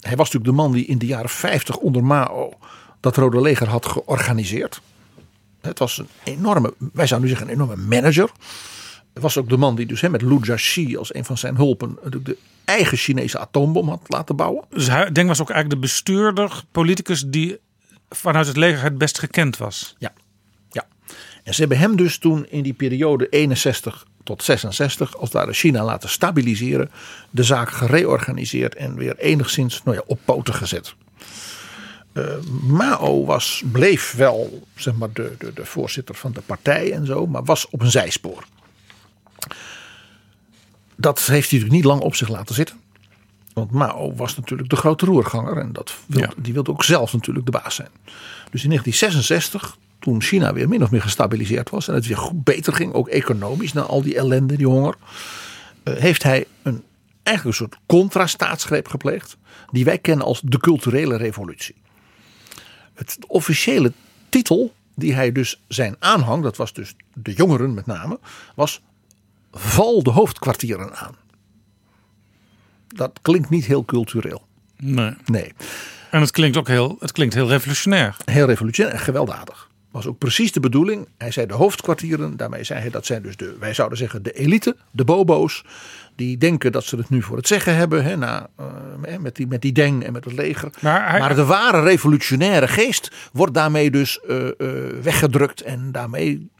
[0.00, 2.52] Hij was natuurlijk de man die in de jaren 50 onder Mao
[3.00, 4.80] dat Rode Leger had georganiseerd.
[5.60, 8.30] Het was een enorme, wij zouden nu zeggen een enorme manager.
[9.12, 11.56] Het was ook de man die dus hè, met Lu Jiaxi als een van zijn
[11.56, 14.64] hulpen natuurlijk de eigen Chinese atoombom had laten bouwen.
[14.68, 17.58] Dus hij, Deng was ook eigenlijk de bestuurder, politicus die
[18.08, 19.96] vanuit het leger het best gekend was.
[19.98, 20.12] Ja.
[21.48, 25.84] En ze hebben hem dus toen in die periode 61 tot 66 als daar China
[25.84, 26.90] laten stabiliseren,
[27.30, 30.94] de zaak gereorganiseerd en weer enigszins nou ja, op poten gezet.
[32.12, 32.24] Eh,
[32.62, 37.26] Mao was, bleef wel zeg maar, de, de, de voorzitter van de partij en zo,
[37.26, 38.44] maar was op een zijspoor.
[40.96, 42.80] Dat heeft hij natuurlijk niet lang op zich laten zitten.
[43.52, 47.46] Want Mao was natuurlijk de grote roerganger en dat wilde, die wilde ook zelf natuurlijk
[47.46, 47.90] de baas zijn.
[48.50, 52.72] Dus in 1966, toen China weer min of meer gestabiliseerd was en het weer beter
[52.72, 54.94] ging, ook economisch na al die ellende, die honger,
[55.82, 56.82] eh, heeft hij een,
[57.22, 59.36] eigenlijk een soort contra-staatsgreep gepleegd,
[59.70, 61.76] die wij kennen als de culturele revolutie.
[62.94, 63.92] Het officiële
[64.28, 68.18] titel die hij dus zijn aanhang, dat was dus de jongeren met name,
[68.54, 68.82] was
[69.52, 71.16] val de hoofdkwartieren aan.
[72.88, 74.46] Dat klinkt niet heel cultureel.
[74.76, 75.16] Nee.
[75.24, 75.52] Nee.
[76.10, 78.16] En het klinkt ook heel, het klinkt heel revolutionair.
[78.24, 79.67] Heel revolutionair en gewelddadig.
[79.90, 81.08] Was ook precies de bedoeling.
[81.18, 82.36] Hij zei de hoofdkwartieren.
[82.36, 85.64] Daarmee zei hij dat zijn dus de, wij zouden zeggen de elite, de bobo's.
[86.16, 88.04] Die denken dat ze het nu voor het zeggen hebben.
[88.04, 90.70] Hè, na, uh, met, die, met die deng en met het leger.
[90.80, 94.52] Maar, hij, maar de ware revolutionaire geest wordt daarmee dus uh, uh,
[95.02, 95.60] weggedrukt.
[95.60, 96.50] En daarmee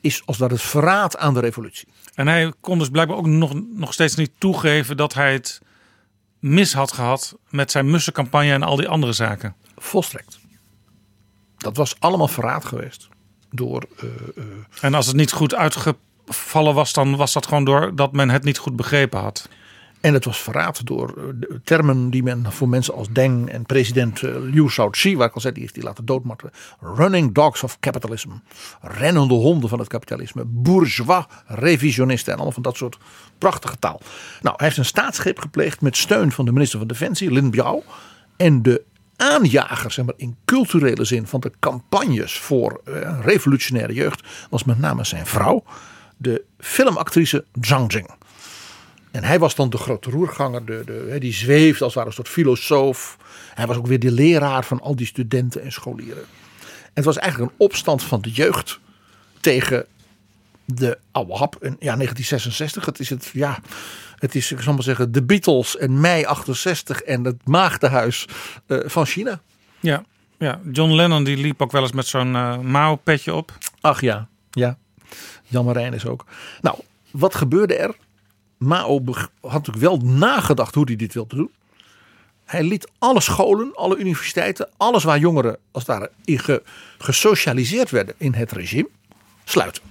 [0.00, 1.88] is als dat het verraad aan de revolutie.
[2.14, 5.60] En hij kon dus blijkbaar ook nog, nog steeds niet toegeven dat hij het
[6.38, 9.54] mis had gehad met zijn mussencampagne en al die andere zaken.
[9.76, 10.40] Volstrekt.
[11.62, 13.08] Dat was allemaal verraad geweest.
[13.50, 14.44] Door, uh, uh...
[14.80, 18.44] En als het niet goed uitgevallen was, dan was dat gewoon door dat men het
[18.44, 19.48] niet goed begrepen had.
[20.02, 24.22] En het was verraad door de termen die men voor mensen als Deng en president
[24.22, 26.52] Liu Shaoqi, waar ik al zei, die heeft die laten doodmartelen.
[26.80, 28.30] Running dogs of capitalism.
[28.80, 30.44] Rennende honden van het kapitalisme.
[30.46, 32.98] Bourgeois revisionisten en allemaal van dat soort
[33.38, 34.00] prachtige taal.
[34.40, 37.82] Nou, hij heeft een staatsgreep gepleegd met steun van de minister van Defensie, Lin Biao.
[38.36, 38.82] En de
[39.22, 44.20] aanjager, zeg maar in culturele zin, van de campagnes voor uh, revolutionaire jeugd
[44.50, 45.64] was met name zijn vrouw,
[46.16, 48.10] de filmactrice Zhang Jing.
[49.10, 52.28] En hij was dan de grote roerganger, de, de, die zweeft als ware een soort
[52.28, 53.16] filosoof.
[53.54, 56.22] Hij was ook weer de leraar van al die studenten en scholieren.
[56.62, 58.80] En het was eigenlijk een opstand van de jeugd
[59.40, 59.86] tegen
[60.74, 61.54] de oude hap.
[61.54, 63.58] En ja, 1966, het is het, ja,
[64.16, 68.28] het is, ik zal maar zeggen, de Beatles en mei 68 en het maagdenhuis
[68.66, 69.40] uh, van China.
[69.80, 70.04] Ja,
[70.38, 73.52] ja, John Lennon die liep ook wel eens met zo'n uh, mouwpetje op.
[73.80, 74.78] Ach ja, ja.
[75.46, 76.24] Jan Marijn is ook.
[76.60, 76.78] Nou,
[77.10, 77.94] wat gebeurde er?
[78.58, 79.02] Mao
[79.40, 81.50] had natuurlijk wel nagedacht hoe hij dit wilde doen.
[82.44, 86.62] Hij liet alle scholen, alle universiteiten, alles waar jongeren als daar in ge,
[86.98, 88.88] gesocialiseerd werden in het regime,
[89.44, 89.82] sluiten.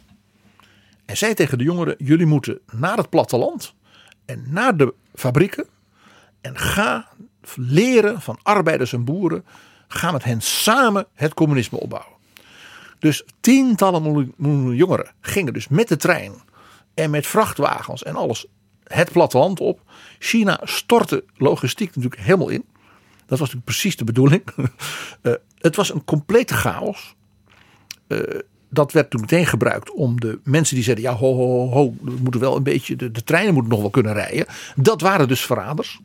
[1.11, 3.73] En zei tegen de jongeren: jullie moeten naar het platteland
[4.25, 5.67] en naar de fabrieken
[6.41, 7.07] en ga
[7.55, 9.45] leren van arbeiders en boeren.
[9.88, 12.13] Ga met hen samen het communisme opbouwen.
[12.99, 14.33] Dus tientallen
[14.75, 16.33] jongeren gingen dus met de trein
[16.93, 18.45] en met vrachtwagens en alles
[18.83, 19.81] het platteland op.
[20.19, 22.65] China stortte logistiek natuurlijk helemaal in.
[23.15, 24.43] Dat was natuurlijk precies de bedoeling.
[25.21, 27.15] uh, het was een complete chaos.
[28.07, 28.39] Uh,
[28.73, 32.14] dat werd toen meteen gebruikt om de mensen die zeiden: ja, ho, ho, ho, we
[32.22, 34.45] moeten wel een beetje, de, de treinen moeten nog wel kunnen rijden.
[34.76, 35.99] Dat waren dus verraders.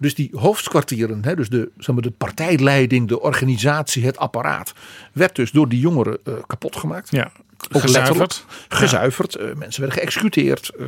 [0.00, 4.72] Dus die hoofdkwartieren, hè, dus de, zeg maar, de partijleiding, de organisatie, het apparaat,
[5.12, 7.10] werd dus door die jongeren eh, kapot gemaakt.
[7.10, 7.30] Ja,
[7.72, 8.44] Ook gezuiverd.
[8.68, 9.34] Gezuiverd.
[9.34, 10.68] Eh, mensen werden geëxecuteerd.
[10.78, 10.86] eh,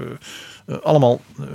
[0.70, 1.46] eh, allemaal, eh,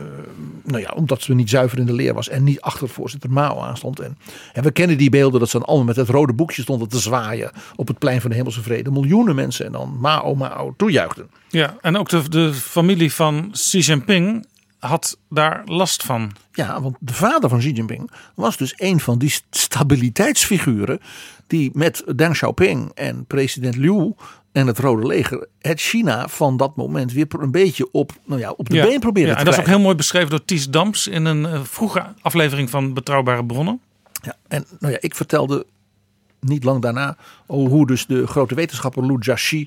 [0.64, 3.60] nou ja, omdat ze niet zuiver in de leer was en niet achter voorzitter Mao
[3.60, 4.00] aanstond.
[4.00, 4.18] En,
[4.54, 7.00] en we kennen die beelden dat ze dan allemaal met het rode boekje stonden te
[7.00, 8.92] zwaaien op het plein van de Hemelse Vrede.
[8.92, 11.30] Miljoenen mensen en dan Mao, Mao toejuichten.
[11.50, 14.46] Ja, en ook de, de familie van Xi Jinping
[14.80, 16.32] had daar last van.
[16.52, 21.00] Ja, want de vader van Xi Jinping was dus een van die stabiliteitsfiguren
[21.48, 24.14] die met Deng Xiaoping en president Liu
[24.56, 28.52] en het Rode Leger het China van dat moment weer een beetje op, nou ja,
[28.52, 28.86] op de ja.
[28.86, 29.73] been proberen ja, te en dat is ook krijgen.
[29.73, 33.82] heel mooi beschreven door Ties Dams in een eh, vroege aflevering van Betrouwbare Bronnen.
[34.22, 35.65] Ja, en nou ja, ik vertelde
[36.40, 39.65] niet lang daarna hoe dus de grote wetenschapper Lu Jiaxi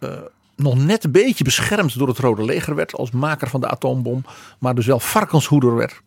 [0.00, 0.10] eh,
[0.56, 4.24] nog net een beetje beschermd door het Rode Leger werd als maker van de atoombom,
[4.58, 6.02] maar dus wel varkenshoeder werd.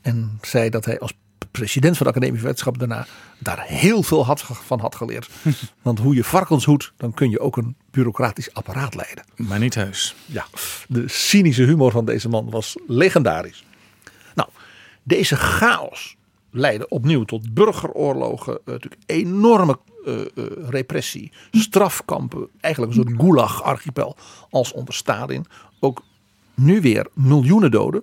[0.00, 1.12] En zei dat hij als
[1.58, 3.06] president van de Academie van Wetenschappen daarna
[3.38, 5.28] daar heel veel had, van had geleerd.
[5.82, 9.24] Want hoe je varkens hoedt, dan kun je ook een bureaucratisch apparaat leiden.
[9.36, 10.14] Maar niet heus.
[10.26, 10.46] Ja,
[10.88, 13.64] de cynische humor van deze man was legendarisch.
[14.34, 14.48] Nou,
[15.02, 16.16] deze chaos
[16.50, 20.20] leidde opnieuw tot burgeroorlogen, eh, natuurlijk enorme eh,
[20.68, 24.16] repressie, strafkampen, eigenlijk een soort gulag-archipel
[24.50, 25.46] als onder Stalin.
[25.80, 26.02] Ook
[26.54, 28.02] nu weer miljoenen doden.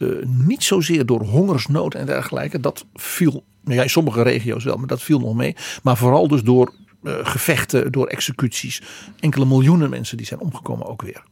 [0.00, 2.60] Eh, niet zozeer door hongersnood en dergelijke.
[2.60, 5.56] Dat viel, nou ja, in sommige regio's wel, maar dat viel nog mee.
[5.82, 8.82] Maar vooral dus door eh, gevechten, door executies.
[9.18, 11.22] Enkele miljoenen mensen die zijn omgekomen ook weer.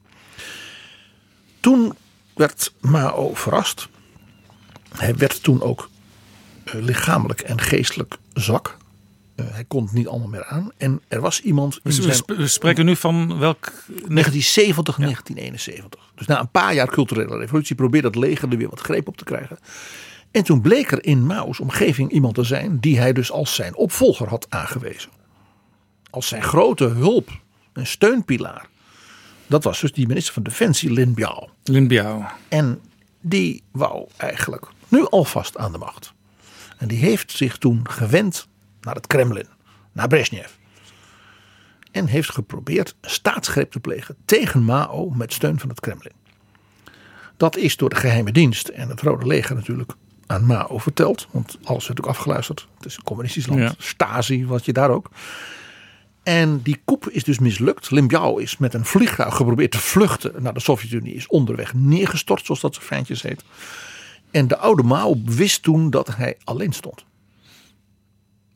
[1.60, 1.94] Toen
[2.34, 3.88] werd Mao verrast.
[4.96, 5.90] Hij werd toen ook
[6.64, 8.76] eh, lichamelijk en geestelijk zwak.
[9.38, 10.70] Eh, hij kon het niet allemaal meer aan.
[10.76, 13.64] En er was iemand in we, zijn sp- we spreken nu van welk...
[13.86, 16.12] 1970, 1971.
[16.14, 19.16] Dus na een paar jaar culturele revolutie probeerde het leger er weer wat greep op
[19.16, 19.58] te krijgen.
[20.30, 23.76] En toen bleek er in Mao's omgeving iemand te zijn die hij dus als zijn
[23.76, 25.10] opvolger had aangewezen.
[26.10, 27.30] Als zijn grote hulp
[27.72, 28.68] en steunpilaar.
[29.46, 31.48] Dat was dus die minister van Defensie Lin Biao.
[31.64, 32.24] Lin Biao.
[32.48, 32.80] En
[33.20, 36.12] die wou eigenlijk nu alvast aan de macht.
[36.78, 38.48] En die heeft zich toen gewend
[38.88, 39.46] naar het Kremlin,
[39.92, 40.50] naar Brezhnev.
[41.90, 46.12] En heeft geprobeerd een staatsgreep te plegen tegen Mao met steun van het Kremlin.
[47.36, 49.92] Dat is door de geheime dienst en het Rode Leger natuurlijk
[50.26, 51.26] aan Mao verteld.
[51.30, 52.68] Want alles werd ook afgeluisterd.
[52.76, 53.60] Het is een communistisch land.
[53.60, 53.74] Ja.
[53.78, 55.10] Stasi, wat je daar ook.
[56.22, 57.90] En die coup is dus mislukt.
[57.90, 61.14] Lin Biao is met een vliegtuig geprobeerd te vluchten naar de Sovjet-Unie.
[61.14, 63.44] Is onderweg neergestort, zoals dat zo fijntjes heet.
[64.30, 67.04] En de oude Mao wist toen dat hij alleen stond.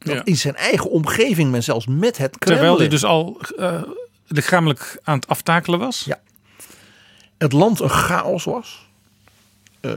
[0.05, 0.24] Dat Ja.
[0.24, 2.59] in zijn eigen omgeving men zelfs met het Kremlin...
[2.59, 3.83] Terwijl hij dus al eh,
[4.27, 6.05] lichamelijk aan het aftakelen was.
[6.05, 6.20] Ja.
[7.39, 8.89] het land een chaos was.
[9.81, 9.95] Eh,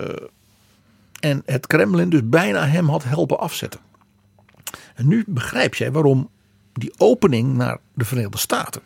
[1.20, 3.80] en het Kremlin dus bijna hem had helpen afzetten.
[4.96, 6.30] En nu begrijp jij waarom
[6.74, 8.82] die opening naar de Verenigde Staten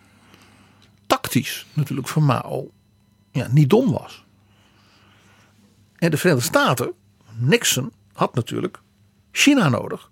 [1.10, 2.72] tactisch natuurlijk voor Mao
[3.32, 4.26] ja, niet dom was.
[5.96, 6.94] En de Verenigde Staten,
[7.36, 8.80] Nixon, had natuurlijk
[9.32, 10.12] China nodig.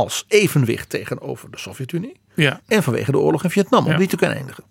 [0.00, 2.16] Als evenwicht tegenover de Sovjet-Unie.
[2.34, 2.60] Ja.
[2.66, 3.96] En vanwege de oorlog in Vietnam, om Ja.
[3.98, 4.64] die te kunnen eindigen.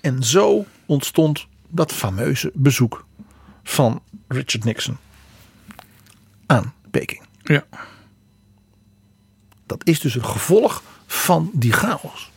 [0.00, 3.06] En zo ontstond dat fameuze bezoek
[3.62, 4.96] van Richard Nixon
[6.46, 7.22] aan Peking.
[7.42, 7.64] Ja.
[9.66, 12.30] Dat is dus een gevolg van die chaos.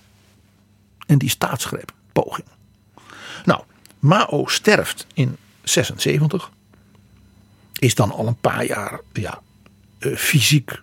[1.05, 2.47] En die staatsgreep, poging.
[3.45, 3.63] Nou,
[3.99, 6.51] Mao sterft in 76.
[7.79, 9.41] Is dan al een paar jaar ja,
[9.99, 10.81] eh, fysiek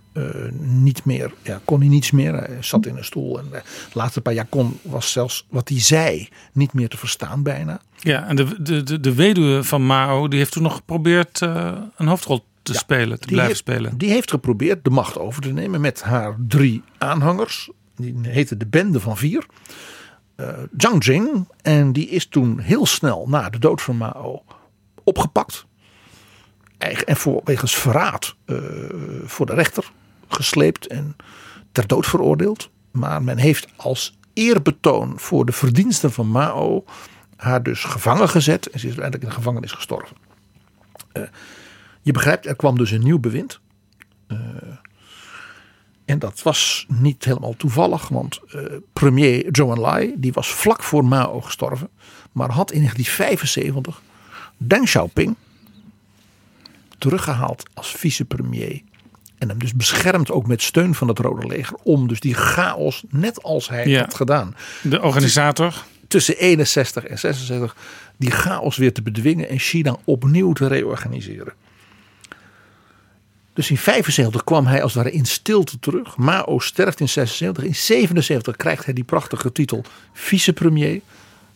[0.60, 2.34] niet meer, ja, kon hij niets meer.
[2.34, 3.60] Hij zat in een stoel en eh,
[3.92, 7.80] de laatste paar jaar kon, was zelfs wat hij zei niet meer te verstaan bijna.
[7.96, 11.72] Ja, en de, de, de, de weduwe van Mao, die heeft toen nog geprobeerd eh,
[11.96, 13.98] een hoofdrol te spelen, te blijven heeft, spelen.
[13.98, 17.70] Die heeft geprobeerd de macht over te nemen met haar drie aanhangers.
[17.96, 19.46] Die heette de Bende van Vier.
[20.36, 21.48] Eh Zhang Jing.
[21.62, 24.42] En die is toen heel snel na de dood van Mao
[25.04, 25.66] opgepakt.
[26.78, 28.56] En voor, wegens verraad eh,
[29.24, 29.92] voor de rechter
[30.28, 31.16] gesleept en
[31.72, 32.70] ter dood veroordeeld.
[32.90, 36.84] Maar men heeft als eerbetoon voor de verdiensten van Mao
[37.36, 38.70] haar dus gevangen gezet.
[38.70, 40.16] En ze is uiteindelijk in de gevangenis gestorven.
[41.12, 41.22] Eh,
[42.02, 43.60] je begrijpt, er kwam dus een nieuw bewind.
[44.26, 44.38] Eh,
[46.04, 51.04] en dat was niet helemaal toevallig, want eh, premier Zhou Enlai die was vlak voor
[51.04, 51.88] Mao gestorven,
[52.32, 54.02] maar had in 1975
[54.56, 55.36] Deng Xiaoping
[56.98, 58.82] teruggehaald als vicepremier
[59.38, 61.76] En hem dus beschermt ook met steun van het Rode Leger.
[61.82, 64.00] Om dus die chaos, net als hij Ja.
[64.00, 64.56] had gedaan.
[64.82, 65.84] De organisator.
[66.08, 67.76] Tussen 61 en 66.
[68.16, 71.52] Die chaos weer te bedwingen en China opnieuw te reorganiseren.
[73.52, 76.16] Dus in 75 kwam hij als het ware in stilte terug.
[76.16, 77.64] Mao sterft in 76.
[77.64, 81.00] In 77 krijgt hij die prachtige titel vicepremier.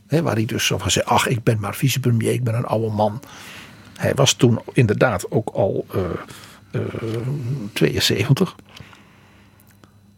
[0.06, 2.64] Hè, waar hij dus zo van zei, ach ik ben maar vicepremier, ik ben een
[2.64, 3.22] oude man.
[3.96, 6.00] Hij was toen inderdaad ook al eh,
[7.72, 8.54] 72.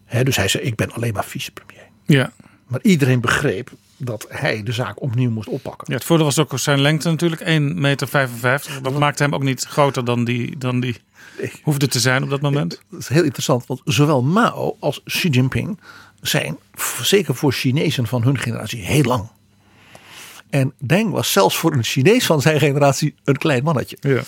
[0.05, 1.87] Hè, dus hij zei, ik ben alleen maar vicepremier.
[2.05, 2.33] Ja.
[2.67, 5.87] Maar iedereen begreep dat hij de zaak opnieuw moest oppakken.
[5.89, 7.41] ja, het voordeel was ook zijn lengte natuurlijk.
[7.41, 7.47] 1,55
[7.81, 8.09] meter.
[8.83, 10.97] Dat maakte hem ook niet groter dan die, dan die
[11.63, 12.83] hoefde te zijn op dat moment.
[12.91, 15.81] Dat is heel interessant, want zowel Mao als Xi Jinping
[16.21, 16.57] zijn,
[17.03, 19.29] zeker voor Chinezen van hun generatie, heel lang.
[20.51, 23.97] En Deng was zelfs voor een Chinees van zijn generatie een klein mannetje.
[24.01, 24.23] Ja.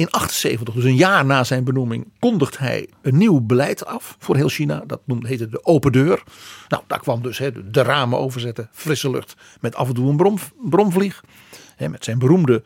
[0.00, 4.36] In 78, dus een jaar na zijn benoeming, kondigt hij een nieuw beleid af voor
[4.36, 4.82] heel China.
[4.86, 6.22] Dat heette de open deur.
[6.68, 10.16] Nou, daar kwam dus hè, de, ramen overzetten, frisse lucht met af en toe een
[10.16, 11.24] brom, bromvlieg.
[11.76, 12.62] Hè, met zijn beroemde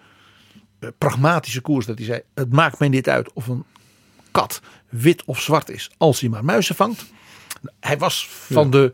[0.78, 3.64] eh, pragmatische koers dat hij zei, het maakt mij niet uit of een
[4.30, 7.04] kat wit of zwart is, als hij maar muizen vangt.
[7.80, 8.92] Hij was van de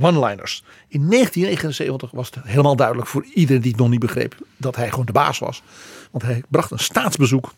[0.00, 0.64] one-liners.
[0.88, 4.90] In 1979 was het helemaal duidelijk voor iedereen die het nog niet begreep dat hij
[4.90, 5.62] gewoon de baas was.
[6.10, 7.52] Want hij bracht een staatsbezoek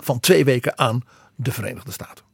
[0.00, 1.02] van twee weken aan
[1.36, 2.24] de Verenigde Staten.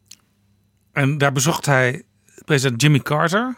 [0.93, 2.03] En daar bezocht hij
[2.45, 3.57] president Jimmy Carter.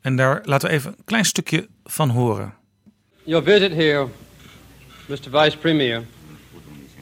[0.00, 2.54] En daar laten we even een klein stukje van horen.
[3.24, 4.08] Your visit here,
[5.06, 5.30] Mr.
[5.30, 6.04] Vice Premier,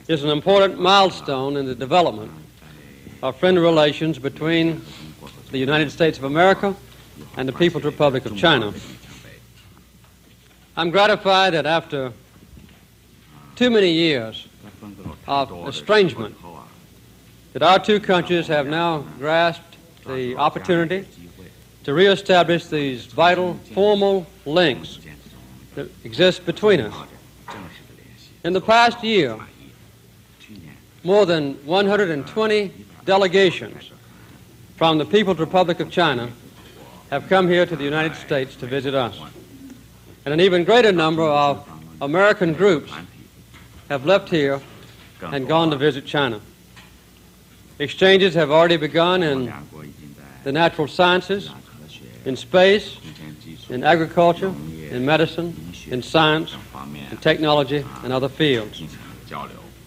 [0.07, 2.31] is an important milestone in the development
[3.21, 4.83] of friendly relations between
[5.51, 6.75] the United States of America
[7.37, 8.73] and the People's Republic of China.
[10.77, 12.13] I'm gratified that after
[13.55, 14.49] too many years
[15.27, 16.37] of estrangement,
[17.53, 19.77] that our two countries have now grasped
[20.07, 21.07] the opportunity
[21.85, 24.99] to reestablish these vital formal links
[25.75, 26.95] that exist between us.
[28.45, 29.39] In the past year,
[31.05, 32.73] more than 120
[33.05, 33.91] delegations
[34.77, 36.29] from the People's Republic of China
[37.11, 39.21] have come here to the United States to visit us.
[40.25, 41.69] And an even greater number of
[42.01, 42.93] American groups
[43.89, 44.61] have left here
[45.23, 46.41] and gone to visit China.
[47.79, 49.53] Exchanges have already begun in
[50.45, 51.51] the natural sciences,
[52.25, 52.99] in space,
[53.69, 54.55] in agriculture,
[54.91, 55.57] in medicine,
[55.89, 56.55] in science,
[57.11, 58.83] in technology, and other fields.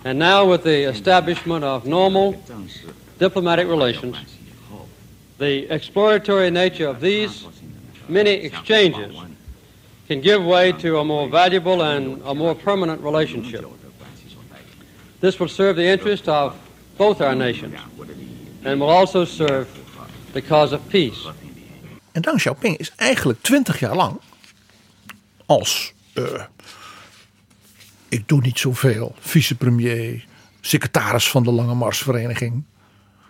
[0.04, 2.42] And now, with the establishment of normal
[3.18, 4.18] diplomatic relations,
[5.38, 7.46] the exploratory nature of these
[8.08, 9.16] many exchanges
[10.08, 13.66] can give way to a more valuable and a more permanent relationship.
[15.26, 16.54] This will serve the interest of
[16.98, 17.74] both our nations
[18.64, 19.68] and will also serve
[20.32, 21.32] the cause of peace.
[22.12, 24.20] En Deng Xiaoping is eigenlijk twintig jaar lang
[25.46, 26.44] als eh,
[28.10, 30.26] ik doe niet zoveel, vicepremier,
[30.62, 32.64] secretaris van de Lange Marsvereniging,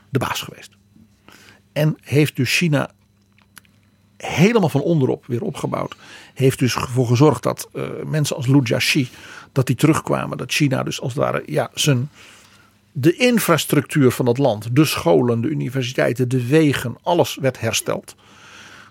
[0.10, 0.72] de baas geweest.
[1.74, 2.92] En heeft dus China
[4.18, 5.96] helemaal van onderop weer opgebouwd.
[6.34, 9.10] Heeft dus ervoor gezorgd dat eh, mensen als Lu Jiaxi,
[9.56, 10.38] dat die terugkwamen.
[10.38, 12.10] Dat China dus als het ware ja, zijn,
[12.92, 18.16] de infrastructuur van het land, de scholen, de universiteiten, de wegen, alles werd hersteld.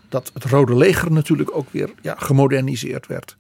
[0.08, 3.36] Dat het Rode Leger natuurlijk ook weer ja, gemoderniseerd werd.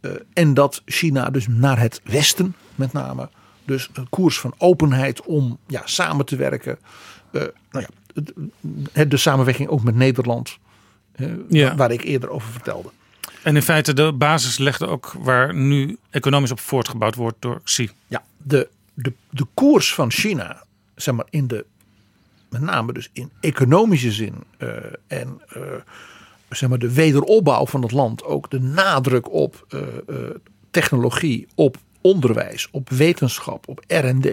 [0.00, 3.28] Eh, en dat China dus naar het westen met name.
[3.64, 6.78] Dus een koers van openheid om ja, samen te werken.
[7.32, 7.86] Eh, nou
[8.92, 10.58] ja, de samenwerking ook met Nederland.
[11.12, 11.74] eh, Ja.
[11.76, 12.90] Waar ik eerder over vertelde.
[13.48, 17.90] En in feite de basis legde ook waar nu economisch op voortgebouwd wordt door Xi.
[18.06, 20.62] Ja, de, de, de koers van China,
[20.94, 21.64] zeg maar in de,
[22.48, 24.68] met name dus in economische zin eh,
[25.06, 25.62] en eh,
[26.48, 29.80] zeg maar de wederopbouw van het land, ook de nadruk op eh,
[30.70, 34.28] technologie, op onderwijs, op wetenschap, op R&D,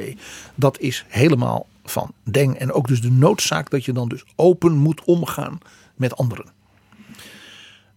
[0.55, 2.55] dat is helemaal van Deng.
[2.55, 5.57] En ook dus de noodzaak dat je dan dus open moet omgaan
[5.95, 6.45] met anderen.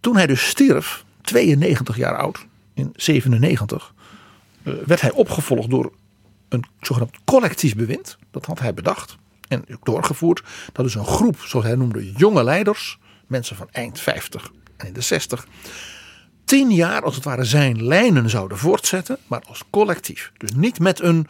[0.01, 3.95] Toen hij dus stierf, 92 jaar oud, in 97,
[4.63, 5.93] eh, werd hij opgevolgd door
[6.49, 8.19] een zogenaamd collectief bewind.
[8.31, 9.17] Dat had hij bedacht
[9.49, 10.43] en doorgevoerd.
[10.73, 12.99] Dat is een groep, zoals hij noemde, jonge leiders.
[13.27, 15.47] Mensen van eind 50 en in de 60.
[16.45, 19.19] Tien jaar als het ware zijn lijnen zouden voortzetten.
[19.27, 20.33] Maar als collectief.
[20.37, 21.27] Dus niet met een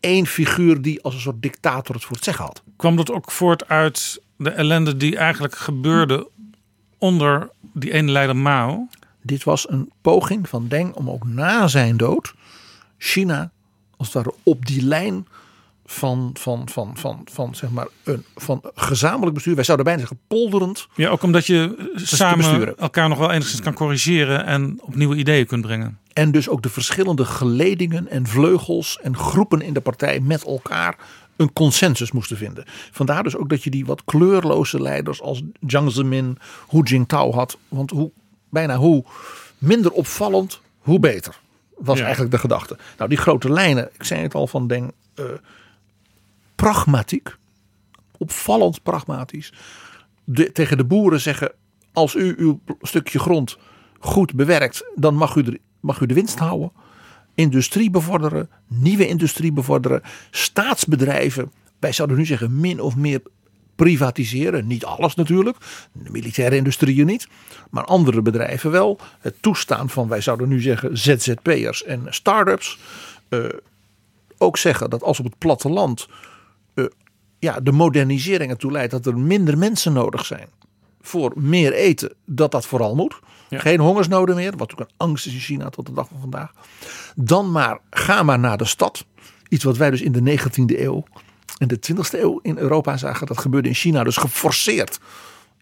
[0.00, 2.62] één figuur die als een soort dictator het voor het zeggen had.
[2.76, 6.28] Kwam dat ook voort uit de ellende die eigenlijk gebeurde
[6.98, 8.88] onder die ene leider Mao?
[9.26, 12.34] Dit was een poging van Deng om ook na zijn dood
[12.98, 13.50] China
[13.96, 15.26] als het ware op die lijn
[15.86, 19.54] van, van, van, van, van, zeg maar een van gezamenlijk bestuur.
[19.54, 20.88] Wij zouden bijna zeggen polderend.
[20.94, 22.78] Ja, ook omdat je samen besturen.
[22.78, 25.98] elkaar nog wel enigszins kan corrigeren en op nieuwe ideeën kunt brengen.
[26.12, 30.96] En dus ook de verschillende geledingen en vleugels en groepen in de partij met elkaar
[31.36, 32.64] een consensus moesten vinden.
[32.90, 36.38] Vandaar dus ook dat je die wat kleurloze leiders als Jiang Zemin,
[36.68, 37.58] Hu Jintao had.
[37.68, 38.10] Want hoe,
[38.48, 39.04] bijna hoe
[39.58, 41.40] minder opvallend, hoe beter.
[41.76, 42.02] Was Ja.
[42.04, 42.76] eigenlijk de gedachte.
[42.98, 45.24] Nou, die grote lijnen, ik zei het al van Deng, eh,
[46.54, 47.36] pragmatiek.
[48.18, 49.52] Opvallend pragmatisch.
[50.24, 51.52] De, tegen de boeren zeggen,
[51.92, 53.58] als u uw stukje grond
[53.98, 56.72] goed bewerkt, dan mag u, er, mag u de winst houden.
[57.34, 63.22] Industrie bevorderen, nieuwe industrie bevorderen, staatsbedrijven, wij zouden nu zeggen min of meer
[63.76, 64.66] privatiseren.
[64.66, 65.56] Niet alles natuurlijk,
[65.92, 67.28] de militaire industrieën niet,
[67.70, 68.98] maar andere bedrijven wel.
[69.20, 72.78] Het toestaan van, wij zouden nu zeggen, ZZP'ers en start-ups.
[73.28, 73.44] Eh,
[74.38, 76.08] ook zeggen dat als op het platteland
[76.74, 76.84] eh,
[77.38, 80.48] ja, de modernisering ertoe leidt dat er minder mensen nodig zijn
[81.06, 83.18] voor meer eten, dat dat vooral moet.
[83.50, 86.52] Geen hongersnoden meer, wat ook een angst is in China tot de dag van vandaag.
[87.14, 89.04] Dan maar, ga maar naar de stad.
[89.48, 91.04] Iets wat wij dus in de 19e eeuw
[91.56, 93.26] en de 20e eeuw in Europa zagen.
[93.26, 94.98] Dat gebeurde in China dus geforceerd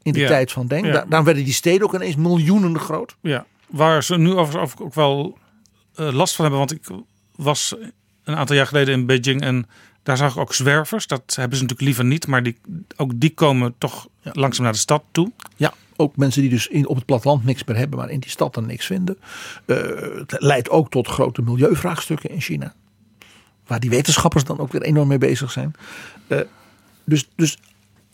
[0.03, 0.29] in de Ja.
[0.29, 0.87] tijd van Deng.
[0.87, 0.93] Ja.
[0.93, 3.17] Da- Daarom werden die steden ook ineens miljoenen groot.
[3.21, 5.39] Ja, waar ze nu overigens ook wel
[5.95, 6.67] eh, last van hebben.
[6.67, 7.03] Want ik
[7.37, 7.75] was
[8.25, 9.67] een aantal jaar geleden in Beijing en
[10.03, 11.07] daar zag ik ook zwervers.
[11.07, 12.57] Dat hebben ze natuurlijk liever niet, maar die,
[12.97, 15.33] ook die komen toch langzaam naar de stad toe.
[15.57, 18.31] Ja, ook mensen die dus in, op het platteland niks meer hebben, maar in die
[18.31, 19.19] stad dan niks vinden.
[19.67, 19.77] Eh,
[20.17, 22.75] het leidt ook tot grote milieuvraagstukken in China.
[23.67, 25.75] Waar die wetenschappers dan ook weer enorm mee bezig zijn.
[26.27, 26.41] Eh,
[27.05, 27.59] dus, dus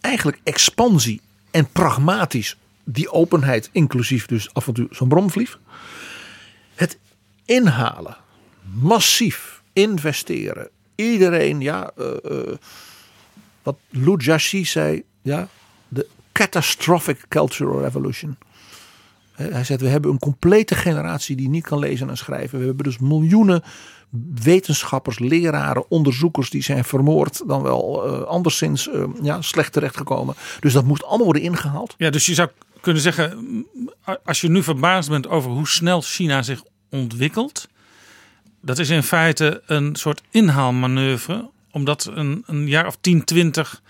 [0.00, 1.20] eigenlijk expansie
[1.50, 5.58] en pragmatisch die openheid, inclusief dus af en toe zo'n bromvlieg.
[6.74, 6.98] Het
[7.44, 8.16] inhalen,
[8.72, 10.68] massief investeren.
[10.94, 12.56] Iedereen, ja, eh, eh,
[13.62, 15.48] wat Lu Jiaxi zei, ja,
[15.88, 18.36] de catastrophic cultural revolution.
[19.32, 22.58] Hij zegt, we hebben een complete generatie die niet kan lezen en schrijven.
[22.58, 23.62] We hebben dus miljoenen
[24.42, 27.42] wetenschappers, leraren, onderzoekers die zijn vermoord.
[27.46, 30.34] Dan wel eh, anderszins eh, ja, slecht terechtgekomen.
[30.60, 31.94] Dus dat moest allemaal worden ingehaald.
[31.98, 32.48] Ja, dus je zou
[32.80, 33.66] kunnen zeggen, mm,
[34.24, 37.68] als je nu verbaasd bent over hoe snel China zich ontwikkelt,
[38.60, 43.82] dat is in feite een soort inhaalmanoeuvre, omdat een, een jaar of 10, 20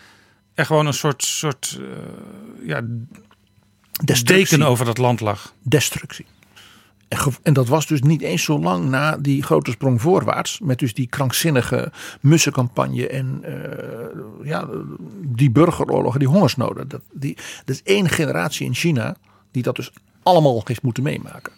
[0.55, 2.83] er gewoon een soort, soort eh, ja,
[4.05, 4.57] Destructie.
[4.57, 5.55] deken over dat land lag.
[5.63, 6.27] destructie.
[7.43, 10.61] En, dat was dus niet eens zo lang na die grote sprong voorwaarts.
[10.61, 14.69] Met dus die krankzinnige mussencampagne en eh, ja,
[15.23, 16.89] die burgeroorlogen, die hongersnoden.
[16.89, 19.17] Dat, die, dat is één generatie in China
[19.51, 19.93] die dat dus
[20.23, 21.53] allemaal heeft moeten meemaken.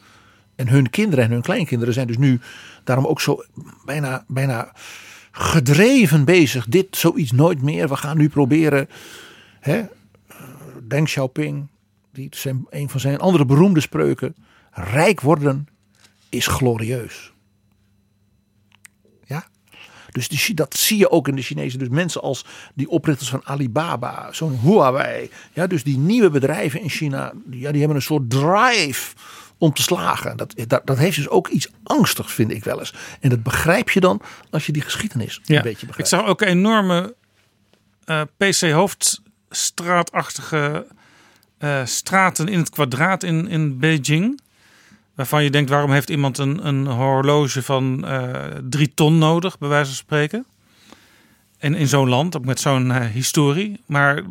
[0.55, 2.41] En hun kinderen en hun kleinkinderen zijn dus nu
[2.85, 3.45] daarom ook zo
[3.85, 4.73] bijna, bijna
[5.31, 6.67] gedreven bezig.
[6.67, 7.89] Dit zoiets nooit meer.
[7.89, 8.89] We gaan nu proberen.
[9.61, 9.83] Hè,
[10.89, 11.67] Deng Xiaoping,
[12.13, 14.35] die zijn, een van zijn andere beroemde spreuken.
[14.73, 15.67] Rijk worden
[16.29, 17.33] is glorieus.
[19.25, 19.45] Ja?
[20.11, 21.79] Dus die, dat zie je ook in de Chinezen.
[21.79, 22.45] Dus mensen als
[22.75, 25.31] die oprichters van Alibaba, zo'n Huawei.
[25.53, 29.15] Ja, dus die nieuwe bedrijven in China, ja, die hebben een soort drive
[29.59, 30.37] om te slagen.
[30.37, 32.95] Dat, dat, dat heeft dus ook iets angstigs, vind ik wel eens.
[33.21, 34.21] En dat begrijp je dan
[34.51, 36.09] als je die geschiedenis een beetje Ik begrijpt.
[36.09, 37.15] zag ook enorme
[38.05, 40.87] eh, PC-hoofdstraatachtige
[41.59, 44.41] eh, straten in het kwadraat in, in Beijing.
[45.15, 48.35] Waarvan je denkt, waarom heeft iemand een, een horloge van eh,
[48.69, 50.47] drie ton nodig, bij wijze van spreken.
[51.59, 53.81] En in zo'n land, ook met zo'n eh, historie.
[53.87, 54.23] Maar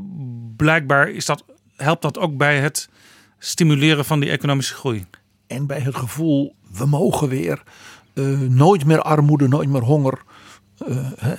[0.55, 1.43] blijkbaar is dat,
[1.75, 2.89] helpt dat ook bij het
[3.39, 5.05] stimuleren van die economische groei.
[5.47, 7.63] En bij het gevoel, we mogen weer.
[8.13, 10.19] eh, nooit meer armoede, nooit meer honger.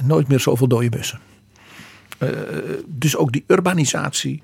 [0.04, 1.20] nooit meer zoveel dode bussen.
[2.86, 4.42] Dus ook die urbanisatie.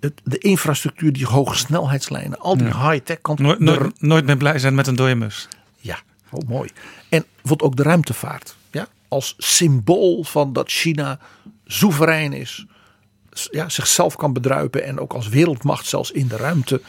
[0.00, 2.38] Het, de infrastructuur, die hoge snelheidslijnen.
[2.38, 3.44] Al die high-tech kanten.
[3.44, 5.48] Nooit, nooit, nooit meer blij zijn met een dode mus.
[5.76, 5.98] Ja,
[6.30, 6.70] oh, mooi.
[7.08, 8.56] En bijvoorbeeld ook de ruimtevaart.
[8.70, 8.86] Ja?
[9.08, 11.18] Als symbool van dat China
[11.66, 12.66] soeverein is.
[13.50, 14.84] Ja, zichzelf kan bedruipen.
[14.84, 16.80] En ook als wereldmacht zelfs in de ruimte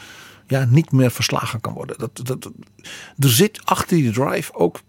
[0.46, 1.98] ja, niet meer verslagen kan worden.
[1.98, 2.52] Dat, dat, dat-
[3.18, 4.80] er zit achter die drive ook.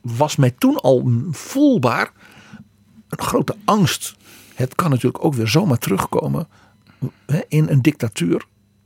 [0.00, 2.12] Was mij toen al voelbaar.
[3.08, 4.14] Een grote angst.
[4.54, 6.48] Het kan natuurlijk ook weer zomaar terugkomen.
[7.48, 8.44] In een dictatuur.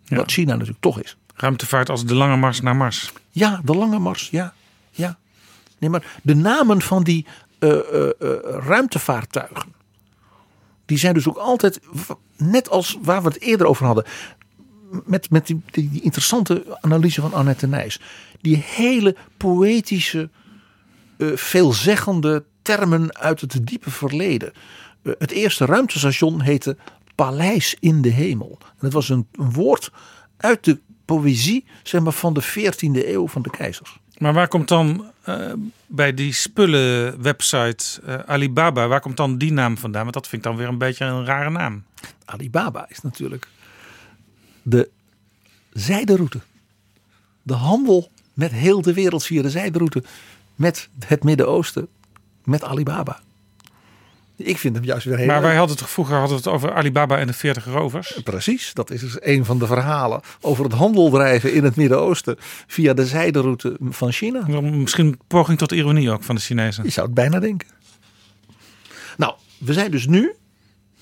[0.09, 1.17] Wat China natuurlijk toch is.
[1.35, 3.13] Ruimtevaart als de lange mars naar Mars.
[3.31, 4.53] Ja, de lange mars, ja.
[4.91, 5.19] ja.
[5.79, 7.27] Nee, maar de namen van die
[7.59, 9.75] eh, eh, eh, ruimtevaartuigen.
[10.87, 11.81] Die zijn dus ook altijd,
[12.37, 14.05] net als waar we het eerder over hadden.
[15.05, 18.01] Met, met die, die, interessante analyse van Annette Nijs.
[18.41, 20.31] Die hele poëtische,
[21.19, 24.53] veelzeggende, termen uit het diepe verleden.
[25.03, 26.77] Het eerste ruimtestation heette
[27.19, 28.59] Paleis in de Hemel.
[28.61, 29.91] En dat was een, een woord
[30.37, 33.99] uit de poëzie zeg maar, van de 14e eeuw van de keizers.
[34.19, 35.53] Maar waar komt dan eh,
[35.87, 40.03] bij die spullenwebsite eh Alibaba, waar komt dan die naam vandaan?
[40.03, 41.83] Want dat vind ik dan weer een beetje een rare naam.
[42.25, 43.49] Alibaba is natuurlijk
[44.63, 44.91] de
[45.73, 46.41] zijderoute.
[47.43, 50.05] De handel met heel de wereld via de zijderoute.
[50.55, 51.89] Met het Midden-Oosten.
[52.45, 53.21] Met Alibaba.
[54.39, 56.73] Ik vind hem juist weer heel Maar wij hadden het vroeger hadden we het over
[56.73, 58.21] Alibaba en de 40 rovers.
[58.25, 62.37] Precies, dat is dus een van de verhalen over het handeldrijven in het Midden-Oosten
[62.67, 64.61] via de zijderoute van China.
[64.61, 66.85] Misschien een poging tot ironie ook van de Chinezen.
[66.85, 67.69] Je zou het bijna denken.
[69.17, 70.35] Nou, we zijn dus nu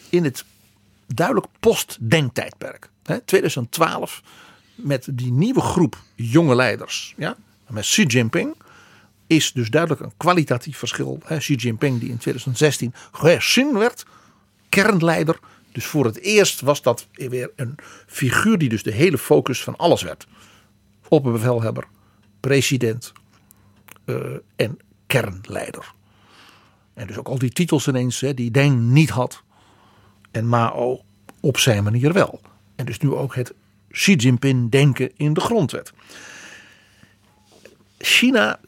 [0.08, 0.44] in het
[1.06, 2.90] duidelijk post-denktijdperk.
[3.02, 4.22] Hè, 2012
[4.74, 7.14] met die nieuwe groep jonge leiders.
[7.16, 7.36] Ja,
[7.68, 8.54] met Xi Jinping
[9.26, 11.18] is dus duidelijk een kwalitatief verschil.
[11.24, 14.06] Hè, Xi Jinping die in 2016 herzien werd,
[14.68, 15.38] kernleider.
[15.72, 17.74] Dus voor het eerst was dat weer een
[18.06, 20.26] figuur die dus de hele focus van alles werd.
[21.08, 21.84] Opperbevelhebber,
[22.40, 23.12] president
[24.04, 24.16] eh,
[24.56, 25.94] en kernleider.
[26.94, 29.42] En dus ook al die titels ineens die Deng niet had.
[30.30, 31.04] En Mao
[31.40, 32.40] op zijn manier wel.
[32.76, 33.54] En dus nu ook het
[33.90, 35.92] Xi Jinping denken in de grondwet.
[37.98, 38.60] China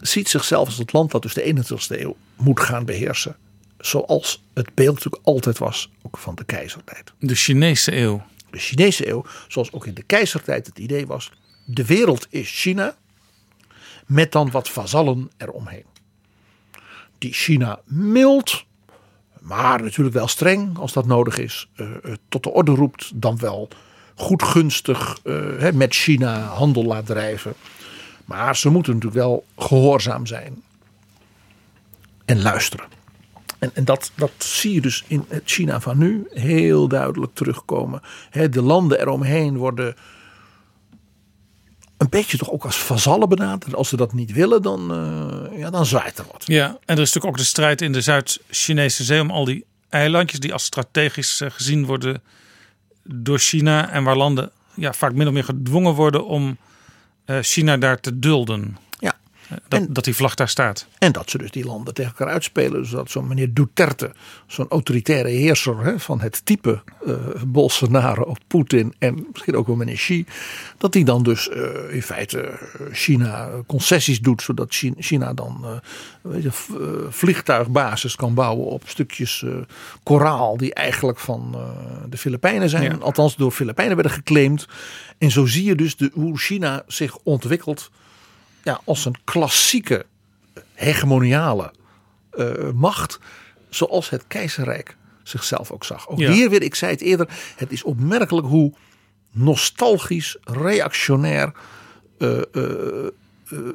[0.00, 3.36] ziet zichzelf als het land dat dus de 21ste eeuw moet gaan beheersen.
[3.78, 7.12] Zoals het beeld natuurlijk altijd was, ook van de keizertijd.
[7.18, 8.26] De Chinese eeuw.
[8.50, 11.32] De Chinese eeuw, zoals ook in de keizertijd het idee was.
[11.64, 12.96] De wereld is China,
[14.06, 15.84] met dan wat vazallen eromheen.
[17.18, 18.64] Die China mild,
[19.40, 23.10] maar natuurlijk wel streng als dat nodig is, eh, eh, tot de orde roept.
[23.14, 23.68] Dan wel
[24.14, 25.18] goedgunstig
[25.58, 27.54] hè, met China handel laat drijven.
[28.28, 30.62] Maar ze moeten natuurlijk wel gehoorzaam zijn
[32.24, 32.86] en luisteren.
[33.58, 38.00] En, en dat, dat zie je dus in het China van nu heel duidelijk terugkomen.
[38.50, 39.94] De landen eromheen worden
[41.96, 43.74] een beetje toch ook als vazallen benaderd.
[43.74, 46.44] Als ze dat niet willen, dan, eh, ja, dan zwaait er wat.
[46.46, 49.64] Ja, en er is natuurlijk ook de strijd in de Zuid-Chinese zee om al die
[49.88, 52.22] eilandjes die als strategisch eh, gezien worden
[53.02, 53.90] door China.
[53.90, 56.56] En waar landen ja, vaak min of meer gedwongen worden om
[57.40, 58.76] China daar te dulden.
[59.48, 59.56] Ja.
[59.56, 60.86] Eh, Dat, dat die vlag daar staat.
[60.98, 62.86] En dat ze dus die landen tegen elkaar uitspelen.
[62.86, 64.12] Zodat zo'n meneer Duterte,
[64.46, 67.14] zo'n autoritaire heerser hè, van het type eh
[67.46, 70.24] Bolsonaro of Poetin en misschien ook wel meneer Xi.
[70.78, 72.58] Dat die dan dus eh, in feite eh,
[72.92, 74.42] China concessies doet.
[74.42, 75.80] Zodat Chi- China dan
[76.40, 79.44] je, eh, vliegtuigbasis kan bouwen op stukjes
[80.02, 80.56] koraal.
[80.56, 81.56] Die eigenlijk van
[82.08, 82.82] de Filipijnen zijn.
[82.82, 82.96] Ja.
[83.00, 84.66] Althans door Filipijnen werden geclaimd.
[85.18, 87.90] En zo zie je dus de, hoe China zich ontwikkelt
[88.68, 90.06] ja, als een klassieke
[90.74, 91.72] hegemoniale
[92.30, 93.18] eh, macht.
[93.68, 96.08] Zoals het keizerrijk zichzelf ook zag.
[96.08, 96.32] Ook Ja.
[96.32, 97.28] hier weer, ik zei het eerder.
[97.56, 98.72] Het is opmerkelijk hoe
[99.30, 101.52] nostalgisch, reactionair.
[102.18, 103.10] eh, eh,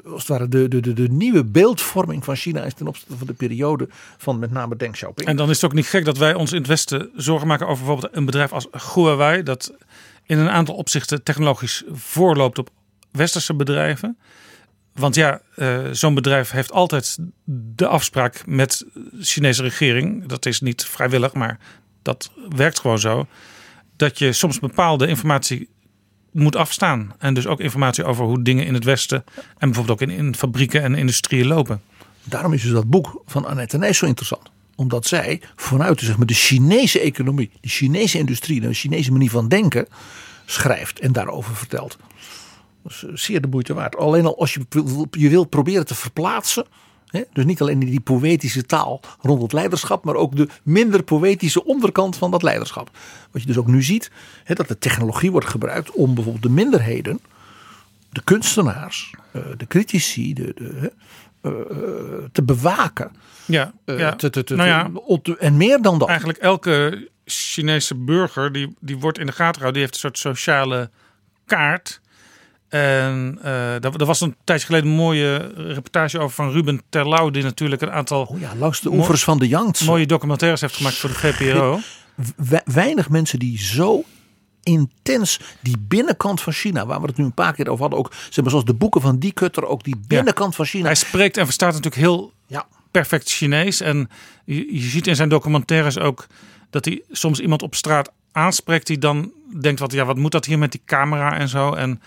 [0.05, 3.27] als het ware de, de, de, de nieuwe beeldvorming van China is ten opzichte van
[3.27, 3.87] de periode
[4.17, 5.27] van met name Deng Xiaoping.
[5.27, 7.67] En dan is het ook niet gek dat wij ons in het Westen zorgen maken
[7.67, 9.43] over bijvoorbeeld een bedrijf als Huawei.
[9.43, 9.73] Dat
[10.25, 12.69] in een aantal opzichten technologisch voorloopt op
[13.11, 14.17] westerse bedrijven.
[14.93, 17.17] Want ja, eh, zo'n bedrijf heeft altijd
[17.75, 20.25] de afspraak met de Chinese regering.
[20.25, 21.59] Dat is niet vrijwillig, maar
[22.01, 23.27] dat werkt gewoon zo.
[23.95, 25.69] Dat je soms bepaalde informatie
[26.31, 27.13] moet afstaan.
[27.19, 29.23] En dus ook informatie over hoe dingen in het Westen
[29.57, 31.81] en bijvoorbeeld ook in, in fabrieken en industrieën lopen.
[32.23, 34.51] Daarom is dus dat boek van Annette Nijs zo interessant.
[34.75, 39.87] Omdat zij vanuit de Chinese economie, de Chinese industrie, de Chinese manier van denken
[40.45, 41.97] schrijft en daarover vertelt.
[43.13, 43.95] Zeer de moeite waard.
[43.95, 44.61] Alleen al als je
[45.11, 46.65] je wilt proberen te verplaatsen.
[47.07, 51.03] Hè, dus niet alleen in die poëtische taal rond het leiderschap, maar ook de minder
[51.03, 52.89] poëtische onderkant van dat leiderschap.
[53.31, 54.11] Wat je dus ook nu ziet,
[54.43, 57.19] hè, dat de technologie wordt gebruikt om bijvoorbeeld de minderheden,
[58.09, 60.91] de kunstenaars, eh, de critici, de, de,
[61.41, 63.11] eh, eh, te bewaken.
[63.45, 64.15] Ja, ja.
[64.15, 64.91] te- te- te- nou ja,
[65.39, 66.07] en meer dan dat.
[66.07, 69.73] Eigenlijk elke Chinese burger die, die wordt in de gaten gehouden.
[69.73, 70.89] Die heeft een soort sociale
[71.45, 72.01] kaart.
[72.73, 77.29] En eh er, er was een tijdje geleden een mooie reportage over van Ruben Terlouw.
[77.29, 79.85] Die natuurlijk een aantal Oh ja, langs de oevers van de Yangtze.
[79.85, 81.79] mooie documentaires heeft gemaakt voor de VPRO.
[82.35, 84.03] we- weinig mensen die zo
[84.63, 88.11] intens die binnenkant van China, waar we het nu een paar keer over hadden, ook
[88.29, 90.85] zeg maar zoals de boeken van die Kutter, ook die binnenkant van China.
[90.85, 92.65] Hij spreekt en verstaat natuurlijk heel Ja.
[92.91, 93.81] perfect Chinees.
[93.81, 94.09] En
[94.45, 96.27] je, je ziet in zijn documentaires ook
[96.69, 99.31] dat hij soms iemand op straat aanspreekt die dan
[99.61, 102.01] denkt wat ja wat moet dat hier met die camera en zo en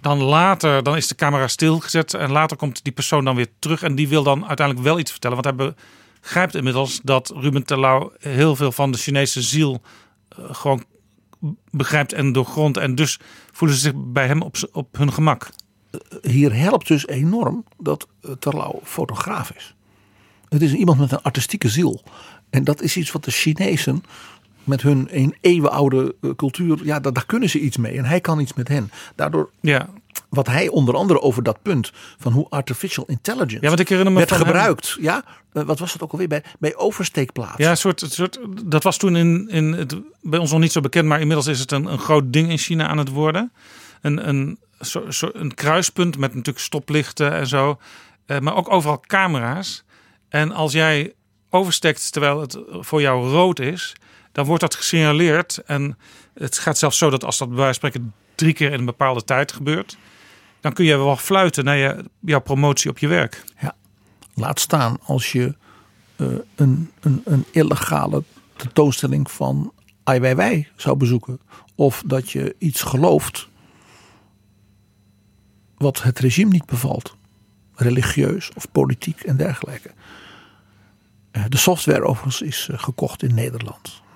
[0.00, 3.82] dan later, dan is de camera stilgezet en later komt die persoon dan weer terug
[3.82, 5.42] en die wil dan uiteindelijk wel iets vertellen.
[5.42, 5.74] Want hij
[6.20, 9.82] begrijpt inmiddels dat Ruben Terlouw heel veel van de Chinese ziel
[10.28, 10.84] eh, gewoon
[11.70, 12.78] begrijpt en doorgrondt.
[12.78, 13.18] En dus
[13.52, 15.48] voelen ze zich bij hem op, op hun gemak.
[16.22, 19.74] hier helpt dus enorm dat eh, Terlouw fotograaf is.
[20.48, 22.02] Het is iemand met een artistieke ziel.
[22.50, 24.02] En dat is iets wat de Chinezen
[24.68, 27.98] met hun een eeuwenoude eh, cultuur, ja, daar, daar kunnen ze iets mee.
[27.98, 28.90] En hij kan iets met hen.
[29.14, 29.88] Daardoor, Ja,
[30.28, 34.12] wat hij onder andere over dat punt van hoe artificial intelligence ja want ik herinner
[34.12, 34.96] me werd hem- gebruikt.
[35.00, 37.64] Ja, eh, wat was het ook alweer bij, bij oversteekplaatsen?
[37.64, 40.80] Ja, een soort, soort, dat was toen in, in het, bij ons nog niet zo
[40.80, 43.52] bekend, maar inmiddels is het een, een groot ding in China aan het worden.
[44.00, 47.78] Een, een, zo, zo- een kruispunt met natuurlijk stoplichten en zo,
[48.26, 49.84] eh, maar ook overal camera's.
[50.28, 51.12] En als jij
[51.50, 53.94] oversteekt terwijl het voor jou rood is,
[54.38, 55.62] dan wordt dat gesignaleerd.
[55.66, 55.98] En
[56.34, 58.84] het gaat zelfs zo dat als dat bij wijze van spreken drie keer in een
[58.84, 59.96] bepaalde tijd gebeurt,
[60.60, 63.44] dan kun je wel fluiten naar je, jouw promotie op je werk.
[64.34, 65.54] Laat staan als je
[66.16, 68.22] eh, een, een, een illegale
[68.56, 69.72] tentoonstelling van
[70.04, 71.40] Ai zou bezoeken.
[71.74, 73.48] Of dat je iets gelooft
[75.76, 77.16] wat het regime niet bevalt.
[77.74, 79.90] Religieus of politiek en dergelijke.
[81.30, 84.06] Eh, de software overigens is eh, gekocht in Nederland.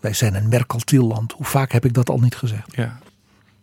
[0.00, 1.32] Wij zijn een mercantiel land.
[1.32, 2.76] Hoe vaak heb ik dat al niet gezegd?
[2.76, 2.98] Ja.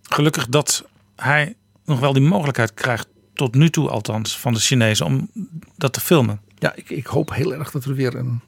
[0.01, 0.83] Gelukkig dat
[1.15, 1.55] hij
[1.85, 5.29] nog wel die mogelijkheid krijgt, tot nu toe althans, van de Chinezen om
[5.75, 6.41] dat te filmen.
[6.59, 8.41] Ja, ik, ik hoop heel erg dat er weer een,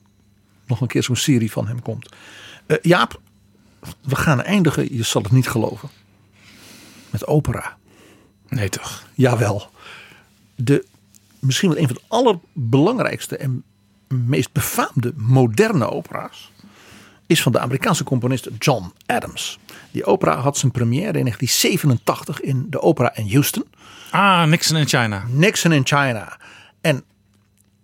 [0.65, 2.09] nog een keer zo'n serie van hem komt.
[2.65, 3.22] Eh, Jaap,
[4.01, 5.89] we gaan eindigen, je zal het niet geloven,
[7.09, 7.77] met opera.
[8.49, 9.07] Nee toch?
[9.14, 9.69] Jawel.
[10.55, 10.85] De,
[11.39, 13.64] misschien wel een van de allerbelangrijkste en
[14.07, 16.51] meest befaamde moderne opera's
[17.27, 19.59] is van de Amerikaanse componist John Adams.
[19.91, 23.65] Die opera had zijn première in 1987 in de opera in Houston.
[24.11, 25.25] Ah, Nixon in China.
[25.27, 26.37] Nixon in China.
[26.81, 27.03] En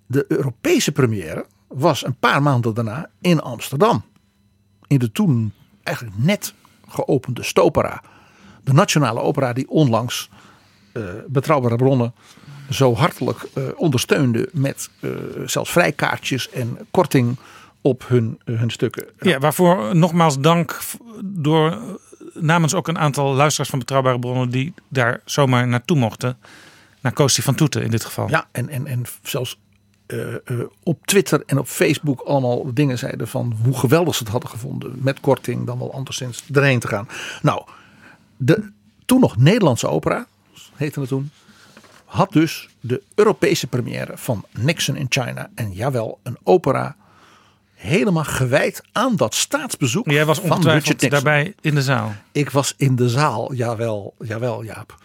[0.08, 4.04] de Europese première was een paar maanden daarna in Amsterdam.
[4.88, 5.54] In de toen
[5.84, 6.54] eigenlijk net
[6.88, 8.04] geopende Stopera.
[8.64, 10.30] De nationale opera die onlangs
[10.92, 12.14] eh, betrouwbare bronnen
[12.70, 15.10] zo hartelijk eh, ondersteunde met eh,
[15.46, 17.38] zelfs vrijkaartjes en korting
[17.84, 19.06] op hun, hun stukken.
[19.20, 20.80] Ja, waarvoor nogmaals dank
[21.24, 21.78] door eh,
[22.34, 26.38] namens ook een aantal luisteraars van betrouwbare bronnen die daar zomaar naartoe mochten.
[27.02, 28.30] Naar Koostie van Toeten in dit geval.
[28.30, 29.60] Ja, en, en, en zelfs
[30.06, 34.32] eh, eh, op Twitter en op Facebook allemaal dingen zeiden van hoe geweldig ze het
[34.32, 34.94] hadden gevonden.
[34.96, 37.08] Met korting dan wel anderszins erheen te gaan.
[37.42, 37.64] Nou,
[38.38, 38.72] de
[39.06, 40.28] toen nog Nederlandse opera,
[40.76, 41.32] heette het toen,
[42.06, 45.50] had dus de Europese première van Nixon in China.
[45.56, 46.96] En jawel, een opera
[47.84, 52.14] helemaal gewijd aan dat staatsbezoek Jij was ongetwijfeld daarbij in de zaal.
[52.32, 54.96] Ik was in de zaal, jawel, jawel Jaap.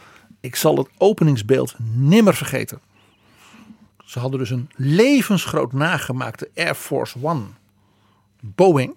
[0.41, 2.81] Ik zal het openingsbeeld nimmer vergeten.
[4.05, 7.45] Ze hadden dus een levensgroot nagemaakte Air Force One
[8.41, 8.95] Boeing.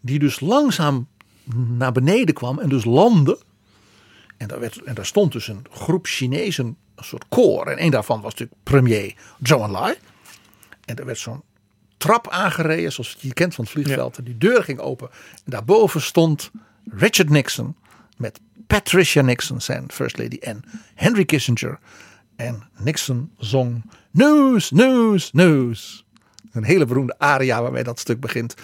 [0.00, 1.08] Die dus langzaam
[1.54, 3.38] naar beneden kwam en dus landde.
[4.36, 7.66] En daar, werd, en daar stond dus een groep Chinezen, een soort koor.
[7.66, 9.94] En een daarvan was natuurlijk premier Zhou Enlai.
[10.84, 11.42] En er werd zo'n
[12.00, 14.18] trap aangereden, zoals je kent van het vliegveld.
[14.18, 15.10] En die deur ging open.
[15.10, 16.50] En daarboven stond
[16.90, 17.76] Richard Nixon
[18.16, 20.62] met Patricia Nixon, zijn first lady, en
[20.94, 21.78] Henry Kissinger.
[22.36, 26.04] En Nixon zong News, News, News.
[26.52, 28.54] Een hele beroemde aria waarmee dat stuk begint.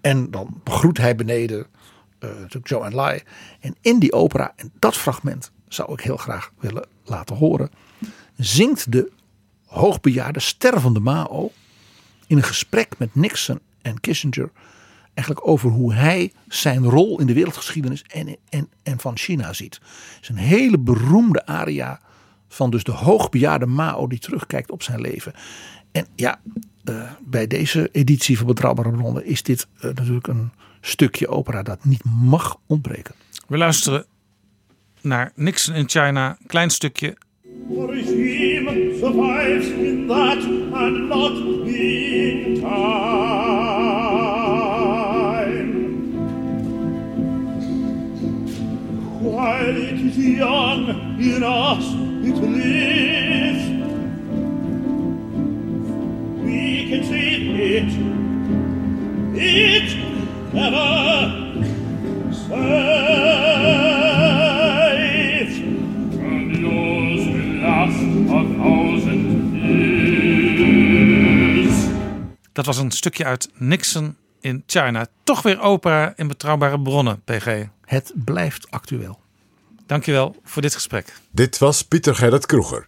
[0.00, 1.66] En dan begroet hij beneden
[2.18, 3.22] eh natuurlijk Joe en Lai.
[3.60, 7.70] En in die opera, en dat fragment zou ik heel graag willen laten horen,
[8.36, 9.12] zingt de
[9.66, 11.52] hoogbejaarde stervende Mao
[12.32, 14.50] in een gesprek met Nixon en Kissinger
[15.14, 19.74] eigenlijk over hoe hij zijn rol in de wereldgeschiedenis en, en, en van China ziet.
[19.74, 22.00] Het is een hele beroemde aria
[22.48, 25.32] van dus de hoogbejaarde Mao die terugkijkt op zijn leven.
[25.90, 26.40] En ja,
[26.84, 30.50] eh, bij deze editie van Betrouwbare Bronnen is dit eh, natuurlijk een
[30.80, 33.14] stukje opera dat niet mag ontbreken.
[33.46, 34.06] We luisteren
[35.00, 37.16] naar Nixon in China, klein stukje.
[37.52, 43.42] The regime survives in that and not in time.
[49.22, 50.88] While it is young
[51.20, 51.84] in us,
[52.24, 53.64] it lives.
[56.42, 57.92] We can save it.
[59.36, 59.88] It
[60.54, 61.32] never.
[72.52, 75.06] Dat was een stukje uit Nixon in China.
[75.24, 77.66] Toch weer opera in betrouwbare bronnen, PG.
[77.84, 79.20] Het blijft actueel.
[79.86, 81.12] Dankjewel voor dit gesprek.
[81.30, 82.86] Dit was Pieter Gerrit Kroeger.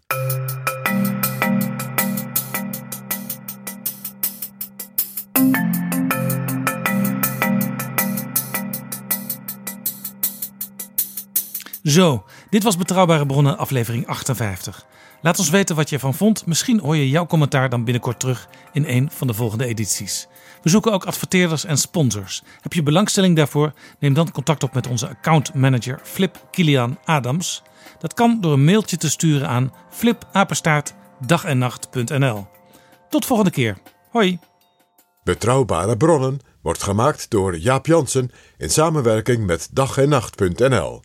[11.82, 14.86] Zo, dit was Betrouwbare Bronnen aflevering 58.
[15.24, 16.46] Laat ons weten wat je ervan vond.
[16.46, 20.26] Misschien hoor je jouw commentaar dan binnenkort terug in een van de volgende edities.
[20.62, 22.42] We zoeken ook adverteerders en sponsors.
[22.60, 23.72] Heb je belangstelling daarvoor?
[23.98, 27.62] Neem dan contact op met onze accountmanager Flip Kilian Adams.
[27.98, 32.46] Dat kan door een mailtje te sturen aan flipapenstaart.dagennacht.nl.
[33.08, 33.78] Tot volgende keer.
[34.10, 34.38] Hoi.
[35.22, 41.02] Betrouwbare bronnen wordt gemaakt door Jaap Jansen in samenwerking met dag en nacht.nl.